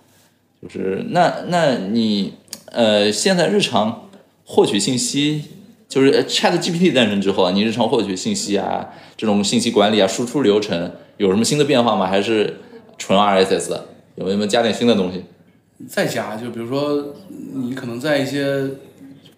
[0.63, 2.33] 就是那那你
[2.73, 4.09] 呃，现在日常
[4.47, 5.45] 获取信息，
[5.89, 12.07] 就是呃 Chat GPT 诞生之后啊，你日常获取信息啊，这种信息管理啊、输出流程有什么新的变化吗？
[12.07, 12.57] 还是
[12.99, 13.87] 纯 RSS 的？
[14.17, 15.25] 有没有加点新的东西？
[15.89, 17.15] 再加，就比如说
[17.55, 18.67] 你可能在一些，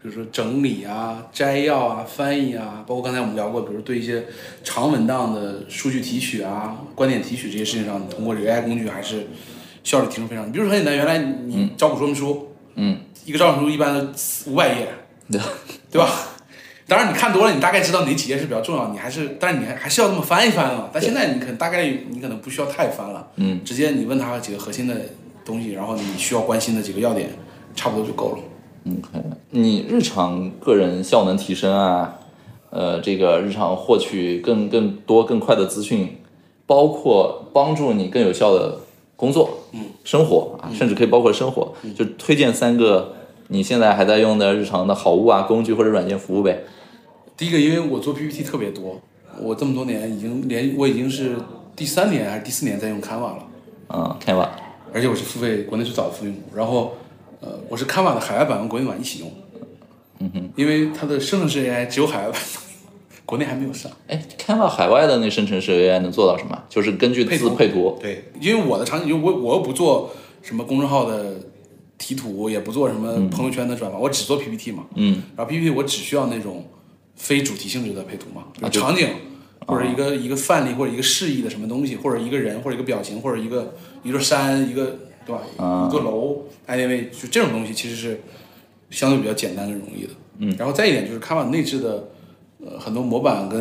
[0.01, 4.25] 比如说整理啊、摘要啊、翻译啊，包括刚才我们聊过，比如对一些
[4.63, 9.27] 长文档的数据提取啊、观点提取这些事情上，你通过这个 AI 工具还是
[9.83, 10.51] 效率提升非常。
[10.51, 14.09] 比如说很简单，原来你招股说明书，嗯，一个招股书一般都
[14.47, 14.89] 五百页，
[15.31, 15.41] 对
[15.91, 16.09] 对吧？
[16.89, 20.89] 当然，你看多了，你大概知道哪几页是比较重要，你还是，但是你还还是要那么翻一翻啊。
[20.91, 24.95] 但现在你可能大概你可能不需要太翻了，嗯，直接你问他几个核心的
[25.45, 27.29] 东西，然后你需要关心的几个要点，
[27.75, 28.39] 差不多就够了。
[28.85, 29.03] 嗯，
[29.51, 32.15] 你日常个人效能提升啊，
[32.71, 36.17] 呃，这个日常获取更更多更快的资讯，
[36.67, 38.79] 包括帮助你更有效的
[39.15, 43.13] 工作、嗯、生活啊，甚至可以包括生活，就推荐三个
[43.49, 46.65] 你现在还在用的日常的好物啊、工具或者软件服务呗。
[47.39, 49.01] 第一个，因为我做 PPT 特别多，
[49.41, 51.37] 我这么多年已经连我已经是
[51.77, 53.47] 第三年还是第四年在用 Canva 了，
[53.91, 54.49] 嗯，Canva，
[54.93, 56.97] 而且我是付费国内最早的付费用户，然后
[57.41, 59.33] 呃，我是 Canva 的海外版和国内版一起用，
[60.19, 62.41] 嗯哼，因为它的生成式 AI 只有海外版
[63.25, 63.93] 国内还没有上。
[64.09, 66.61] 哎，Canva 海外的那生成式 AI 能做到什么？
[66.69, 67.97] 就是根据字配图。
[68.01, 70.11] 对，因为我的场景，就我我又不做
[70.43, 71.37] 什么公众号的
[71.99, 74.87] 提图，也不做什么朋友圈的转发，我只做 PPT 嘛。
[74.97, 75.23] 嗯。
[75.37, 76.65] 然后 PPT 我只需要那种
[77.19, 79.09] 非主题性质的配图嘛，场景
[79.67, 85.43] 或者一个一个范例或者一个示意的什么东西，或者一个人或者一个表情或者一个一座山一个对吧？
[85.59, 85.87] 啊。
[85.87, 88.21] 一座楼，anyway 就这种东西其实是
[88.91, 90.11] 相对比较简单跟容易的。
[90.39, 90.55] 嗯。
[90.59, 92.09] 然后再一点就是 Canva 内置的
[92.65, 93.61] 呃很多模板跟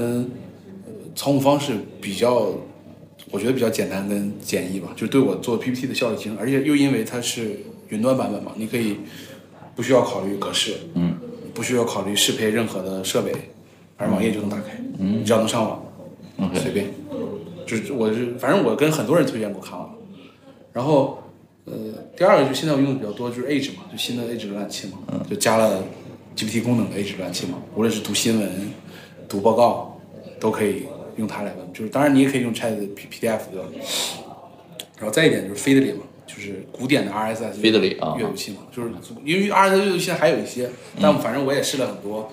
[0.86, 2.54] 呃操控方式比较，
[3.32, 7.60] 我觉得比较简单跟简易吧，就是对我做 PPT 的效率提升，而且又因为它是
[7.90, 8.98] 云端版本嘛，你可以
[9.76, 11.07] 不需要考虑格式，嗯，
[11.58, 13.34] 不需要考虑适配任何的设备，
[13.98, 15.84] 而网页就能打开，嗯，只要能上网
[16.40, 16.60] ，OK。
[16.60, 16.86] 随便，
[17.66, 19.88] 就是我是反正我跟很多人推荐过 Canva，
[20.72, 21.18] 然后
[21.66, 21.74] 呃
[22.16, 25.84] 第二个就是现在我用的比较多就是 Edge 嘛，就新的 Edge 浏览器嘛，就加了
[26.36, 28.72] GPT 功能的 Edge 浏览器嘛，无论是读新闻、
[29.28, 30.00] 读报告，
[30.40, 30.84] 都可以
[31.16, 33.68] 用它来问，就是当然你也可以用 Chat P PDF 对吧？
[35.00, 36.04] 然后再一点就是 Feedly 嘛，
[36.38, 38.92] 就是古典的 RSS 阅读器嘛，就是
[39.26, 40.70] 因为 RSS 阅读器还有一些，
[41.02, 42.32] 但反正我也试了很多，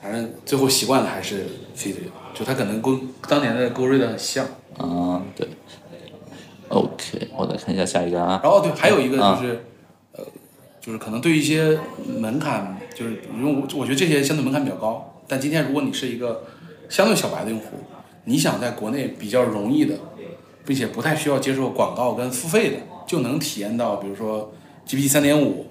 [0.00, 1.46] 反正最后习惯了还是
[1.76, 2.98] Feedly，就它可能跟
[3.28, 4.46] 当年的 GoRead 很像。
[4.78, 5.46] 啊，对。
[6.68, 8.40] OK，我再看一下下一个啊。
[8.42, 9.60] 然后对，还有一个啊就是，
[10.12, 10.24] 呃，
[10.80, 11.78] 就是可能对一些
[12.18, 16.44] 门槛，就是因为我我觉得这些相对门槛比较高，但今天如果你是一个
[16.88, 17.76] 相对小白的用户，
[18.24, 19.94] 你想在国内比较容易的，
[20.64, 24.52] 并且不太需要接受广告跟付费的，就能体验到，比如说
[24.86, 25.66] GPT 三点五，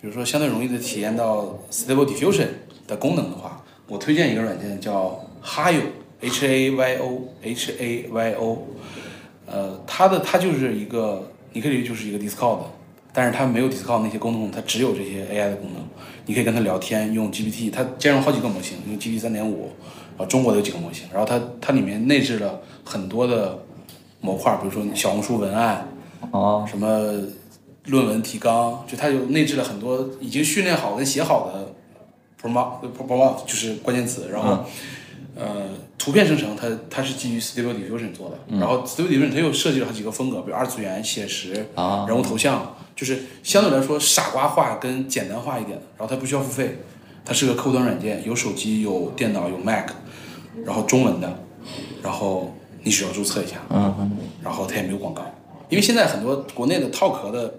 [0.00, 2.48] 比如说相对容易的体验到 Stable Diffusion
[2.86, 8.66] 的功能的话，我推荐一个软件叫 Hayo，H A Y O，H A Y O。
[9.46, 12.60] 呃，它的它就是一个，你可以理解就是一个 Discord，
[13.12, 15.82] 但是它没有 Discord 那些功能，它只有这些 AI 的功能。
[16.24, 19.70] 你可以跟它聊天，用 GPT，它兼容好几个模型，用 GPT 三点五，
[20.16, 23.62] 啊，中国的有几个模型，然后它它里面内置了很多的
[24.22, 25.86] 模块，比如说小红书文案，
[26.30, 27.12] 哦，什么
[27.86, 31.72] 论文提纲，就它有内置了很多已经训练好跟写好的
[32.42, 34.64] prompt prompt 就是关键词，然后、
[35.36, 42.04] 呃图片生成它它是基于 Stable Diffusion 做的，然后 Stable Diffusion 它又设计了好几个风格，比如二次元、写实、啊。
[42.06, 46.78] 人物头像，就是相对来说傻瓜化跟简单化一点的，然后它不需要付费，
[47.24, 49.88] 它是个客户端软件，有手机、有电脑、有 Mac，
[50.62, 51.38] 然后中文的，
[52.02, 54.10] 然后你只要注册一下，嗯。
[54.42, 55.22] 然后它也没有广告，
[55.68, 57.54] 因为现在很多国内的套壳的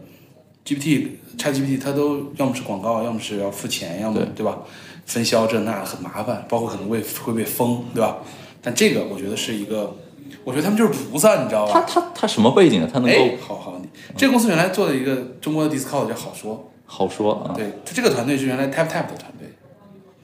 [0.66, 4.60] GPT、ChatGPT 它都要么是广告，要么是要付钱，要么对对吧？
[5.06, 8.18] 分销这那很麻烦，包括可能会会被封，对吧？
[8.62, 9.96] 但这个我觉得是一个，
[10.44, 11.86] 我觉得他们就是菩萨，你知道他吧？
[11.88, 12.90] 他他什么背景啊？
[12.92, 13.88] 他能哎够，好好，你
[14.18, 17.54] 这个公司原来做的一个中国的 Discord 叫好说，好说啊？
[17.56, 19.48] 对，他这个团队是原来 TapTap 的团队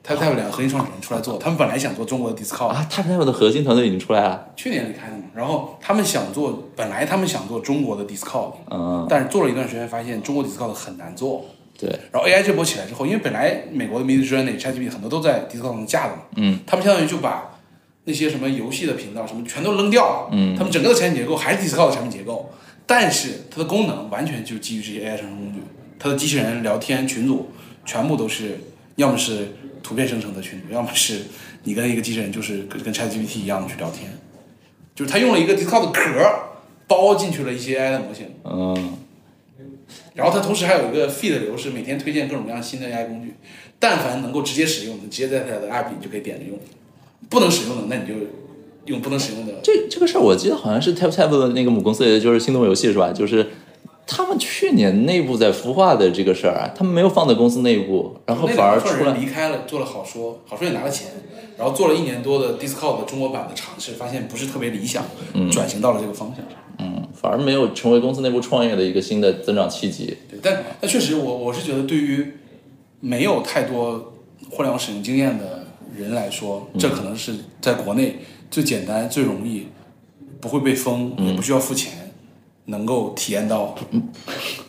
[0.06, 4.48] ，TapTap 两个核心创始人出来做，他们本来想做中国的 Discord，啊，他他的核心团队已经出来了。
[4.56, 11.46] 去年离开的嘛，然后他们想做，本来他们想做中国的 Discord，嗯，但是做了一段时间，发现中国 Discord 很难做。
[11.80, 17.58] 对，然后 AI 这波起来之后，因为本来美国的 Mid Journey、ChatGPT 很多都在 Discord 上架的嘛，嗯，他们相当于就把
[18.04, 20.56] 那些什么游戏的频道什么全都扔掉了，嗯。
[20.56, 22.52] 他们整个的产品结构还是 Discord 的产品结构，
[22.86, 25.60] 但是它的功能完全就基于这些 AI 生成工具，
[25.98, 27.50] 它的机器人聊天群组
[27.84, 28.60] 全部都是
[28.98, 31.22] 要么是图片生成的群组，要么是
[31.64, 34.12] 你跟一个机器人就是跟跟 ChatGPT 一样的去聊天，
[34.96, 36.02] 就是他用了一个 Discord 的壳
[36.88, 38.28] 包进去了一些 AI 的模型。
[38.44, 38.98] 嗯，
[40.14, 43.36] 然后它同时还有一个 feed 流，是每天推荐各种各样新的 AI 工具，
[43.80, 46.58] 但凡能够直接使用的，直接在它的 app 里就可以点着用；
[47.30, 48.14] 不能使用的，那你就
[48.86, 49.54] 用不能使用的。
[49.64, 53.14] 这这个事儿我记得好像是 Tap Tap 的那个母公司，也就是心动游戏是吧？
[53.14, 53.48] 就是
[54.14, 61.08] 他们去年内部在孵化的这个事儿啊，他们没有放在公司内部，然后反而出来离开了，做了好说，好说也拿了钱，
[61.58, 65.06] 然后做了一年多的 Discord 的中国版的尝试，发现不是特别理想，
[65.50, 66.60] 转型到了这个方向上。
[66.80, 70.18] 嗯，反而没有成为公司内部创业的一个新的增长契机。
[70.30, 72.34] 对，但但确实我我是觉得对于
[73.00, 74.14] 没有太多
[74.50, 75.66] 互联网使用经验的
[75.96, 78.18] 人来说，这可能是在国内
[78.50, 79.68] 最简单、最容易，
[80.42, 82.01] 不会被封，也不需要付钱，
[82.66, 83.76] 能够体验到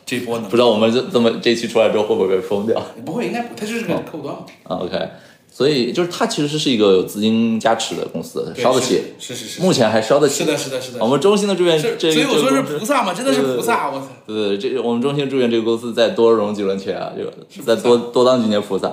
[0.06, 2.80] 这波能不知道我们这这么这期出来之后会不会被封掉？
[3.04, 4.34] 不会，应该不，它就是个客户端。
[4.34, 5.08] 嘛，啊？OK，
[5.50, 10.44] 所以就是它其实是一个有资金加持的公司，烧得起，是是是是，目前还烧得起。
[10.44, 17.32] 是的，是的，是的，我们衷心的祝愿，这所以我说是菩萨嘛，真的是菩萨，我操，对对对，这我们衷心祝愿这个公司再多融几轮钱啊，这个
[17.64, 18.88] 再多多当几年菩萨。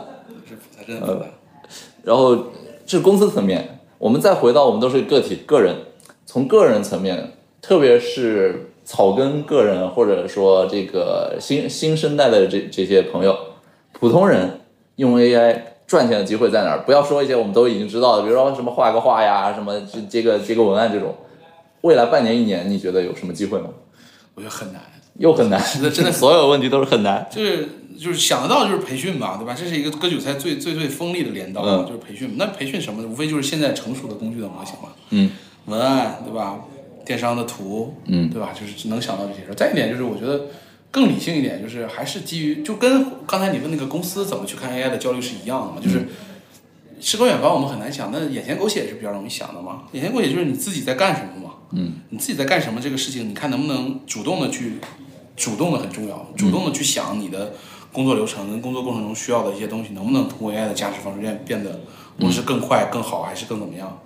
[0.47, 1.25] 是菩萨，真的菩萨。
[2.03, 2.35] 然后
[2.85, 5.75] 这是公司层面，我们再回到我们都是个体个人，
[6.25, 13.37] 从个人层面，特别是草根个人或者说这个新新生代的这这些朋友，
[13.91, 14.61] 普通人
[14.95, 16.81] 用 AI 赚钱的机会在哪儿？
[16.87, 21.15] 不要说一些我们都已经知道的，比如说什么画个画呀，什么接接个接个文案这种。
[21.81, 23.67] 未来半年一年，你觉得有什么机会吗？
[24.33, 24.81] 我觉得很难，
[25.19, 27.27] 又很难，那真的所有问题都是很难。
[27.29, 29.55] 就是就是想得到就是培训嘛，对吧？
[29.55, 32.33] 这是一个割韭菜最最最锋利的镰刀，嗯就是培训。
[32.37, 33.07] 那培训什么？
[33.07, 35.29] 无非就是现在成熟的工具的模型嘛，嗯
[35.67, 36.57] 文案对吧？
[37.09, 38.53] 电商的图，嗯对吧？
[38.53, 39.55] 就是只能想到这些事儿。
[39.55, 40.45] 再一点就是，我觉得
[40.91, 46.07] 更理性一点，就是还是基于就跟刚才你问那个公司怎么去看 AI 的焦虑是一样的嘛，就是。
[47.01, 49.83] 诗和远方我们很难想，那眼前狗血是比较容易想的嘛。
[49.93, 54.73] 眼前狗血就是你自己在干什么嘛，嗯，你自己在干什么这个事情，你看能不能主动的去，
[55.37, 57.53] 主动的很重要，主动的去想你的
[57.93, 61.79] 工作流程跟工作过程中需要的一些东西，能不能通过 AI 的加持方式变变得
[62.17, 63.97] 无论是更快、更好，还是更怎么样，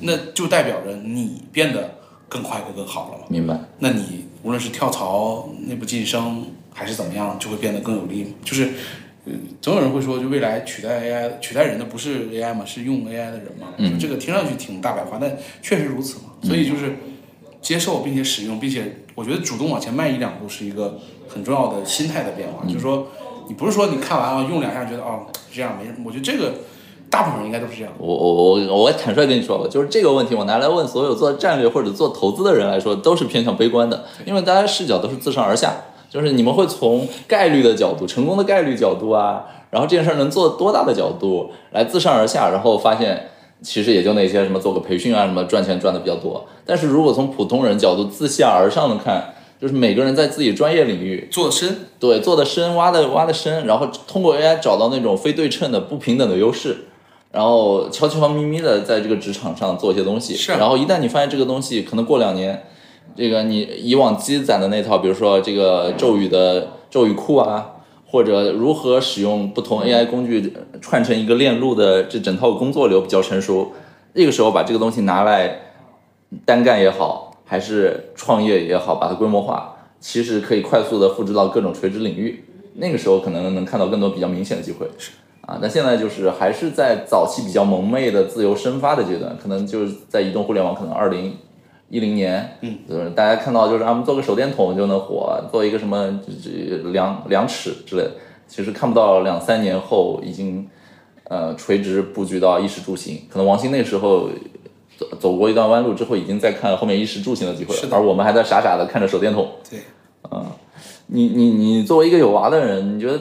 [0.00, 1.97] 那就代表着你变得
[2.28, 3.24] 更快和更好了嘛。
[3.28, 3.58] 明白。
[3.78, 8.34] 那你无论是跳槽、内部晋升还是怎么样，就会变得更有利。
[8.44, 8.72] 就是，
[9.24, 13.68] 嗯，总有人会说，就未来取代 AI 取代人的不是 AI 嘛，是用 AI 的人嘛。
[13.78, 16.32] 嗯这个听上去挺大白话，但确实如此嘛。
[16.42, 16.96] 所以就是
[17.60, 22.64] 接受并且使用，并且我觉得主动往前迈一两步是一个很重要的心态的变化。
[22.66, 23.08] 就是说，
[23.48, 26.54] 你不是说你看完啊用两下觉得哦这样没什么，我觉得这个
[27.10, 27.92] 大部分人应该都是这样。
[27.98, 35.74] 我我我我坦率跟你说吧，就是这个问题，我拿来问所有做战略或者做投资的人来说，都是偏向悲观的，因为大家视角都是自上而下，
[36.10, 43.28] 就是你们会从概率的角度、成功的概率角度啊，然后这件事儿能做多大的角度来自上而下，然后发现
[43.62, 46.44] 其实也就那些什么做个培训啊，什么赚钱赚的比较多。
[46.66, 56.84] 但是如果从普通人角度自下而上的看，就是每个人在自己专业领域做的深，对，做的深，挖的挖的深，然后通过 AI 找到那种非对称的、不平等的优势，
[57.30, 60.34] 然后悄悄咪咪的在这个职场上做一些东西。
[60.34, 62.64] 是啊然后一旦你发现这个东西可能过两年，
[63.16, 67.72] 这个你以往积攒的那套，比如说这个咒语的咒语库啊，
[68.06, 73.72] 或者如何使用不同 AI 工具呃串成一个链路的这整套工作流比较成熟，
[74.14, 75.60] 那个时候把这个东西拿来
[76.44, 82.44] 单干也好，还是创业也好，把它规模化，其实可以快速的复制到各种垂直领域。
[82.80, 84.86] 那个时候可能能看到更多比较明显的机会。
[85.48, 91.34] 啊，但现在就是还是在早期比较萌昧的自由生发的阶段，可能就是在移动互联网，可能二零
[91.88, 98.10] 一零年，嗯，就是大家看到就是啊，我们做个手电筒就能火，做一个什么这这量量尺之类的，
[98.46, 100.68] 其实看不到两三年后已经
[101.24, 104.28] 呃垂直布局到衣食住行，可能王兴那时候
[104.98, 109.48] 走走过一段弯路之后，已经在看后面衣食住行的机会了，是而我们还在傻傻的看着手电筒。
[109.70, 109.80] 对，
[111.06, 113.18] 你你你作为一个有娃的人，你觉得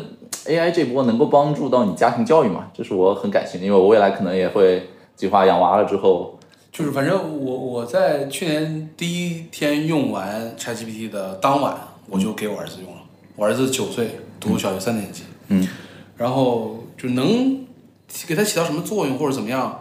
[0.48, 2.72] AI 这波能够帮助到你家庭教育嘛？
[2.74, 6.38] 这是我很感兴趣，因为我未来可能也会计划养娃了之后，
[6.72, 11.76] 就是反正我我在去年第一天用完 ChatGPT 的当晚，
[12.10, 13.02] 我就给我儿子用了。
[13.36, 15.68] 我儿子九岁，读小学三年级，嗯，
[16.16, 17.66] 然后就能
[18.28, 19.80] 给他起到什么作用或者怎么样，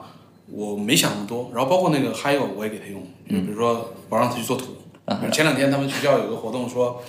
[0.50, 1.50] 我没想那么多。
[1.54, 4.66] 然后包括那个还有我也给他用，就比如说我让他去做图，
[5.32, 7.00] 前两天他们学校有个活动说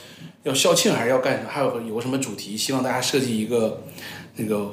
[0.48, 3.84] 要校庆还是要干什么，还有个有个什么主题，希望大家设计一个
[4.38, 4.72] 那个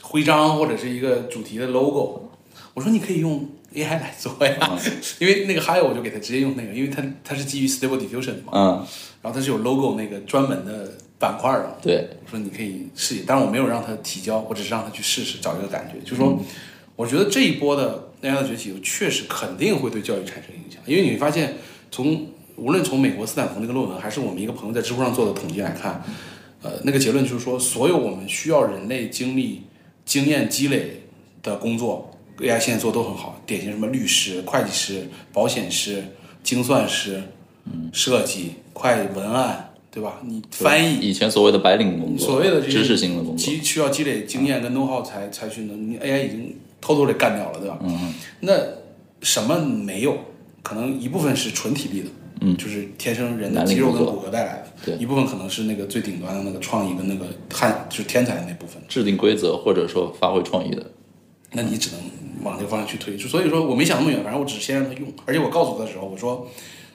[0.00, 2.30] 徽章或者是一个主题的 logo。
[2.74, 4.78] 我说你可以用 AI 来做呀，
[5.20, 8.86] 因为那个还有我就给他直接用那个，因为它它是基于 Stable Diffusion 的嘛，嗯，
[9.20, 11.76] 然后它是有 logo 那个专门的板块的。
[11.82, 16.00] 对，我说你可以试一，但是我没有让他提交，我只是让他去试试，找一个感觉。
[16.08, 16.42] 就说，
[16.96, 21.56] 我觉得这一波的 AI 的崛起，确实肯定会对教育产生影响，因为你会发现，
[21.90, 22.26] 从
[22.56, 26.02] 无论从美国斯坦福那个论文，还是我们一个朋友在知乎上做的统计来看，
[26.62, 29.62] 呃，那个结论就是说，所有我们需要人类经历
[30.04, 31.02] 经验积累
[31.42, 36.04] 的工作，AI 现在做都很好，典型什么律师、会计师、保险师、
[36.42, 37.22] 精算师、
[37.92, 40.20] 设计、会文案，对吧？
[40.24, 40.98] 你翻译。
[40.98, 47.78] 以前所谓的白领工作，所谓的知识性的工作，积需要积累经验跟 know how 才才去能，你 AI 已经偷偷的干掉了，对吧？
[47.82, 48.52] 嗯那
[49.20, 50.18] 什么没有？
[50.62, 52.06] 可能一部分是纯体力的，
[52.42, 52.56] 嗯。
[52.56, 54.96] 就是天生人的肌肉跟骨骼带来的，对。
[54.96, 60.90] 一部分可能是那个最顶端的那个创意跟那个汉就是天才的那部分，制定规则或者说发挥创意的，
[61.52, 62.00] 那你只能
[62.42, 63.16] 往这个方向去推。
[63.16, 66.48] 就所以说我没想那么远，反正我只是先让他用，而且我告诉他的时候，我说，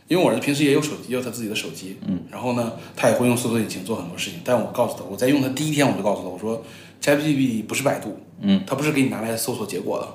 [0.07, 6.63] 因为我儿子平时也有手机，也有他自己的手机，嗯，然后呢，他也会用搜索引擎做很多事情，但我告诉他，我在用他第一天我就告诉他，我说
[7.01, 10.07] ，ChatGPT 不是百度，嗯，它不是给你拿来搜索结果的，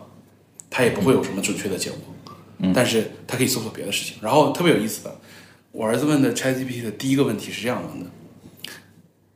[0.71, 1.99] 它也不会有什么准确的结果，
[2.59, 4.17] 嗯，但是它可以搜索别的事情。
[4.21, 5.15] 然后特别有意思的，
[5.73, 8.11] 我儿子问的 ChatGPT 的第一个问题是这样问的。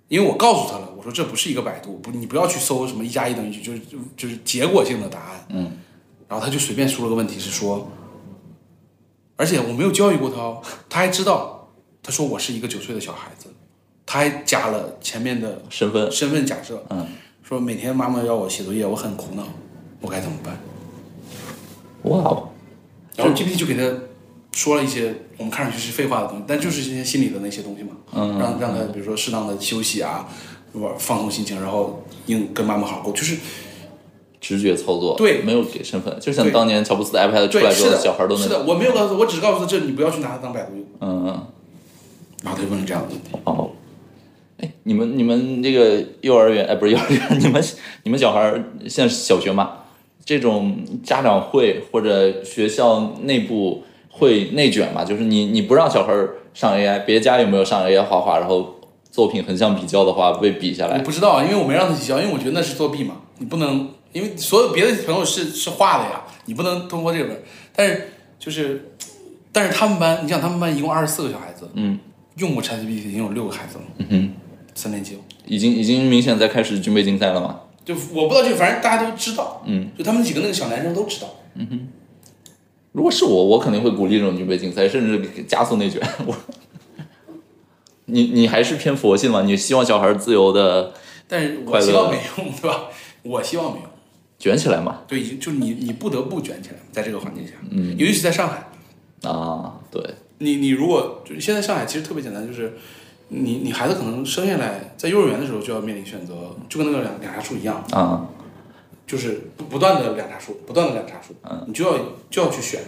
[0.09, 5.47] 因为我告诉他了，我说这不是一个百度，不，你不要去搜什么一加一等于几，就是就就是结果性的答案。
[5.49, 5.73] 嗯，
[6.29, 7.91] 然后他就随便输了个问题是说，
[9.35, 11.73] 而且我没有教育过他哦，他还知道，
[12.03, 13.49] 他说我是一个九岁的小孩子，
[14.07, 17.05] 他还加了前面的身份，身份假设，嗯，
[17.43, 19.43] 说每天妈妈要我写作业，我很苦恼，
[20.01, 20.57] 我该怎么办？
[22.03, 22.49] 哇哦，
[23.17, 23.83] 然后 GPT 就给他
[24.57, 30.27] 说了一些我们看上去是废话的东西，但就是这些心理的那些东西嘛，嗯让让他比如说适当的休息啊，
[30.73, 33.37] 玩放松心情，然后应跟妈妈好好沟，就是
[34.41, 41.47] 直觉操作，对没有给身份，就像当年乔布斯的 iPad 出，来之后，的，小孩都能，是的，我没有告诉他，我只是告诉他这你不要去拿它当百度用，嗯嗯。
[42.43, 43.39] 然后他就问了这样的问题。
[43.45, 43.71] 哦，
[44.59, 47.63] 哎，你们你们这个幼儿园，哎，不是幼儿园， 你们
[48.05, 49.73] 你们小孩儿现在是小学嘛？
[50.25, 53.85] 这种家长会或者学校内部
[54.19, 55.05] 会内卷嘛？
[55.05, 58.77] 就是你你不让小孩儿上 AI，别家有没有上 AI 画画，然后
[59.11, 60.99] 作品横向比较的话被比下我来？
[61.01, 67.43] 不知道啊，因为我没让他提交，因为我觉得那是作弊嘛，你不能，因为所有别的朋友是是画的呀，你不能通过这个，
[67.75, 68.93] 但是就是，
[69.53, 71.99] 但是他们班，你想他们班一共二十四个小孩子，嗯，
[72.37, 74.33] 用过 ChatGPT 已经有六个孩子了，嗯哼，
[74.75, 77.61] 三年级了，已经已经明显在开始军备竞赛了嘛？
[77.85, 81.29] 就我不知道这个，反正大家都知道，嗯，就他们几个那个小男生都知道，
[82.97, 86.01] 如果是我，我肯定会鼓励这种军备竞赛，甚至加速内卷。
[86.27, 86.35] 我，
[88.07, 89.43] 你你还是偏佛系嘛？
[89.43, 90.95] 你希望小孩自由的
[91.29, 92.85] 但是我希望没用，对吧？
[93.23, 93.89] 我希望没用，
[94.39, 95.03] 卷起来嘛？
[95.07, 98.67] 对，就你你不得不卷起来，在这个环境下，嗯，尤其是在上海，
[99.29, 100.03] 啊，对，
[100.39, 102.79] 你你如果就现在上海其实特别简单，就是
[103.29, 106.33] 你你孩子可能生下来在幼儿园的时候就要面临选择，
[106.67, 108.27] 就跟那个两两家树一样，啊，
[109.07, 111.35] 就是不不断的两叉树，不断的两叉树，
[111.67, 112.81] 你就要就要去选，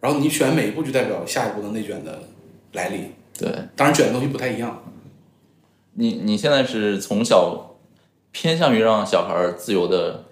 [0.00, 2.22] 然后你选每一步就代表下一步的内卷的
[2.72, 3.50] 来临，对。
[3.76, 4.82] 当然卷的东西不太一样，
[5.94, 7.76] 你你现在是从小
[8.32, 10.24] 偏向于让小孩儿自由的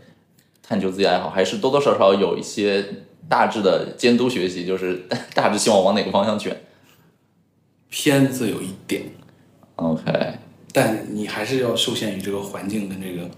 [0.62, 2.84] 探究自己爱好，还是多多少少有一些
[3.28, 6.64] 大致的监督学习，就是 大致希望往哪个方向卷？
[7.90, 9.02] 偏自由一点
[9.76, 10.04] ，？OK，
[10.72, 13.28] 但你还是要受限于这个环境跟这个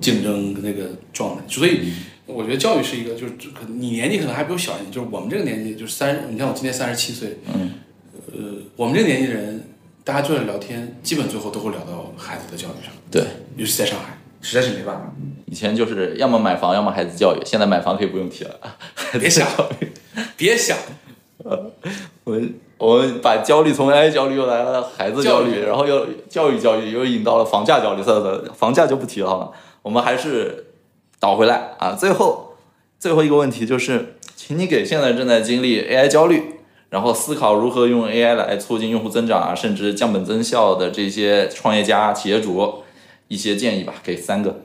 [0.00, 1.92] 竞争跟那个状态，所以
[2.26, 7.72] 我觉得教育是一个，就是可能你年纪可能还比我小一点，就是我们这个年纪，就是三，你看我今年三十七岁，嗯，
[8.32, 8.38] 呃，
[8.76, 9.64] 我们这个年纪的人，
[10.04, 13.22] 大家坐下聊天，基本最后都会聊到孩子的教育上，对，
[13.56, 15.12] 尤其在上海，实在是没办法。
[15.46, 18.54] 以前就是要么买房，要么孩子教育，现在买房可以不用提了，
[19.18, 19.46] 别想。
[20.36, 20.76] 别想，
[21.44, 21.70] 呃
[22.24, 28.02] 我们我们把焦虑从 AI 焦虑又来了孩子焦虑，教然后又教育焦虑，又引到了房价焦虑。
[28.02, 29.50] 算了算了，房价就不提了好吗？
[29.86, 30.64] 我们还是
[31.20, 31.92] 倒回来啊。
[31.92, 32.56] 最后
[32.98, 36.42] 最后一个问题就是，请你给现在正在经历 AI 焦虑，
[36.90, 42.82] 然后思考如何用 AI 来促进用户增长啊，甚至降本增效的这些创业家、企业主
[43.28, 44.64] 一些建议吧，给三个。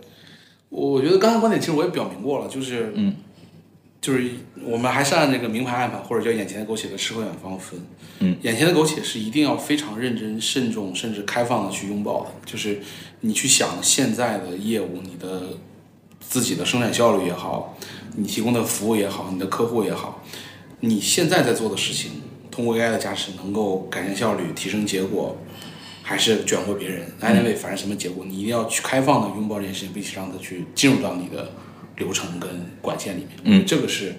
[0.69, 3.15] 我觉得刚才观点其实我也表明过了，就是嗯，
[4.01, 4.27] 就是
[4.63, 7.79] 我们还是按这个明牌暗牌或者叫眼前的苟且和诗和远方分。
[8.21, 12.79] 嗯，眼前的苟且是一定要非常认真、慎重，甚至开放的去拥抱的，就是
[13.21, 15.57] 你去想现在的业务，你的
[16.19, 17.77] 自己的生产效率也好，
[18.15, 20.23] 你提供的服务也好，你的客户也好，
[20.79, 22.11] 你现在在做的事情，
[22.49, 25.37] 通过 AI 的加持能够改善效率、提升结果，
[26.01, 31.51] 还是卷过别人，anyway，反正什么结果，你一定要去开放的拥抱这件事情，并且让它去进入到你的
[31.97, 32.49] 流程跟
[32.81, 33.29] 管线里面。
[33.43, 34.15] 嗯，这个是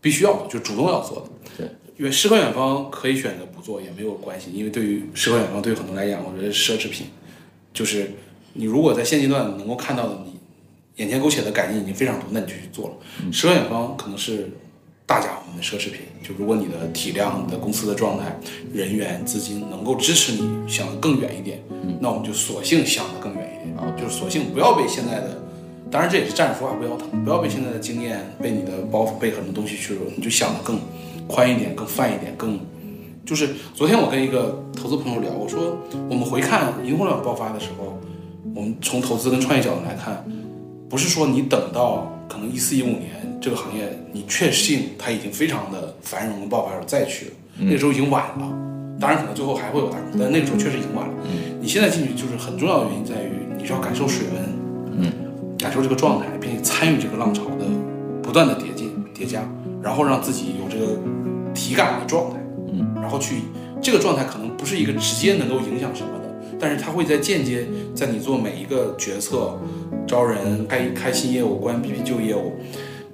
[0.00, 1.30] 必须要的，就主动要做的。
[1.56, 7.06] 对，因为诗和远方可以选择不做也没有关系，因为对于诗和远方对于很多人来讲，我觉得是奢侈品，
[7.74, 8.12] 就是
[8.54, 10.32] 你如果在现阶段能够看到的你
[10.96, 12.94] 眼前苟且的改进已经非常多，那你就去做了。
[13.32, 14.48] 诗和远方可能是
[15.04, 18.38] 大家伙们的奢侈品，就如果你的体量、你的公司的状态、
[18.72, 21.60] 人员、资金能够支持你想得更远一点，
[22.00, 25.42] 那我们就索性想得更远一点，啊就是索性不要被现在的。
[25.90, 30.80] 当然，这也是站着说话不腰疼，不要被现在的经验、被你的包袱、被很多东西去，你就想得更
[31.28, 32.58] 宽一点、更泛一点、更
[33.24, 35.78] 就是昨天我跟一个投资朋友聊，我说
[36.10, 37.98] 我们回看银互联网爆发的时候，
[38.54, 40.24] 我们从投资跟创业角度来看，
[40.88, 48.58] 不是说你等到可能一四一五年这个行业你确信它已经非常的繁荣跟爆发的时候再去了，那个时候已经晚了。
[49.00, 51.14] 当然可能最后还会有大但那个时候确实已经晚了。
[51.60, 55.12] 你现在进去就是很重要的原因在于你是要感受水温，嗯，
[55.58, 57.64] 感受这个状态，并且参与这个浪潮的
[58.22, 59.42] 不断的叠进叠加，
[59.82, 60.98] 然后让自己有这个
[61.54, 62.36] 体感的状态。
[63.04, 63.36] 嗯，然后去
[63.82, 69.58] 这个状态可能不是一个直接能够影响什么的，但是它会在间接在你做每一个决策、
[70.06, 72.54] 招人、开开新业务、关闭旧业务、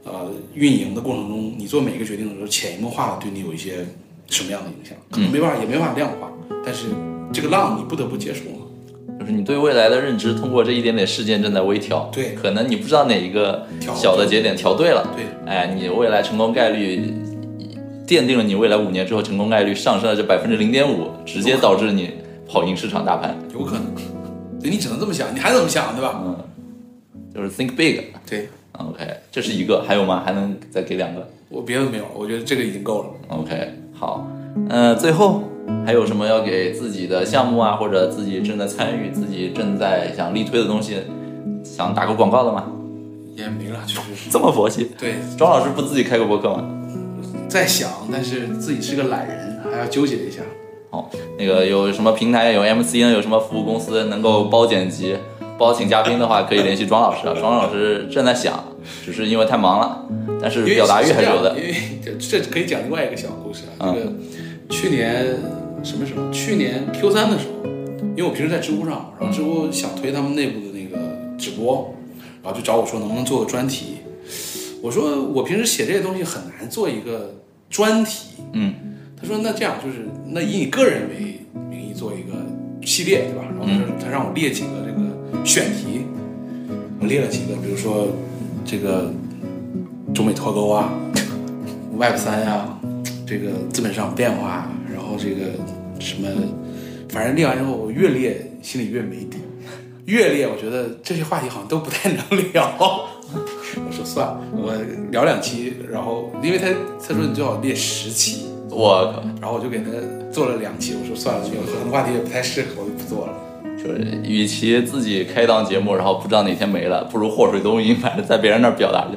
[0.05, 3.85] 呃运营的过程中，你做每一个决定的时候，潜移默化的对你有一些
[4.29, 6.31] 什么样的影响，可能没办法、也没办法量化，
[6.65, 6.87] 但是
[7.33, 8.67] 这个浪你不得不接受嘛。
[9.19, 12.09] 就是你对未来的认知，通过这一点点事件正在微调。
[12.13, 17.13] 对可能你不知道哪一个调小的节点调对了，对，哎，你未来成功概率
[18.11, 22.11] 奠定了你未来五年之后成功概率上升了这百分之零点五，直接导致你
[22.45, 23.39] 跑赢市场大盘。
[23.55, 23.85] 有可能。
[24.61, 26.21] 对你只能这么想，你还怎么想，对吧？
[26.25, 26.37] 嗯，
[27.33, 28.07] 就是 think big。
[28.29, 30.25] 对 OK，这是一个，还有吗？
[30.27, 33.11] 还能再给两个我别的没有，我觉得这个已经够了。
[33.29, 34.27] ？OK，好，
[34.69, 35.45] 呃，最后
[35.87, 40.97] 还有什么要给自己的项目啊，或者自己正在参与、自己正在想力推的东西，
[41.63, 42.65] 想打个广告的吗？
[43.37, 46.69] 也没了，就是这么佛系，对，庄老师不自己开个博客吗？
[47.51, 50.41] 在想，但是自己是个懒人，还要纠结一下。
[50.89, 53.13] 好，那个有什么平台有 MCN？
[53.13, 55.17] 有什么服务公司能够包剪辑、
[55.59, 57.35] 包请嘉宾的话，可以联系庄老师啊。
[57.39, 58.65] 庄老师正在想，
[59.05, 60.07] 只是因为太忙了，
[60.41, 61.57] 但是表达欲还是有的。
[61.59, 63.93] 因为这这可以讲另外一个小故事啊。
[63.93, 64.13] 嗯这个
[64.71, 65.37] 去年
[65.83, 66.31] 什么时候？
[66.31, 67.69] 去年 Q 三的时候，
[68.17, 70.97] 因为我平时在知乎上，然后知乎想推他们内部的那个
[71.37, 71.93] 直播，
[72.45, 73.97] 然后就找我说能不能做个专题。
[74.83, 77.40] 我说我平时写这些东西很难做一个
[77.71, 78.35] 专题。
[78.53, 78.75] 嗯
[79.21, 81.41] 他说那这样就是那以你个人为
[81.71, 82.33] 名义做一个
[82.83, 83.45] 系列，对吧？
[83.51, 86.07] 然后他说他让我列几个这个选题，
[86.99, 88.09] 我列了几个，比如说
[88.65, 89.13] 这个
[90.15, 90.91] 中美脱钩啊，
[91.95, 92.81] Web 三呀，
[93.27, 95.53] 这个资本市场变化啊，然后这个
[95.99, 96.29] 什么，
[97.11, 99.37] 反正列完之后，我越列心里越没底，
[100.07, 103.07] 越列我觉得这些话题好像都不太能聊。
[104.05, 104.73] 算了，我
[105.11, 106.69] 聊两期，然后因为他
[107.07, 109.85] 他说你最好列十期，我靠，然后我就给他
[110.33, 113.33] 做了两期，我说算了，这个可能话题也不太适合，我就不做了。
[113.83, 119.17] 就是与其自己开档节目，然后不知道哪天没了，不如祸水东引，反正在别人那儿表达去，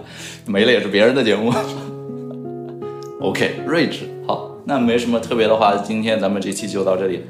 [0.49, 1.51] 没了也是别人的节目。
[3.19, 7.23] OK，睿智，好，那没什么特别的话，今天咱们这期就到这里。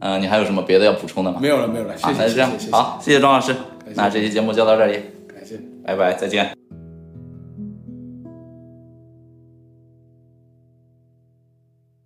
[0.00, 1.38] 嗯、你还有什么别的要补充的吗？
[1.42, 3.54] 没有了，没有了，谢好，谢，那就这样好，谢谢庄老师，
[3.94, 5.00] 那这期节目就到这里。
[5.88, 6.57] 拜拜，再见。